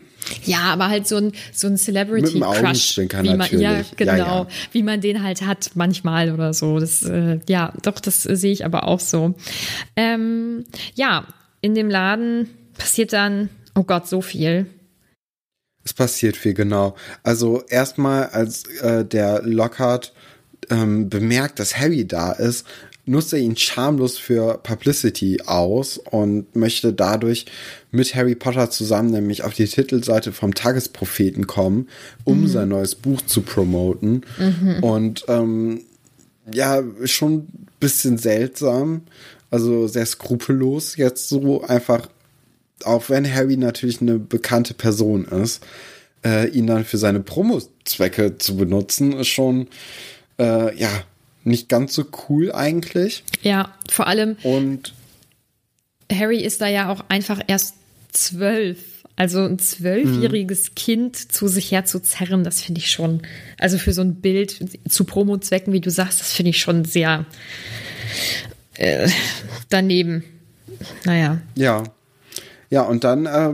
Ja, 0.44 0.60
aber 0.72 0.88
halt 0.88 1.06
so 1.06 1.16
ein, 1.16 1.32
so 1.52 1.66
ein 1.66 1.76
Celebrity 1.76 2.40
Crush, 2.40 2.98
wie 2.98 3.36
man, 3.36 3.48
ja, 3.60 3.72
natürlich. 3.72 3.96
genau, 3.96 4.12
Ja, 4.12 4.18
ja. 4.18 4.46
wie 4.72 4.82
man 4.82 5.00
den 5.00 5.22
halt 5.22 5.42
hat 5.42 5.70
manchmal 5.74 6.32
oder 6.32 6.52
so. 6.54 6.78
Das, 6.78 7.02
äh, 7.04 7.38
ja, 7.48 7.72
doch, 7.82 8.00
das 8.00 8.26
äh, 8.26 8.36
sehe 8.36 8.52
ich 8.52 8.64
aber 8.64 8.86
auch 8.86 9.00
so. 9.00 9.34
Ähm, 9.96 10.64
ja, 10.94 11.26
in 11.60 11.74
dem 11.74 11.90
Laden 11.90 12.48
passiert 12.76 13.12
dann, 13.12 13.48
oh 13.74 13.82
Gott, 13.82 14.08
so 14.08 14.20
viel. 14.20 14.66
Es 15.84 15.94
passiert 15.94 16.36
viel, 16.36 16.54
genau. 16.54 16.96
Also 17.22 17.64
erstmal, 17.68 18.26
als 18.26 18.64
äh, 18.80 19.04
der 19.04 19.42
Lockhart 19.42 20.12
ähm, 20.70 21.08
bemerkt, 21.08 21.58
dass 21.58 21.78
Harry 21.78 22.06
da 22.06 22.32
ist, 22.32 22.66
nutzt 23.08 23.32
er 23.32 23.38
ihn 23.38 23.56
schamlos 23.56 24.18
für 24.18 24.58
Publicity 24.62 25.40
aus 25.46 25.98
und 25.98 26.54
möchte 26.54 26.92
dadurch 26.92 27.46
mit 27.90 28.14
Harry 28.14 28.34
Potter 28.34 28.70
zusammen 28.70 29.10
nämlich 29.10 29.44
auf 29.44 29.54
die 29.54 29.66
Titelseite 29.66 30.32
vom 30.32 30.54
Tagespropheten 30.54 31.46
kommen, 31.46 31.88
um 32.24 32.46
sein 32.46 32.68
neues 32.68 32.94
Buch 32.94 33.20
zu 33.22 33.42
promoten. 33.42 34.22
Und 34.82 35.24
ähm, 35.28 35.82
ja, 36.52 36.82
schon 37.04 37.34
ein 37.34 37.66
bisschen 37.80 38.18
seltsam, 38.18 39.02
also 39.50 39.86
sehr 39.86 40.06
skrupellos 40.06 40.96
jetzt 40.96 41.28
so 41.28 41.62
einfach, 41.62 42.08
auch 42.84 43.08
wenn 43.08 43.32
Harry 43.32 43.56
natürlich 43.56 44.00
eine 44.00 44.18
bekannte 44.18 44.74
Person 44.74 45.24
ist, 45.24 45.64
äh, 46.24 46.48
ihn 46.48 46.66
dann 46.66 46.84
für 46.84 46.98
seine 46.98 47.20
Promo-Zwecke 47.20 48.38
zu 48.38 48.56
benutzen, 48.56 49.12
ist 49.12 49.28
schon, 49.28 49.68
äh, 50.38 50.76
ja, 50.78 50.90
nicht 51.48 51.68
ganz 51.68 51.94
so 51.94 52.04
cool 52.28 52.52
eigentlich. 52.52 53.24
Ja, 53.42 53.74
vor 53.88 54.06
allem 54.06 54.36
Und 54.42 54.94
Harry 56.12 56.38
ist 56.38 56.60
da 56.60 56.68
ja 56.68 56.90
auch 56.90 57.04
einfach 57.08 57.40
erst 57.46 57.74
zwölf. 58.12 58.78
Also 59.16 59.42
ein 59.42 59.58
zwölfjähriges 59.58 60.76
Kind 60.76 61.32
zu 61.32 61.48
sich 61.48 61.72
herzuzerren, 61.72 62.44
das 62.44 62.60
finde 62.60 62.80
ich 62.80 62.90
schon, 62.90 63.22
also 63.58 63.76
für 63.76 63.92
so 63.92 64.00
ein 64.00 64.14
Bild 64.16 64.56
zu 64.88 65.02
Promo-Zwecken, 65.02 65.72
wie 65.72 65.80
du 65.80 65.90
sagst, 65.90 66.20
das 66.20 66.32
finde 66.32 66.50
ich 66.50 66.60
schon 66.60 66.84
sehr 66.84 67.26
äh, 68.76 69.08
daneben. 69.68 70.22
Naja. 71.04 71.40
Ja. 71.56 71.82
Ja, 72.70 72.82
und 72.82 73.02
dann, 73.02 73.26
äh, 73.26 73.52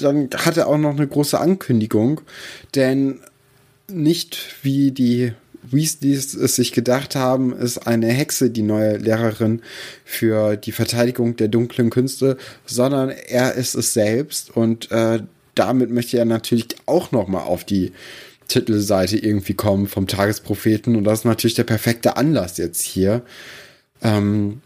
dann 0.00 0.28
hat 0.34 0.56
er 0.56 0.66
auch 0.66 0.76
noch 0.76 0.90
eine 0.90 1.06
große 1.06 1.38
Ankündigung, 1.38 2.20
denn 2.74 3.20
nicht 3.88 4.56
wie 4.62 4.90
die 4.90 5.32
Weasleys 5.72 6.34
es 6.34 6.56
sich 6.56 6.72
gedacht 6.72 7.16
haben, 7.16 7.56
ist 7.56 7.86
eine 7.86 8.08
Hexe 8.08 8.50
die 8.50 8.62
neue 8.62 8.96
Lehrerin 8.96 9.62
für 10.04 10.56
die 10.56 10.72
Verteidigung 10.72 11.36
der 11.36 11.48
dunklen 11.48 11.90
Künste, 11.90 12.36
sondern 12.64 13.10
er 13.10 13.54
ist 13.54 13.74
es 13.74 13.92
selbst 13.92 14.56
und 14.56 14.90
äh, 14.90 15.20
damit 15.54 15.90
möchte 15.90 16.18
er 16.18 16.24
natürlich 16.24 16.68
auch 16.86 17.12
noch 17.12 17.28
mal 17.28 17.42
auf 17.42 17.64
die 17.64 17.92
Titelseite 18.48 19.18
irgendwie 19.18 19.54
kommen 19.54 19.88
vom 19.88 20.06
Tagespropheten 20.06 20.96
und 20.96 21.04
das 21.04 21.20
ist 21.20 21.24
natürlich 21.24 21.54
der 21.54 21.64
perfekte 21.64 22.16
Anlass 22.16 22.58
jetzt 22.58 22.82
hier. 22.82 23.22
Ähm, 24.02 24.60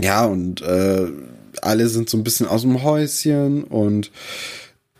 ja, 0.00 0.24
und 0.24 0.62
äh, 0.62 1.06
alle 1.60 1.88
sind 1.88 2.08
so 2.08 2.16
ein 2.16 2.24
bisschen 2.24 2.46
aus 2.46 2.62
dem 2.62 2.82
Häuschen 2.82 3.64
und 3.64 4.10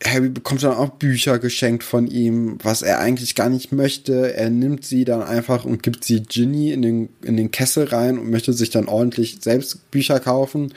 Harry 0.04 0.28
bekommt 0.28 0.62
dann 0.62 0.74
auch 0.74 0.90
Bücher 0.90 1.38
geschenkt 1.38 1.84
von 1.84 2.06
ihm, 2.06 2.58
was 2.62 2.82
er 2.82 2.98
eigentlich 3.00 3.34
gar 3.34 3.48
nicht 3.48 3.72
möchte. 3.72 4.34
Er 4.34 4.50
nimmt 4.50 4.84
sie 4.84 5.04
dann 5.04 5.22
einfach 5.22 5.64
und 5.64 5.82
gibt 5.82 6.04
sie 6.04 6.22
Ginny 6.22 6.72
in 6.72 6.82
den, 6.82 7.08
in 7.22 7.36
den 7.36 7.50
Kessel 7.50 7.84
rein 7.84 8.18
und 8.18 8.30
möchte 8.30 8.52
sich 8.52 8.70
dann 8.70 8.88
ordentlich 8.88 9.38
selbst 9.40 9.90
Bücher 9.90 10.20
kaufen. 10.20 10.74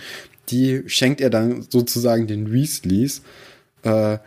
Die 0.49 0.83
schenkt 0.87 1.21
er 1.21 1.29
dann 1.29 1.65
sozusagen 1.69 2.27
den 2.27 2.51
Weasleys. 2.51 3.21
Äh, 3.83 4.17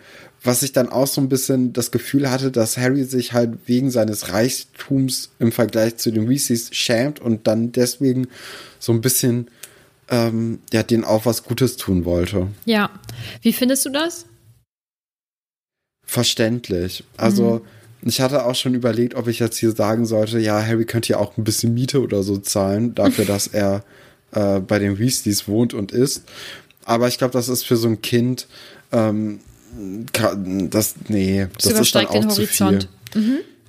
was 0.42 0.62
ich 0.62 0.72
dann 0.72 0.88
auch 0.88 1.06
so 1.06 1.20
ein 1.20 1.28
bisschen 1.28 1.72
das 1.72 1.90
Gefühl 1.90 2.30
hatte, 2.30 2.50
dass 2.50 2.76
Harry 2.76 3.04
sich 3.04 3.32
halt 3.32 3.58
wegen 3.66 3.90
seines 3.90 4.32
Reichtums 4.32 5.30
im 5.38 5.52
Vergleich 5.52 5.96
zu 5.96 6.10
den 6.10 6.28
Weasleys 6.28 6.70
schämt 6.72 7.20
und 7.20 7.46
dann 7.46 7.72
deswegen 7.72 8.28
so 8.78 8.92
ein 8.92 9.00
bisschen 9.00 9.48
ähm, 10.10 10.60
ja, 10.72 10.82
denen 10.82 11.04
auch 11.04 11.26
was 11.26 11.44
Gutes 11.44 11.76
tun 11.76 12.04
wollte. 12.04 12.48
Ja. 12.64 12.90
Wie 13.42 13.52
findest 13.52 13.84
du 13.84 13.90
das? 13.90 14.26
Verständlich. 16.08 17.04
Also, 17.18 17.60
ich 18.00 18.22
hatte 18.22 18.46
auch 18.46 18.54
schon 18.54 18.72
überlegt, 18.72 19.14
ob 19.14 19.28
ich 19.28 19.40
jetzt 19.40 19.58
hier 19.58 19.72
sagen 19.72 20.06
sollte, 20.06 20.38
ja, 20.38 20.64
Harry 20.64 20.86
könnte 20.86 21.10
ja 21.10 21.18
auch 21.18 21.36
ein 21.36 21.44
bisschen 21.44 21.74
Miete 21.74 22.00
oder 22.00 22.22
so 22.22 22.38
zahlen, 22.38 22.94
dafür, 22.94 23.24
dass 23.26 23.46
er 23.46 23.84
äh, 24.32 24.60
bei 24.60 24.78
den 24.78 24.98
Weasleys 24.98 25.46
wohnt 25.48 25.74
und 25.74 25.92
ist. 25.92 26.24
Aber 26.86 27.08
ich 27.08 27.18
glaube, 27.18 27.32
das 27.32 27.50
ist 27.50 27.64
für 27.64 27.76
so 27.76 27.88
ein 27.88 28.00
Kind, 28.00 28.46
ähm, 28.90 29.40
das, 30.70 30.94
nee, 31.08 31.46
das, 31.62 31.78
ist 31.78 31.94
dann 31.94 32.06
auch 32.06 32.28
zu 32.28 32.46
viel. 32.46 32.88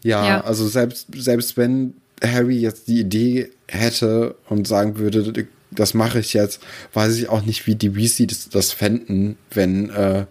Ja, 0.01 0.25
Ja. 0.25 0.41
also 0.41 0.65
selbst, 0.65 1.07
selbst 1.13 1.57
wenn 1.57 1.93
Harry 2.23 2.57
jetzt 2.57 2.87
die 2.87 3.01
Idee 3.01 3.51
hätte 3.67 4.35
und 4.47 4.65
sagen 4.65 4.97
würde, 4.97 5.45
das 5.71 5.93
mache 5.93 6.19
ich 6.19 6.33
jetzt, 6.33 6.61
weiß 6.93 7.17
ich 7.17 7.27
auch 7.27 7.41
nicht, 7.41 7.67
wie 7.67 7.75
die 7.75 7.97
Weasleys 7.97 8.27
das, 8.29 8.49
das 8.49 8.71
fänden, 8.71 9.37
wenn, 9.51 9.89
äh, 9.89 10.25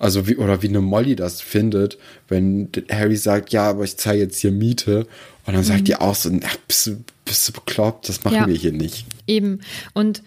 also 0.00 0.26
wie, 0.26 0.36
oder 0.36 0.62
wie 0.62 0.68
eine 0.68 0.80
Molly 0.80 1.14
das 1.14 1.40
findet, 1.40 1.98
wenn 2.28 2.68
Harry 2.90 3.16
sagt, 3.16 3.52
ja, 3.52 3.68
aber 3.70 3.84
ich 3.84 3.96
zahle 3.96 4.18
jetzt 4.18 4.40
hier 4.40 4.50
Miete. 4.50 5.06
Und 5.46 5.54
dann 5.54 5.64
sagt 5.64 5.88
die 5.88 5.96
auch 5.96 6.14
so, 6.14 6.30
na, 6.32 6.48
bist 6.66 6.86
du, 6.86 7.04
bist 7.24 7.48
du 7.48 7.52
bekloppt, 7.52 8.08
das 8.08 8.24
machen 8.24 8.36
Ja. 8.36 8.46
wir 8.46 8.54
hier 8.54 8.72
nicht. 8.72 9.06
Eben. 9.26 9.60
Und 9.94 10.22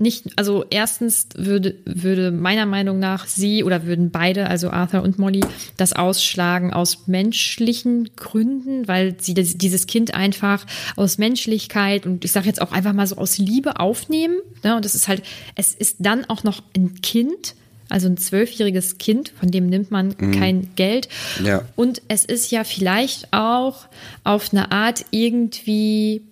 nicht, 0.00 0.26
also 0.36 0.64
erstens 0.70 1.26
würde, 1.34 1.74
würde 1.84 2.30
meiner 2.30 2.66
Meinung 2.66 3.00
nach 3.00 3.26
sie 3.26 3.64
oder 3.64 3.84
würden 3.84 4.10
beide, 4.10 4.46
also 4.46 4.70
Arthur 4.70 5.02
und 5.02 5.18
Molly, 5.18 5.40
das 5.76 5.92
ausschlagen 5.92 6.72
aus 6.72 7.08
menschlichen 7.08 8.10
Gründen, 8.14 8.86
weil 8.86 9.16
sie 9.20 9.34
das, 9.34 9.58
dieses 9.58 9.88
Kind 9.88 10.14
einfach 10.14 10.64
aus 10.94 11.18
Menschlichkeit 11.18 12.06
und 12.06 12.24
ich 12.24 12.30
sage 12.30 12.46
jetzt 12.46 12.62
auch 12.62 12.70
einfach 12.70 12.92
mal 12.92 13.08
so 13.08 13.16
aus 13.16 13.38
Liebe 13.38 13.80
aufnehmen. 13.80 14.36
Ne? 14.62 14.76
Und 14.76 14.84
das 14.84 14.94
ist 14.94 15.08
halt, 15.08 15.22
es 15.56 15.74
ist 15.74 15.96
dann 15.98 16.24
auch 16.26 16.44
noch 16.44 16.62
ein 16.76 17.00
Kind, 17.02 17.56
also 17.88 18.06
ein 18.08 18.16
zwölfjähriges 18.16 18.98
Kind, 18.98 19.32
von 19.40 19.50
dem 19.50 19.66
nimmt 19.68 19.90
man 19.90 20.16
kein 20.32 20.70
Geld. 20.76 21.08
Ja. 21.42 21.62
Und 21.76 22.02
es 22.08 22.24
ist 22.24 22.50
ja 22.50 22.64
vielleicht 22.64 23.32
auch 23.32 23.86
auf 24.24 24.52
eine 24.52 24.70
Art 24.72 25.04
irgendwie 25.10 26.22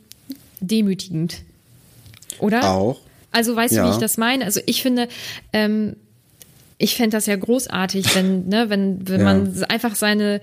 demütigend. 0.60 1.38
Oder? 2.38 2.70
Auch. 2.70 2.98
Also 3.32 3.54
weißt 3.56 3.72
du, 3.74 3.76
Ja. 3.78 3.86
wie 3.86 3.90
ich 3.92 3.96
das 4.00 4.16
meine? 4.18 4.44
Also 4.44 4.60
ich 4.66 4.82
finde, 4.82 5.08
ähm, 5.52 5.96
ich 6.78 6.94
fände 6.94 7.16
das 7.16 7.24
ja 7.24 7.36
großartig, 7.36 8.14
wenn, 8.14 8.48
ne, 8.50 8.68
wenn, 8.68 9.08
wenn 9.08 9.20
Ja. 9.20 9.24
man 9.24 9.64
einfach 9.70 9.94
seine, 9.94 10.42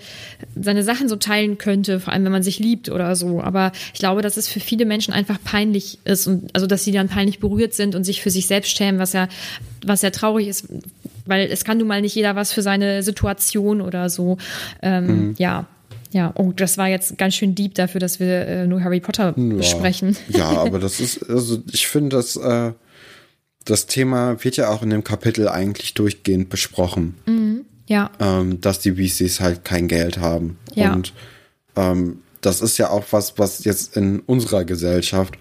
seine 0.60 0.84
Sachen 0.84 1.08
so 1.10 1.16
teilen 1.16 1.60
könnte, 1.60 2.00
vor 2.00 2.12
allem 2.14 2.26
wenn 2.26 2.32
man 2.32 2.42
sich 2.44 2.58
liebt 2.58 2.90
oder 2.90 3.16
so. 3.16 3.40
Aber 3.42 3.72
ich 3.94 4.00
glaube, 4.00 4.22
dass 4.24 4.38
es 4.38 4.48
für 4.48 4.60
viele 4.60 4.86
Menschen 4.86 5.14
einfach 5.14 5.38
peinlich 5.44 6.00
ist 6.06 6.26
und 6.28 6.50
also 6.56 6.66
dass 6.66 6.84
sie 6.84 6.92
dann 6.92 7.08
peinlich 7.10 7.40
berührt 7.40 7.74
sind 7.76 7.94
und 7.94 8.04
sich 8.04 8.22
für 8.24 8.32
sich 8.32 8.48
selbst 8.48 8.76
schämen, 8.76 9.00
was 9.00 9.14
ja, 9.14 9.28
was 9.86 10.02
ja 10.02 10.10
traurig 10.10 10.48
ist, 10.48 10.66
weil 11.26 11.50
es 11.52 11.64
kann 11.64 11.78
nun 11.78 11.88
mal 11.88 12.02
nicht 12.02 12.16
jeder 12.16 12.36
was 12.36 12.54
für 12.54 12.62
seine 12.62 13.04
Situation 13.04 13.82
oder 13.82 14.10
so. 14.10 14.38
Ähm, 14.82 15.06
Mhm. 15.08 15.36
Ja. 15.38 15.66
Ja, 16.12 16.32
oh, 16.36 16.52
das 16.56 16.78
war 16.78 16.88
jetzt 16.88 17.18
ganz 17.18 17.34
schön 17.34 17.56
deep 17.56 17.74
dafür, 17.74 18.00
dass 18.00 18.20
wir 18.20 18.46
äh, 18.48 18.68
nur 18.68 18.84
Harry 18.84 19.00
Potter 19.00 19.32
besprechen. 19.34 20.16
Ja, 20.30 20.50
aber 20.60 20.78
das 20.78 21.00
ist, 21.00 21.28
also 21.28 21.64
ich 21.72 21.88
finde, 21.88 22.16
dass 22.16 22.36
äh, 22.36 22.72
das 23.66 23.88
Thema 23.88 24.44
wird 24.44 24.58
ja 24.58 24.70
auch 24.70 24.84
in 24.84 24.92
dem 24.92 25.04
Kapitel 25.04 25.48
eigentlich 25.50 25.96
durchgehend 25.96 26.50
besprochen. 26.50 27.64
Ja, 27.88 28.12
ähm, 28.20 28.62
dass 28.62 28.80
die 28.80 28.96
Weasleys 28.96 29.40
halt 29.40 29.66
kein 29.66 29.88
Geld 29.88 30.20
haben. 30.20 30.58
Ja. 30.76 30.94
Und 30.94 31.14
ähm, 31.76 32.20
das 32.42 32.62
ist 32.62 32.78
ja 32.78 32.92
auch 32.92 33.06
was, 33.12 33.40
was 33.40 33.64
jetzt 33.64 33.98
in 33.98 34.20
unserer 34.20 34.66
Gesellschaft 34.66 35.34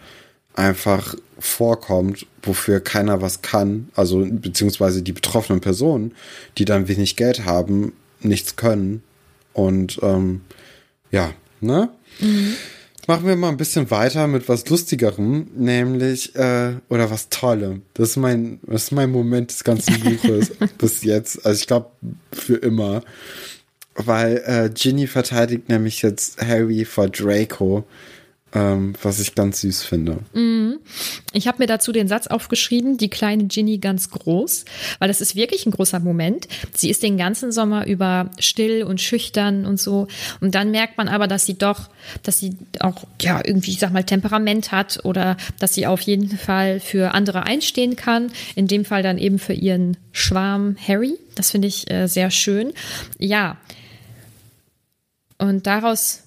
einfach 0.55 1.15
vorkommt, 1.39 2.27
wofür 2.43 2.81
keiner 2.81 3.21
was 3.21 3.43
kann, 3.43 3.89
also 3.95 4.27
beziehungsweise 4.31 5.03
die 5.03 5.13
betroffenen 5.13 5.61
Personen, 5.61 6.15
die 6.59 6.65
dann 6.65 6.89
wenig 6.89 7.17
Geld 7.17 7.45
haben, 7.45 7.93
nichts 8.21 8.57
können. 8.57 9.03
Und 9.53 9.99
ähm, 10.03 10.43
ja, 11.11 11.33
ne? 11.61 11.91
Machen 13.09 13.27
wir 13.27 13.35
mal 13.35 13.49
ein 13.49 13.57
bisschen 13.57 13.91
weiter 13.91 14.29
mit 14.29 14.49
was 14.49 14.69
Lustigerem, 14.69 15.49
nämlich, 15.57 16.37
äh, 16.37 16.75
oder 16.89 17.11
was 17.11 17.29
Tollem. 17.31 17.83
Das 17.95 18.11
ist 18.11 18.17
mein, 18.17 18.61
das 18.63 18.85
ist 18.85 18.93
mein 18.93 19.11
Moment 19.11 19.51
des 19.51 19.65
ganzen 19.65 19.99
Buches 20.01 20.53
bis 20.79 21.03
jetzt. 21.03 21.45
Also 21.45 21.61
ich 21.61 21.67
glaube, 21.67 21.91
für 22.33 22.57
immer. 22.57 23.03
Weil 23.95 24.43
äh, 24.47 24.71
Ginny 24.73 25.07
verteidigt 25.07 25.69
nämlich 25.69 26.01
jetzt 26.01 26.41
Harry 26.41 26.85
vor 26.85 27.09
Draco. 27.09 27.85
Ähm, 28.55 28.95
was 29.03 29.19
ich 29.19 29.35
ganz 29.35 29.63
süß 29.63 29.83
finde. 29.83 30.19
Ich 31.33 31.49
habe 31.49 31.59
mir 31.59 31.67
dazu 31.67 31.93
den 31.93 32.09
Satz 32.09 32.27
aufgeschrieben, 32.27 32.99
die 32.99 33.09
kleine 33.09 33.45
Ginny 33.45 33.79
ganz 33.79 34.11
groß, 34.11 34.65
weil 34.99 35.09
das 35.09 35.21
ist 35.21 35.35
wirklich 35.37 35.65
ein 35.67 35.73
großer 35.73 36.01
Moment. 36.01 36.49
Sie 36.75 36.91
ist 36.91 37.03
den 37.03 37.17
ganzen 37.17 37.53
Sommer 37.53 37.87
über 37.87 38.31
still 38.39 38.83
und 38.83 39.01
schüchtern 39.01 39.65
und 39.65 39.81
so. 39.81 40.07
Und 40.41 40.55
dann 40.55 40.71
merkt 40.71 40.99
man 40.99 41.09
aber, 41.09 41.27
dass 41.29 41.47
sie 41.47 41.55
doch, 41.55 41.89
dass 42.23 42.39
sie 42.39 42.57
auch, 42.81 43.05
ja, 43.21 43.41
irgendwie, 43.45 43.71
ich 43.71 43.79
sag 43.79 43.93
mal, 43.93 44.05
Temperament 44.05 44.71
hat 44.73 45.01
oder 45.05 45.37
dass 45.59 45.75
sie 45.75 45.87
auf 45.87 46.03
jeden 46.03 46.37
Fall 46.37 46.81
für 46.81 47.15
andere 47.15 47.45
einstehen 47.45 47.97
kann. 47.97 48.33
In 48.55 48.67
dem 48.67 48.85
Fall 48.85 49.03
dann 49.03 49.19
eben 49.19 49.39
für 49.39 49.55
ihren 49.55 49.97
Schwarm 50.13 50.77
Harry. 50.87 51.15
Das 51.35 51.51
finde 51.51 51.69
ich 51.69 51.91
äh, 51.91 52.07
sehr 52.07 52.31
schön. 52.31 52.73
Ja. 53.19 53.57
Und 55.39 55.67
daraus 55.67 56.23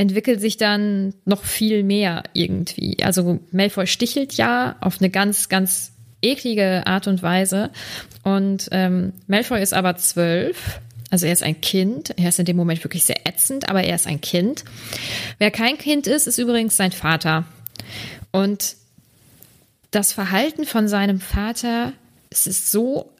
entwickelt 0.00 0.40
sich 0.40 0.56
dann 0.56 1.12
noch 1.26 1.44
viel 1.44 1.82
mehr 1.82 2.22
irgendwie. 2.32 3.04
Also 3.04 3.38
Malfoy 3.52 3.86
stichelt 3.86 4.32
ja 4.32 4.76
auf 4.80 4.98
eine 4.98 5.10
ganz, 5.10 5.50
ganz 5.50 5.92
eklige 6.22 6.86
Art 6.86 7.06
und 7.06 7.22
Weise. 7.22 7.70
Und 8.22 8.70
ähm, 8.72 9.12
Malfoy 9.26 9.60
ist 9.60 9.74
aber 9.74 9.98
zwölf. 9.98 10.80
Also 11.10 11.26
er 11.26 11.34
ist 11.34 11.42
ein 11.42 11.60
Kind. 11.60 12.14
Er 12.16 12.30
ist 12.30 12.38
in 12.38 12.46
dem 12.46 12.56
Moment 12.56 12.82
wirklich 12.82 13.04
sehr 13.04 13.26
ätzend, 13.28 13.68
aber 13.68 13.84
er 13.84 13.94
ist 13.94 14.06
ein 14.06 14.22
Kind. 14.22 14.64
Wer 15.36 15.50
kein 15.50 15.76
Kind 15.76 16.06
ist, 16.06 16.26
ist 16.26 16.38
übrigens 16.38 16.78
sein 16.78 16.92
Vater. 16.92 17.44
Und 18.32 18.76
das 19.90 20.14
Verhalten 20.14 20.64
von 20.64 20.88
seinem 20.88 21.20
Vater, 21.20 21.92
es 22.30 22.46
ist 22.46 22.72
so 22.72 23.12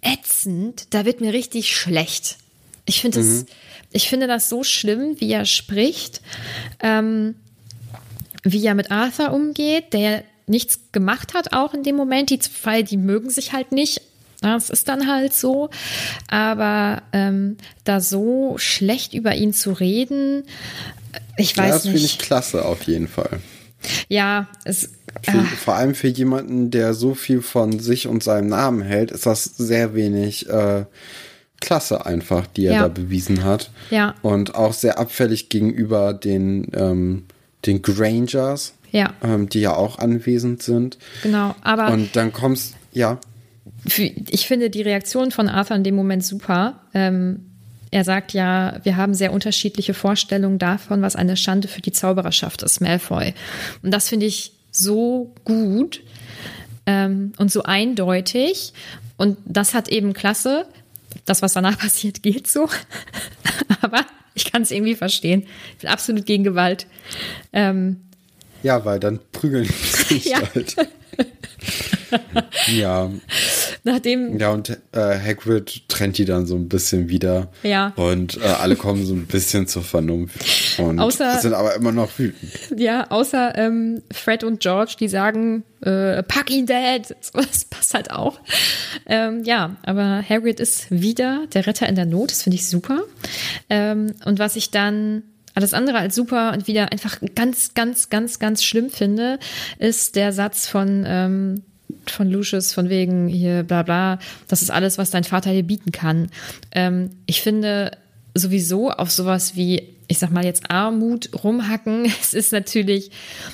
ätzend, 0.00 0.94
da 0.94 1.04
wird 1.04 1.20
mir 1.20 1.34
richtig 1.34 1.76
schlecht. 1.76 2.38
Ich 2.86 3.02
finde 3.02 3.18
das, 3.18 3.44
ich 3.92 4.08
finde 4.08 4.26
das 4.26 4.48
so 4.48 4.62
schlimm, 4.64 5.16
wie 5.18 5.32
er 5.32 5.44
spricht, 5.44 6.20
ähm, 6.80 7.34
wie 8.42 8.64
er 8.64 8.74
mit 8.74 8.90
Arthur 8.90 9.32
umgeht, 9.32 9.92
der 9.92 10.24
nichts 10.46 10.80
gemacht 10.92 11.34
hat, 11.34 11.52
auch 11.52 11.74
in 11.74 11.82
dem 11.82 11.96
Moment. 11.96 12.30
Die 12.30 12.38
zwei, 12.38 12.82
die 12.82 12.96
mögen 12.96 13.30
sich 13.30 13.52
halt 13.52 13.72
nicht. 13.72 14.00
Das 14.40 14.70
ist 14.70 14.88
dann 14.88 15.06
halt 15.06 15.34
so. 15.34 15.68
Aber 16.28 17.02
ähm, 17.12 17.56
da 17.84 18.00
so 18.00 18.54
schlecht 18.58 19.12
über 19.14 19.34
ihn 19.34 19.52
zu 19.52 19.72
reden, 19.72 20.44
ich 21.36 21.54
Ja, 21.56 21.64
weiß 21.64 21.72
das 21.74 21.82
finde 21.82 21.98
ich 21.98 22.02
nicht. 22.04 22.22
klasse 22.22 22.64
auf 22.64 22.82
jeden 22.84 23.08
Fall. 23.08 23.40
Ja, 24.08 24.48
es, 24.64 24.90
Für, 25.22 25.38
ah, 25.38 25.44
Vor 25.64 25.74
allem 25.74 25.94
für 25.94 26.08
jemanden, 26.08 26.70
der 26.70 26.94
so 26.94 27.14
viel 27.14 27.42
von 27.42 27.78
sich 27.80 28.06
und 28.06 28.22
seinem 28.22 28.48
Namen 28.48 28.82
hält, 28.82 29.10
ist 29.10 29.26
das 29.26 29.44
sehr 29.44 29.94
wenig 29.94 30.48
äh, 30.48 30.84
Klasse 31.60 32.06
einfach, 32.06 32.46
die 32.46 32.66
er 32.66 32.72
Ja. 32.74 32.82
da 32.82 32.88
bewiesen 32.88 33.44
hat. 33.44 33.70
Ja. 33.90 34.14
Und 34.22 34.54
auch 34.54 34.72
sehr 34.72 34.98
abfällig 34.98 35.48
gegenüber 35.48 36.12
den, 36.14 36.68
ähm, 36.74 37.24
den 37.66 37.82
Grangers, 37.82 38.74
ja, 38.92 39.12
ähm, 39.22 39.48
die 39.48 39.60
ja 39.60 39.74
auch 39.74 39.98
anwesend 39.98 40.62
sind. 40.62 40.98
genau. 41.22 41.54
Aber 41.62 41.90
Und 41.92 42.16
dann 42.16 42.32
kommst, 42.32 42.74
ja, 42.92 43.18
ich 44.30 44.46
finde 44.46 44.68
die 44.70 44.82
Reaktion 44.82 45.30
von 45.30 45.48
Arthur 45.48 45.76
in 45.76 45.84
dem 45.84 45.94
Moment 45.94 46.24
super. 46.24 46.80
Ähm, 46.94 47.46
er 47.92 48.04
sagt 48.04 48.32
ja, 48.32 48.78
wir 48.84 48.96
haben 48.96 49.14
sehr 49.14 49.32
unterschiedliche 49.32 49.94
Vorstellungen 49.94 50.58
davon, 50.58 51.02
was 51.02 51.16
eine 51.16 51.36
Schande 51.36 51.66
für 51.68 51.80
die 51.82 51.92
Zaubererschaft 51.92 52.62
ist, 52.62 52.80
Malfoy. 52.80 53.34
Und 53.82 53.90
das 53.92 54.08
finde 54.08 54.26
ich 54.26 54.52
so 54.70 55.34
gut 55.44 56.00
ähm, 56.86 57.32
und 57.38 57.50
so 57.50 57.62
eindeutig. 57.64 58.72
Und 59.16 59.38
das 59.44 59.74
hat 59.74 59.88
eben 59.88 60.12
klasse. 60.12 60.66
Das, 61.24 61.42
was 61.42 61.52
danach 61.52 61.78
passiert, 61.78 62.22
geht 62.22 62.46
so. 62.46 62.68
Aber 63.82 64.04
ich 64.34 64.50
kann 64.50 64.62
es 64.62 64.70
irgendwie 64.70 64.94
verstehen. 64.94 65.46
Ich 65.72 65.78
bin 65.78 65.90
absolut 65.90 66.26
gegen 66.26 66.44
Gewalt. 66.44 66.86
Ähm, 67.52 68.00
ja, 68.62 68.84
weil 68.84 69.00
dann 69.00 69.18
prügeln 69.32 69.64
die 69.66 69.72
sich 70.14 70.24
Ja. 70.26 70.40
halt. 70.54 70.76
ja, 72.66 73.10
nachdem 73.84 74.38
ja, 74.38 74.50
und 74.50 74.70
äh, 74.70 74.76
Hagrid 75.18 75.82
trennt 75.88 76.18
die 76.18 76.24
dann 76.24 76.46
so 76.46 76.56
ein 76.56 76.68
bisschen 76.68 77.08
wieder. 77.08 77.48
Ja. 77.62 77.92
Und 77.96 78.36
äh, 78.38 78.46
alle 78.46 78.76
kommen 78.76 79.04
so 79.06 79.14
ein 79.14 79.26
bisschen 79.26 79.66
zur 79.66 79.82
Vernunft. 79.82 80.78
Und 80.78 80.98
Außer- 81.00 81.40
sind 81.40 81.54
aber 81.54 81.74
immer 81.74 81.92
noch 81.92 82.18
wütend. 82.18 82.50
Ja, 82.76 83.06
außer 83.10 83.56
ähm, 83.56 84.02
Fred 84.12 84.44
und 84.44 84.60
George, 84.60 84.96
die 84.98 85.08
sagen, 85.08 85.64
äh, 85.82 86.22
pack 86.22 86.50
ihn 86.50 86.66
dead. 86.66 87.14
So, 87.20 87.40
Das 87.40 87.64
passt 87.64 87.94
halt 87.94 88.10
auch. 88.10 88.40
Ähm, 89.06 89.44
ja, 89.44 89.76
aber 89.82 90.22
Hagrid 90.28 90.58
ist 90.60 90.90
wieder 90.90 91.46
der 91.52 91.66
Retter 91.66 91.88
in 91.88 91.94
der 91.94 92.06
Not. 92.06 92.30
Das 92.30 92.42
finde 92.42 92.56
ich 92.56 92.66
super. 92.68 93.00
Ähm, 93.68 94.14
und 94.24 94.38
was 94.38 94.56
ich 94.56 94.70
dann 94.70 95.22
alles 95.60 95.74
andere 95.74 95.98
als 95.98 96.14
super 96.14 96.52
und 96.52 96.66
wieder 96.66 96.90
einfach 96.90 97.18
ganz, 97.34 97.74
ganz, 97.74 98.08
ganz, 98.08 98.38
ganz 98.38 98.64
schlimm 98.64 98.90
finde, 98.90 99.38
ist 99.78 100.16
der 100.16 100.32
Satz 100.32 100.66
von 100.66 101.04
ähm, 101.06 101.62
von 102.08 102.30
Lucius 102.30 102.72
von 102.72 102.88
wegen 102.88 103.28
hier 103.28 103.62
bla 103.62 103.82
bla, 103.82 104.18
das 104.48 104.62
ist 104.62 104.70
alles, 104.70 104.96
was 104.98 105.10
dein 105.10 105.24
Vater 105.24 105.52
dir 105.52 105.62
bieten 105.62 105.92
kann. 105.92 106.30
Ähm, 106.72 107.10
ich 107.26 107.42
finde 107.42 107.92
sowieso 108.34 108.90
auf 108.90 109.10
sowas 109.10 109.56
wie, 109.56 109.82
ich 110.08 110.18
sag 110.18 110.30
mal 110.30 110.44
jetzt 110.44 110.70
Armut 110.70 111.30
rumhacken, 111.44 112.04
es 112.22 112.32
ist 112.32 112.52
natürlich 112.52 113.10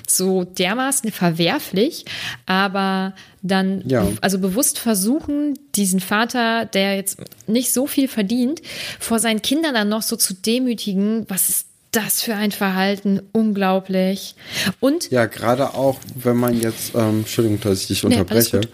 so 0.07 0.45
dermaßen 0.45 1.11
verwerflich, 1.13 2.05
aber 2.47 3.15
dann 3.43 3.83
Ja. 3.89 4.07
also 4.21 4.39
bewusst 4.39 4.79
versuchen, 4.79 5.59
diesen 5.75 6.01
Vater, 6.01 6.67
der 6.67 6.97
jetzt 6.97 7.19
nicht 7.47 7.73
so 7.73 7.87
viel 7.87 8.09
verdient, 8.09 8.61
vor 9.01 9.19
seinen 9.19 9.43
Kindern 9.43 9.75
dann 9.75 9.89
noch 9.89 10.03
so 10.03 10.17
zu 10.17 10.35
demütigen, 10.35 11.25
was 11.29 11.49
ist 11.49 11.67
das 11.93 12.23
für 12.23 12.35
ein 12.35 12.53
Verhalten? 12.53 13.21
Unglaublich. 13.33 14.35
Und 14.81 15.11
Ja, 15.11 15.27
gerade 15.27 15.75
auch, 15.75 15.99
wenn 16.15 16.37
man 16.37 16.61
jetzt, 16.61 16.95
ähm, 16.95 17.21
Entschuldigung, 17.21 17.61
dass 17.61 17.81
ich 17.83 17.87
dich 17.89 18.03
Nee, 18.03 18.11
unterbreche, 18.19 18.61
gut. 18.61 18.69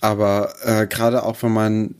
aber 0.00 0.54
äh, 0.64 0.86
gerade 0.86 1.22
auch, 1.24 1.42
wenn 1.42 1.52
man 1.52 1.94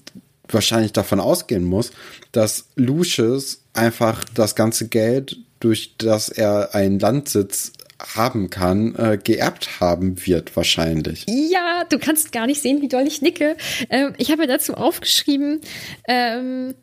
wahrscheinlich 0.48 0.92
davon 0.92 1.20
ausgehen 1.20 1.64
muss, 1.64 1.90
dass 2.32 2.66
Lucius 2.76 3.62
einfach 3.72 4.24
das 4.34 4.54
ganze 4.54 4.88
Geld, 4.88 5.36
durch 5.60 5.96
das 5.98 6.28
er 6.28 6.74
einen 6.74 6.98
Landsitz 6.98 7.72
haben 8.14 8.50
kann, 8.50 8.94
äh, 8.96 9.18
geerbt 9.22 9.80
haben 9.80 10.26
wird 10.26 10.54
wahrscheinlich. 10.56 11.24
Ja, 11.28 11.84
du 11.88 11.98
kannst 11.98 12.32
gar 12.32 12.46
nicht 12.46 12.60
sehen, 12.60 12.82
wie 12.82 12.88
doll 12.88 13.06
ich 13.06 13.22
nicke. 13.22 13.56
Ähm, 13.88 14.12
ich 14.18 14.30
habe 14.30 14.42
mir 14.42 14.48
dazu 14.48 14.74
aufgeschrieben, 14.74 15.60
ähm, 16.06 16.74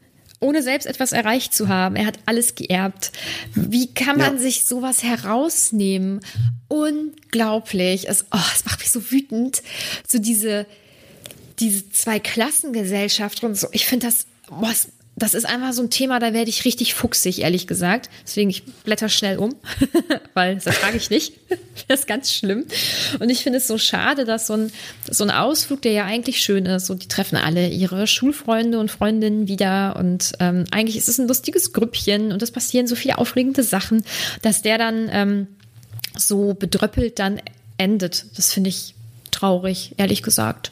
ohne 0.41 0.61
selbst 0.63 0.85
etwas 0.87 1.11
erreicht 1.13 1.53
zu 1.53 1.69
haben. 1.69 1.95
Er 1.95 2.05
hat 2.07 2.19
alles 2.25 2.55
geerbt. 2.55 3.11
Wie 3.55 3.87
kann 3.93 4.17
man 4.17 4.35
Ja. 4.35 4.41
sich 4.41 4.65
sowas 4.65 5.03
herausnehmen? 5.03 6.19
Unglaublich. 6.67 8.09
Es, 8.09 8.25
oh, 8.31 8.37
es 8.53 8.65
macht 8.65 8.79
mich 8.79 8.91
so 8.91 9.11
wütend. 9.11 9.61
So 10.07 10.19
diese, 10.19 10.65
diese 11.59 11.89
Zwei-Klassengesellschaft 11.89 13.43
und 13.43 13.55
so. 13.57 13.67
Ich 13.71 13.85
finde 13.85 14.07
das, 14.07 14.25
boah, 14.49 14.71
es- 14.71 14.87
das 15.21 15.35
ist 15.35 15.45
einfach 15.45 15.71
so 15.71 15.83
ein 15.83 15.91
Thema, 15.91 16.19
da 16.19 16.33
werde 16.33 16.49
ich 16.49 16.65
richtig 16.65 16.95
fuchsig, 16.95 17.41
ehrlich 17.41 17.67
gesagt. 17.67 18.09
Deswegen, 18.25 18.49
ich 18.49 18.63
blätter 18.63 19.07
schnell 19.07 19.37
um, 19.37 19.55
weil 20.33 20.55
das 20.55 20.65
ertrage 20.65 20.97
ich 20.97 21.09
nicht. 21.09 21.33
Das 21.87 22.01
ist 22.01 22.07
ganz 22.07 22.31
schlimm. 22.31 22.65
Und 23.19 23.29
ich 23.29 23.43
finde 23.43 23.57
es 23.57 23.67
so 23.67 23.77
schade, 23.77 24.23
dass 24.23 24.47
so 24.47 24.53
ein, 24.53 24.71
so 25.09 25.23
ein 25.23 25.31
Ausflug, 25.31 25.81
der 25.81 25.93
ja 25.93 26.05
eigentlich 26.05 26.39
schön 26.39 26.65
ist, 26.65 26.85
so 26.85 26.93
die 26.93 27.07
treffen 27.07 27.37
alle 27.37 27.69
ihre 27.69 28.07
Schulfreunde 28.07 28.77
und 28.77 28.91
Freundinnen 28.91 29.47
wieder 29.47 29.95
und 29.97 30.33
ähm, 30.39 30.65
eigentlich 30.71 30.97
ist 30.97 31.09
es 31.09 31.17
ein 31.17 31.27
lustiges 31.27 31.73
Grüppchen 31.73 32.31
und 32.31 32.41
es 32.43 32.51
passieren 32.51 32.87
so 32.87 32.95
viele 32.95 33.17
aufregende 33.17 33.63
Sachen, 33.63 34.03
dass 34.41 34.61
der 34.61 34.77
dann 34.77 35.09
ähm, 35.11 35.47
so 36.15 36.53
bedröppelt 36.53 37.19
dann 37.19 37.41
endet. 37.77 38.25
Das 38.37 38.53
finde 38.53 38.69
ich 38.69 38.93
traurig, 39.31 39.95
ehrlich 39.97 40.23
gesagt. 40.23 40.71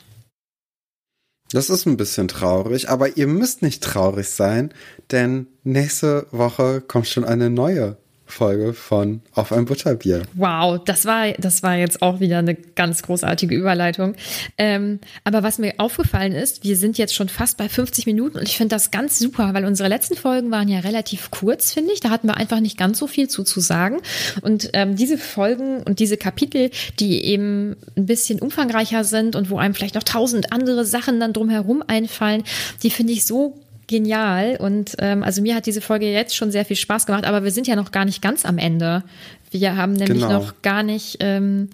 Das 1.51 1.69
ist 1.69 1.87
ein 1.87 1.97
bisschen 1.97 2.27
traurig, 2.27 2.89
aber 2.89 3.17
ihr 3.17 3.25
müsst 3.25 3.63
nicht 3.63 3.83
traurig 3.83 4.29
sein, 4.29 4.71
denn 5.11 5.47
nächste 5.63 6.27
Woche 6.31 6.81
kommt 6.81 7.07
schon 7.07 7.25
eine 7.25 7.49
neue 7.49 7.97
Folge 8.32 8.73
von 8.73 9.21
Auf 9.34 9.51
ein 9.51 9.65
Butterbier. 9.65 10.23
Wow, 10.34 10.80
das 10.84 11.05
war, 11.05 11.32
das 11.34 11.63
war 11.63 11.75
jetzt 11.75 12.01
auch 12.01 12.19
wieder 12.19 12.39
eine 12.39 12.55
ganz 12.55 13.01
großartige 13.01 13.55
Überleitung. 13.55 14.15
Ähm, 14.57 14.99
aber 15.23 15.43
was 15.43 15.57
mir 15.57 15.73
aufgefallen 15.77 16.34
ist, 16.34 16.63
wir 16.63 16.77
sind 16.77 16.97
jetzt 16.97 17.15
schon 17.15 17.30
fast 17.30 17.57
bei 17.57 17.67
50 17.67 18.05
Minuten 18.05 18.38
und 18.38 18.47
ich 18.47 18.57
finde 18.57 18.75
das 18.75 18.91
ganz 18.91 19.19
super, 19.19 19.53
weil 19.53 19.65
unsere 19.65 19.89
letzten 19.89 20.15
Folgen 20.15 20.51
waren 20.51 20.67
ja 20.67 20.80
relativ 20.80 21.32
kurz, 21.32 21.73
finde 21.73 21.93
ich. 21.93 21.99
Da 21.99 22.09
hatten 22.09 22.27
wir 22.27 22.38
einfach 22.38 22.59
nicht 22.59 22.77
ganz 22.77 22.99
so 22.99 23.07
viel 23.07 23.27
zu, 23.27 23.43
zu 23.43 23.59
sagen. 23.59 23.97
Und 24.41 24.69
ähm, 24.73 24.95
diese 24.95 25.17
Folgen 25.17 25.84
und 25.84 25.99
diese 25.99 26.17
Kapitel, 26.17 26.71
die 26.99 27.23
eben 27.25 27.75
ein 27.97 28.05
bisschen 28.05 28.39
umfangreicher 28.39 29.03
sind 29.03 29.36
und 29.36 29.49
wo 29.49 29.57
einem 29.57 29.73
vielleicht 29.73 29.95
noch 29.95 30.03
tausend 30.03 30.53
andere 30.53 30.86
Sachen 30.86 31.19
dann 31.19 31.34
drumherum 31.34 31.84
einfallen, 31.86 32.43
die 32.84 32.89
finde 32.89 33.13
ich 33.13 33.25
so 33.25 33.57
genial. 33.89 34.55
Und 34.57 34.95
ähm, 34.99 35.23
also 35.23 35.41
mir 35.41 35.55
hat 35.55 35.65
diese 35.65 35.81
Folge 35.81 36.09
jetzt 36.09 36.35
schon 36.35 36.51
sehr 36.51 36.63
viel 36.63 36.77
Spaß 36.77 37.05
gemacht, 37.05 37.25
aber 37.25 37.43
wir 37.43 37.51
sind 37.51 37.67
ja 37.67 37.75
noch 37.75 37.91
gar 37.91 38.05
nicht 38.05 38.21
ganz 38.21 38.45
am 38.45 38.57
Ende. 38.57 39.03
Wir 39.51 39.75
haben 39.75 39.93
nämlich 39.93 40.21
Genau. 40.21 40.31
noch 40.31 40.61
gar 40.61 40.83
nicht 40.83 41.17
ähm, 41.19 41.69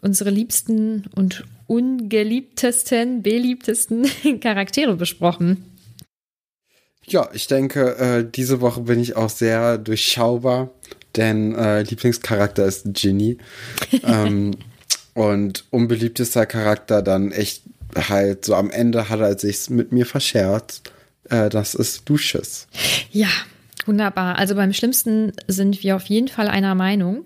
unsere 0.00 0.30
liebsten 0.30 1.04
und 1.14 1.44
ungeliebtesten, 1.66 3.22
beliebtesten 3.22 4.06
Charaktere 4.40 4.96
besprochen. 4.96 5.64
Ja, 7.06 7.28
ich 7.34 7.46
denke, 7.48 7.96
äh, 7.98 8.24
diese 8.30 8.62
Woche 8.62 8.80
bin 8.80 8.98
ich 8.98 9.16
auch 9.16 9.28
sehr 9.28 9.76
durchschaubar 9.76 10.70
denn 11.16 11.54
äh, 11.54 11.82
Lieblingscharakter 11.82 12.64
ist 12.64 12.86
Ginny. 12.92 13.38
ähm, 14.04 14.52
und 15.14 15.64
unbeliebtester 15.70 16.46
Charakter 16.46 17.02
dann 17.02 17.30
echt 17.30 17.62
halt 17.96 18.44
so 18.44 18.54
am 18.54 18.70
Ende 18.70 19.08
hat 19.08 19.20
er 19.20 19.38
sich 19.38 19.70
mit 19.70 19.92
mir 19.92 20.06
verscherzt. 20.06 20.90
Äh, 21.30 21.48
das 21.48 21.74
ist 21.74 22.08
Lucius. 22.08 22.66
Ja, 23.10 23.28
Wunderbar. 23.86 24.38
Also 24.38 24.54
beim 24.54 24.72
Schlimmsten 24.72 25.32
sind 25.46 25.82
wir 25.82 25.96
auf 25.96 26.06
jeden 26.06 26.28
Fall 26.28 26.48
einer 26.48 26.74
Meinung. 26.74 27.24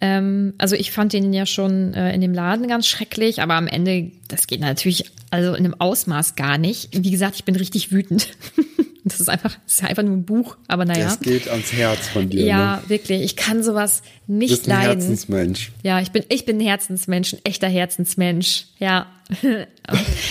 Ähm, 0.00 0.54
also 0.58 0.74
ich 0.74 0.90
fand 0.90 1.12
den 1.12 1.32
ja 1.32 1.44
schon 1.44 1.92
äh, 1.94 2.14
in 2.14 2.20
dem 2.20 2.32
Laden 2.32 2.66
ganz 2.66 2.86
schrecklich, 2.86 3.42
aber 3.42 3.54
am 3.54 3.66
Ende, 3.66 4.10
das 4.28 4.46
geht 4.46 4.60
natürlich 4.60 5.10
also 5.30 5.50
in 5.54 5.64
einem 5.64 5.74
Ausmaß 5.78 6.36
gar 6.36 6.58
nicht. 6.58 6.90
Wie 6.92 7.10
gesagt, 7.10 7.36
ich 7.36 7.44
bin 7.44 7.56
richtig 7.56 7.92
wütend. 7.92 8.28
Das 9.04 9.20
ist 9.20 9.30
einfach, 9.30 9.56
das 9.64 9.74
ist 9.74 9.84
einfach 9.84 10.02
nur 10.02 10.16
ein 10.16 10.24
Buch, 10.24 10.56
aber 10.66 10.84
naja. 10.84 11.04
Das 11.04 11.20
geht 11.20 11.48
ans 11.48 11.72
Herz 11.72 12.08
von 12.08 12.28
dir. 12.28 12.44
Ja, 12.44 12.76
ne? 12.76 12.82
wirklich. 12.88 13.22
Ich 13.22 13.36
kann 13.36 13.62
sowas 13.62 14.02
nicht 14.26 14.50
du 14.50 14.56
bist 14.56 14.68
ein 14.68 14.76
leiden. 14.76 15.00
Herzensmensch. 15.00 15.72
Ja, 15.82 16.00
ich 16.00 16.10
bin, 16.10 16.24
ich 16.28 16.44
bin 16.44 16.58
ein 16.58 16.66
Herzensmensch, 16.66 17.32
ein 17.32 17.40
echter 17.44 17.68
Herzensmensch. 17.68 18.66
Ja. 18.78 19.06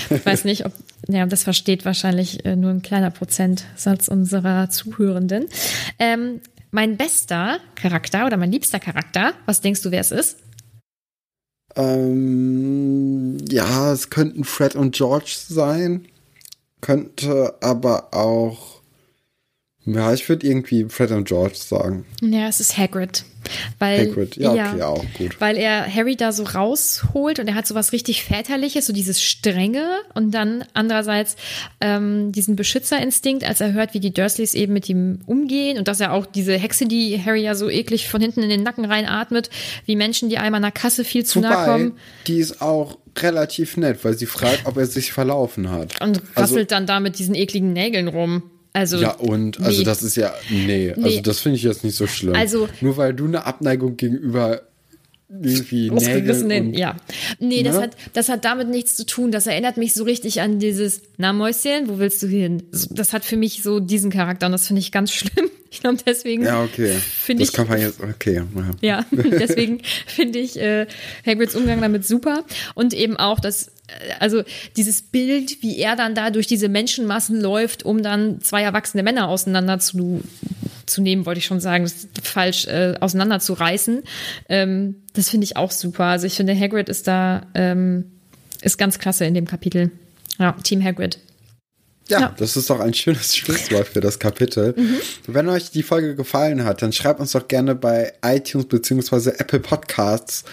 ich 0.10 0.26
weiß 0.26 0.44
nicht, 0.46 0.66
ob, 0.66 0.74
ja, 1.08 1.26
das 1.26 1.44
versteht 1.44 1.86
wahrscheinlich 1.86 2.46
äh, 2.46 2.56
nur 2.56 2.70
ein 2.70 2.82
kleiner 2.82 3.10
Prozentsatz 3.10 4.08
unserer 4.10 4.70
Zuhörenden. 4.70 5.48
Ähm, 5.98 6.42
mein 6.72 6.98
bester 6.98 7.60
Charakter 7.76 8.26
oder 8.26 8.38
mein 8.38 8.52
liebster 8.52 8.80
Charakter, 8.80 9.34
was 9.46 9.62
denkst 9.62 9.82
du, 9.82 9.92
wer 9.92 10.02
es 10.02 10.12
ist? 10.12 10.38
Ähm, 11.78 13.38
ja, 13.50 13.94
es 13.94 14.10
könnten 14.10 14.44
Fred 14.44 14.76
und 14.76 14.96
George 14.96 15.36
sein. 15.48 16.08
Könnte 16.82 17.56
aber 17.62 18.14
auch. 18.14 18.82
Ja, 19.86 20.14
ich 20.14 20.28
würde 20.28 20.46
irgendwie 20.46 20.86
Fred 20.90 21.12
und 21.12 21.28
George 21.28 21.56
sagen. 21.56 22.06
Ja, 22.22 22.48
es 22.48 22.60
ist 22.60 22.78
Hagrid. 22.78 23.24
Weil, 23.80 24.10
Hagrid, 24.10 24.38
ja, 24.38 24.52
okay, 24.52 24.82
auch 24.82 25.06
gut. 25.18 25.40
Weil 25.40 25.58
er 25.58 25.94
Harry 25.94 26.16
da 26.16 26.32
so 26.32 26.44
rausholt 26.44 27.40
und 27.40 27.48
er 27.48 27.56
hat 27.56 27.68
so 27.68 27.76
was 27.76 27.92
richtig 27.92 28.24
Väterliches, 28.24 28.88
so 28.88 28.94
dieses 28.94 29.22
Strenge 29.22 29.86
und 30.14 30.32
dann 30.32 30.66
andererseits 30.74 31.36
ähm, 31.82 32.32
diesen 32.32 32.56
Beschützerinstinkt, 32.56 33.44
als 33.44 33.62
er 33.62 33.74
hört, 33.74 33.94
wie 33.94 34.00
die 34.00 34.14
Dursleys 34.14 34.54
eben 34.54 34.74
mit 34.74 34.90
ihm 34.90 35.20
umgehen 35.26 35.78
und 35.78 35.88
dass 35.88 36.00
er 36.00 36.14
auch 36.14 36.26
diese 36.26 36.58
Hexe, 36.58 36.86
die 36.86 37.22
Harry 37.24 37.44
ja 37.44 37.56
so 37.56 37.70
eklig 37.70 38.08
von 38.08 38.22
hinten 38.22 38.44
in 38.44 38.50
den 38.50 38.64
Nacken 38.64 38.86
reinatmet, 38.86 39.50
wie 39.86 39.96
Menschen, 39.96 40.30
die 40.30 40.38
einmal 40.38 40.60
an 40.60 40.64
der 40.64 40.72
Kasse 40.72 41.04
viel 41.04 41.26
zu 41.26 41.40
Wobei, 41.40 41.50
nahe 41.50 41.66
kommen. 41.66 41.94
Die 42.28 42.38
ist 42.38 42.62
auch 42.62 42.98
relativ 43.22 43.78
nett, 43.78 44.04
weil 44.04 44.18
sie 44.18 44.26
fragt, 44.26 44.66
ob 44.66 44.78
er 44.78 44.86
sich 44.86 45.12
verlaufen 45.12 45.70
hat. 45.70 46.02
Und 46.02 46.22
rasselt 46.36 46.38
also, 46.38 46.64
dann 46.64 46.86
da 46.86 47.00
mit 47.00 47.20
diesen 47.20 47.36
ekligen 47.36 47.74
Nägeln 47.74 48.08
rum. 48.08 48.44
Also, 48.78 48.98
ja, 48.98 49.12
und 49.14 49.60
also 49.60 49.80
nee. 49.80 49.86
das 49.86 50.04
ist 50.04 50.16
ja, 50.18 50.34
nee, 50.50 50.92
also 50.92 51.02
Nee. 51.02 51.22
das 51.22 51.40
finde 51.40 51.58
ich 51.58 51.64
jetzt 51.64 51.84
nicht 51.84 51.96
so 51.96 52.06
schlimm. 52.06 52.36
Also- 52.36 52.70
Nur 52.82 52.96
weil 52.98 53.14
du 53.14 53.26
eine 53.26 53.46
Abneigung 53.46 53.98
gegenüber 53.98 54.62
irgendwie 55.30 55.90
Nägeln 55.90 55.98
ausgerissenen, 55.98 56.68
und, 56.68 56.74
ja. 56.78 56.96
Nee, 57.40 57.62
das 57.64 57.76
Ne? 57.76 57.82
hat, 57.82 57.98
das 58.14 58.30
hat 58.30 58.46
damit 58.46 58.70
nichts 58.70 58.96
zu 58.96 59.06
tun. 59.06 59.32
Das 59.32 59.46
erinnert 59.46 59.76
mich 59.76 59.94
so 59.94 60.04
richtig 60.06 60.40
an 60.42 60.60
dieses, 60.60 61.02
na 61.18 61.34
Mäuschen, 61.34 61.90
wo 61.90 62.00
willst 62.00 62.24
du 62.24 62.28
hin? 62.28 62.64
Das 62.92 63.12
hat 63.12 63.26
für 63.26 63.36
mich 63.36 63.62
so 63.62 63.80
diesen 63.82 64.10
Charakter 64.10 64.46
und 64.46 64.54
das 64.54 64.68
finde 64.68 64.80
ich 64.80 64.92
ganz 64.94 65.12
schlimm. 65.14 65.50
Ich 65.70 65.82
glaube, 65.82 65.98
deswegen 66.06 66.44
Ja, 66.46 66.64
okay. 66.64 66.94
finde 66.94 67.42
Das 67.42 67.50
ich, 67.50 67.56
kann 67.56 67.68
man 67.68 67.82
jetzt, 67.82 68.00
okay. 68.02 68.42
Ja. 68.82 69.00
ja, 69.00 69.06
deswegen 69.12 69.82
finde 70.06 70.40
ich 70.40 70.58
äh, 70.58 70.88
Hagrids 71.26 71.56
Umgang 71.56 71.82
damit 71.82 72.06
super 72.08 72.46
und 72.74 72.94
eben 72.94 73.18
auch 73.18 73.42
das, 73.42 73.68
äh, 73.68 73.72
also 74.20 74.44
dieses 74.76 75.02
Bild, 75.02 75.62
wie 75.62 75.78
er 75.78 75.96
dann 75.96 76.16
da 76.16 76.30
durch 76.30 76.48
diese 76.48 76.70
Menschenmassen 76.70 77.40
läuft, 77.40 77.84
um 77.84 78.04
dann 78.04 78.42
zwei 78.42 78.62
erwachsene 78.64 79.04
Männer 79.04 79.30
auseinander 79.30 79.80
zu, 79.80 80.22
zu 80.86 81.02
nehmen, 81.02 81.26
wollte 81.26 81.40
ich 81.40 81.46
schon 81.46 81.60
sagen, 81.60 81.90
falsch 82.22 82.68
äh, 82.68 82.96
auseinanderzureißen. 83.00 84.04
Ähm, 84.50 84.96
das 85.14 85.30
finde 85.30 85.46
ich 85.46 85.56
auch 85.58 85.72
super. 85.72 86.06
Also 86.06 86.28
ich 86.28 86.34
finde, 86.36 86.58
Hagrid 86.58 86.90
ist 86.90 87.08
da 87.08 87.48
ähm, 87.54 88.12
ist 88.62 88.78
ganz 88.78 89.00
klasse 89.00 89.26
in 89.26 89.34
dem 89.34 89.46
Kapitel. 89.46 89.92
Ja, 90.40 90.52
Team 90.64 90.84
Hagrid. 90.84 91.20
Ja, 92.10 92.20
Ja. 92.20 92.36
das 92.38 92.56
ist 92.56 92.70
doch 92.70 92.80
ein 92.80 92.94
schönes 92.94 93.36
Schlusswort 93.38 93.88
für 93.88 94.02
das 94.02 94.20
Kapitel. 94.20 94.76
Wenn 95.28 95.50
euch 95.50 95.72
die 95.72 95.84
Folge 95.84 96.16
gefallen 96.16 96.64
hat, 96.64 96.82
dann 96.82 96.94
schreibt 96.94 97.20
uns 97.20 97.32
doch 97.34 97.48
gerne 97.48 97.76
bei 97.76 98.14
iTunes 98.24 98.68
beziehungsweise 98.68 99.40
Apple 99.40 99.60
Podcasts 99.60 100.44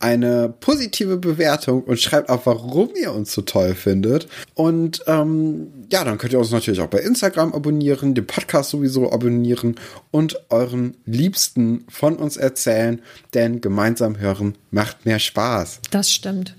eine 0.00 0.52
positive 0.60 1.16
Bewertung 1.16 1.82
und 1.82 2.00
schreibt 2.00 2.28
auch, 2.28 2.46
warum 2.46 2.90
ihr 3.00 3.12
uns 3.12 3.32
so 3.32 3.42
toll 3.42 3.74
findet. 3.74 4.28
Und 4.54 5.02
ähm, 5.06 5.68
ja, 5.90 6.04
dann 6.04 6.18
könnt 6.18 6.32
ihr 6.32 6.38
uns 6.38 6.50
natürlich 6.50 6.80
auch 6.80 6.88
bei 6.88 7.00
Instagram 7.00 7.52
abonnieren, 7.52 8.14
den 8.14 8.26
Podcast 8.26 8.70
sowieso 8.70 9.12
abonnieren 9.12 9.76
und 10.10 10.40
euren 10.50 10.96
Liebsten 11.06 11.84
von 11.88 12.16
uns 12.16 12.36
erzählen, 12.36 13.00
denn 13.34 13.60
gemeinsam 13.60 14.18
hören 14.18 14.56
macht 14.70 15.06
mehr 15.06 15.18
Spaß. 15.18 15.80
Das 15.90 16.12
stimmt. 16.12 16.54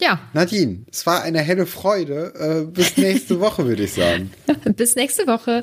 Ja, 0.00 0.18
Nadine, 0.32 0.78
es 0.90 1.04
war 1.04 1.22
eine 1.22 1.40
helle 1.40 1.66
Freude. 1.66 2.32
Äh, 2.34 2.64
bis 2.64 2.96
nächste 2.96 3.38
Woche, 3.40 3.66
würde 3.66 3.84
ich 3.84 3.92
sagen. 3.92 4.30
bis 4.76 4.96
nächste 4.96 5.26
Woche. 5.26 5.62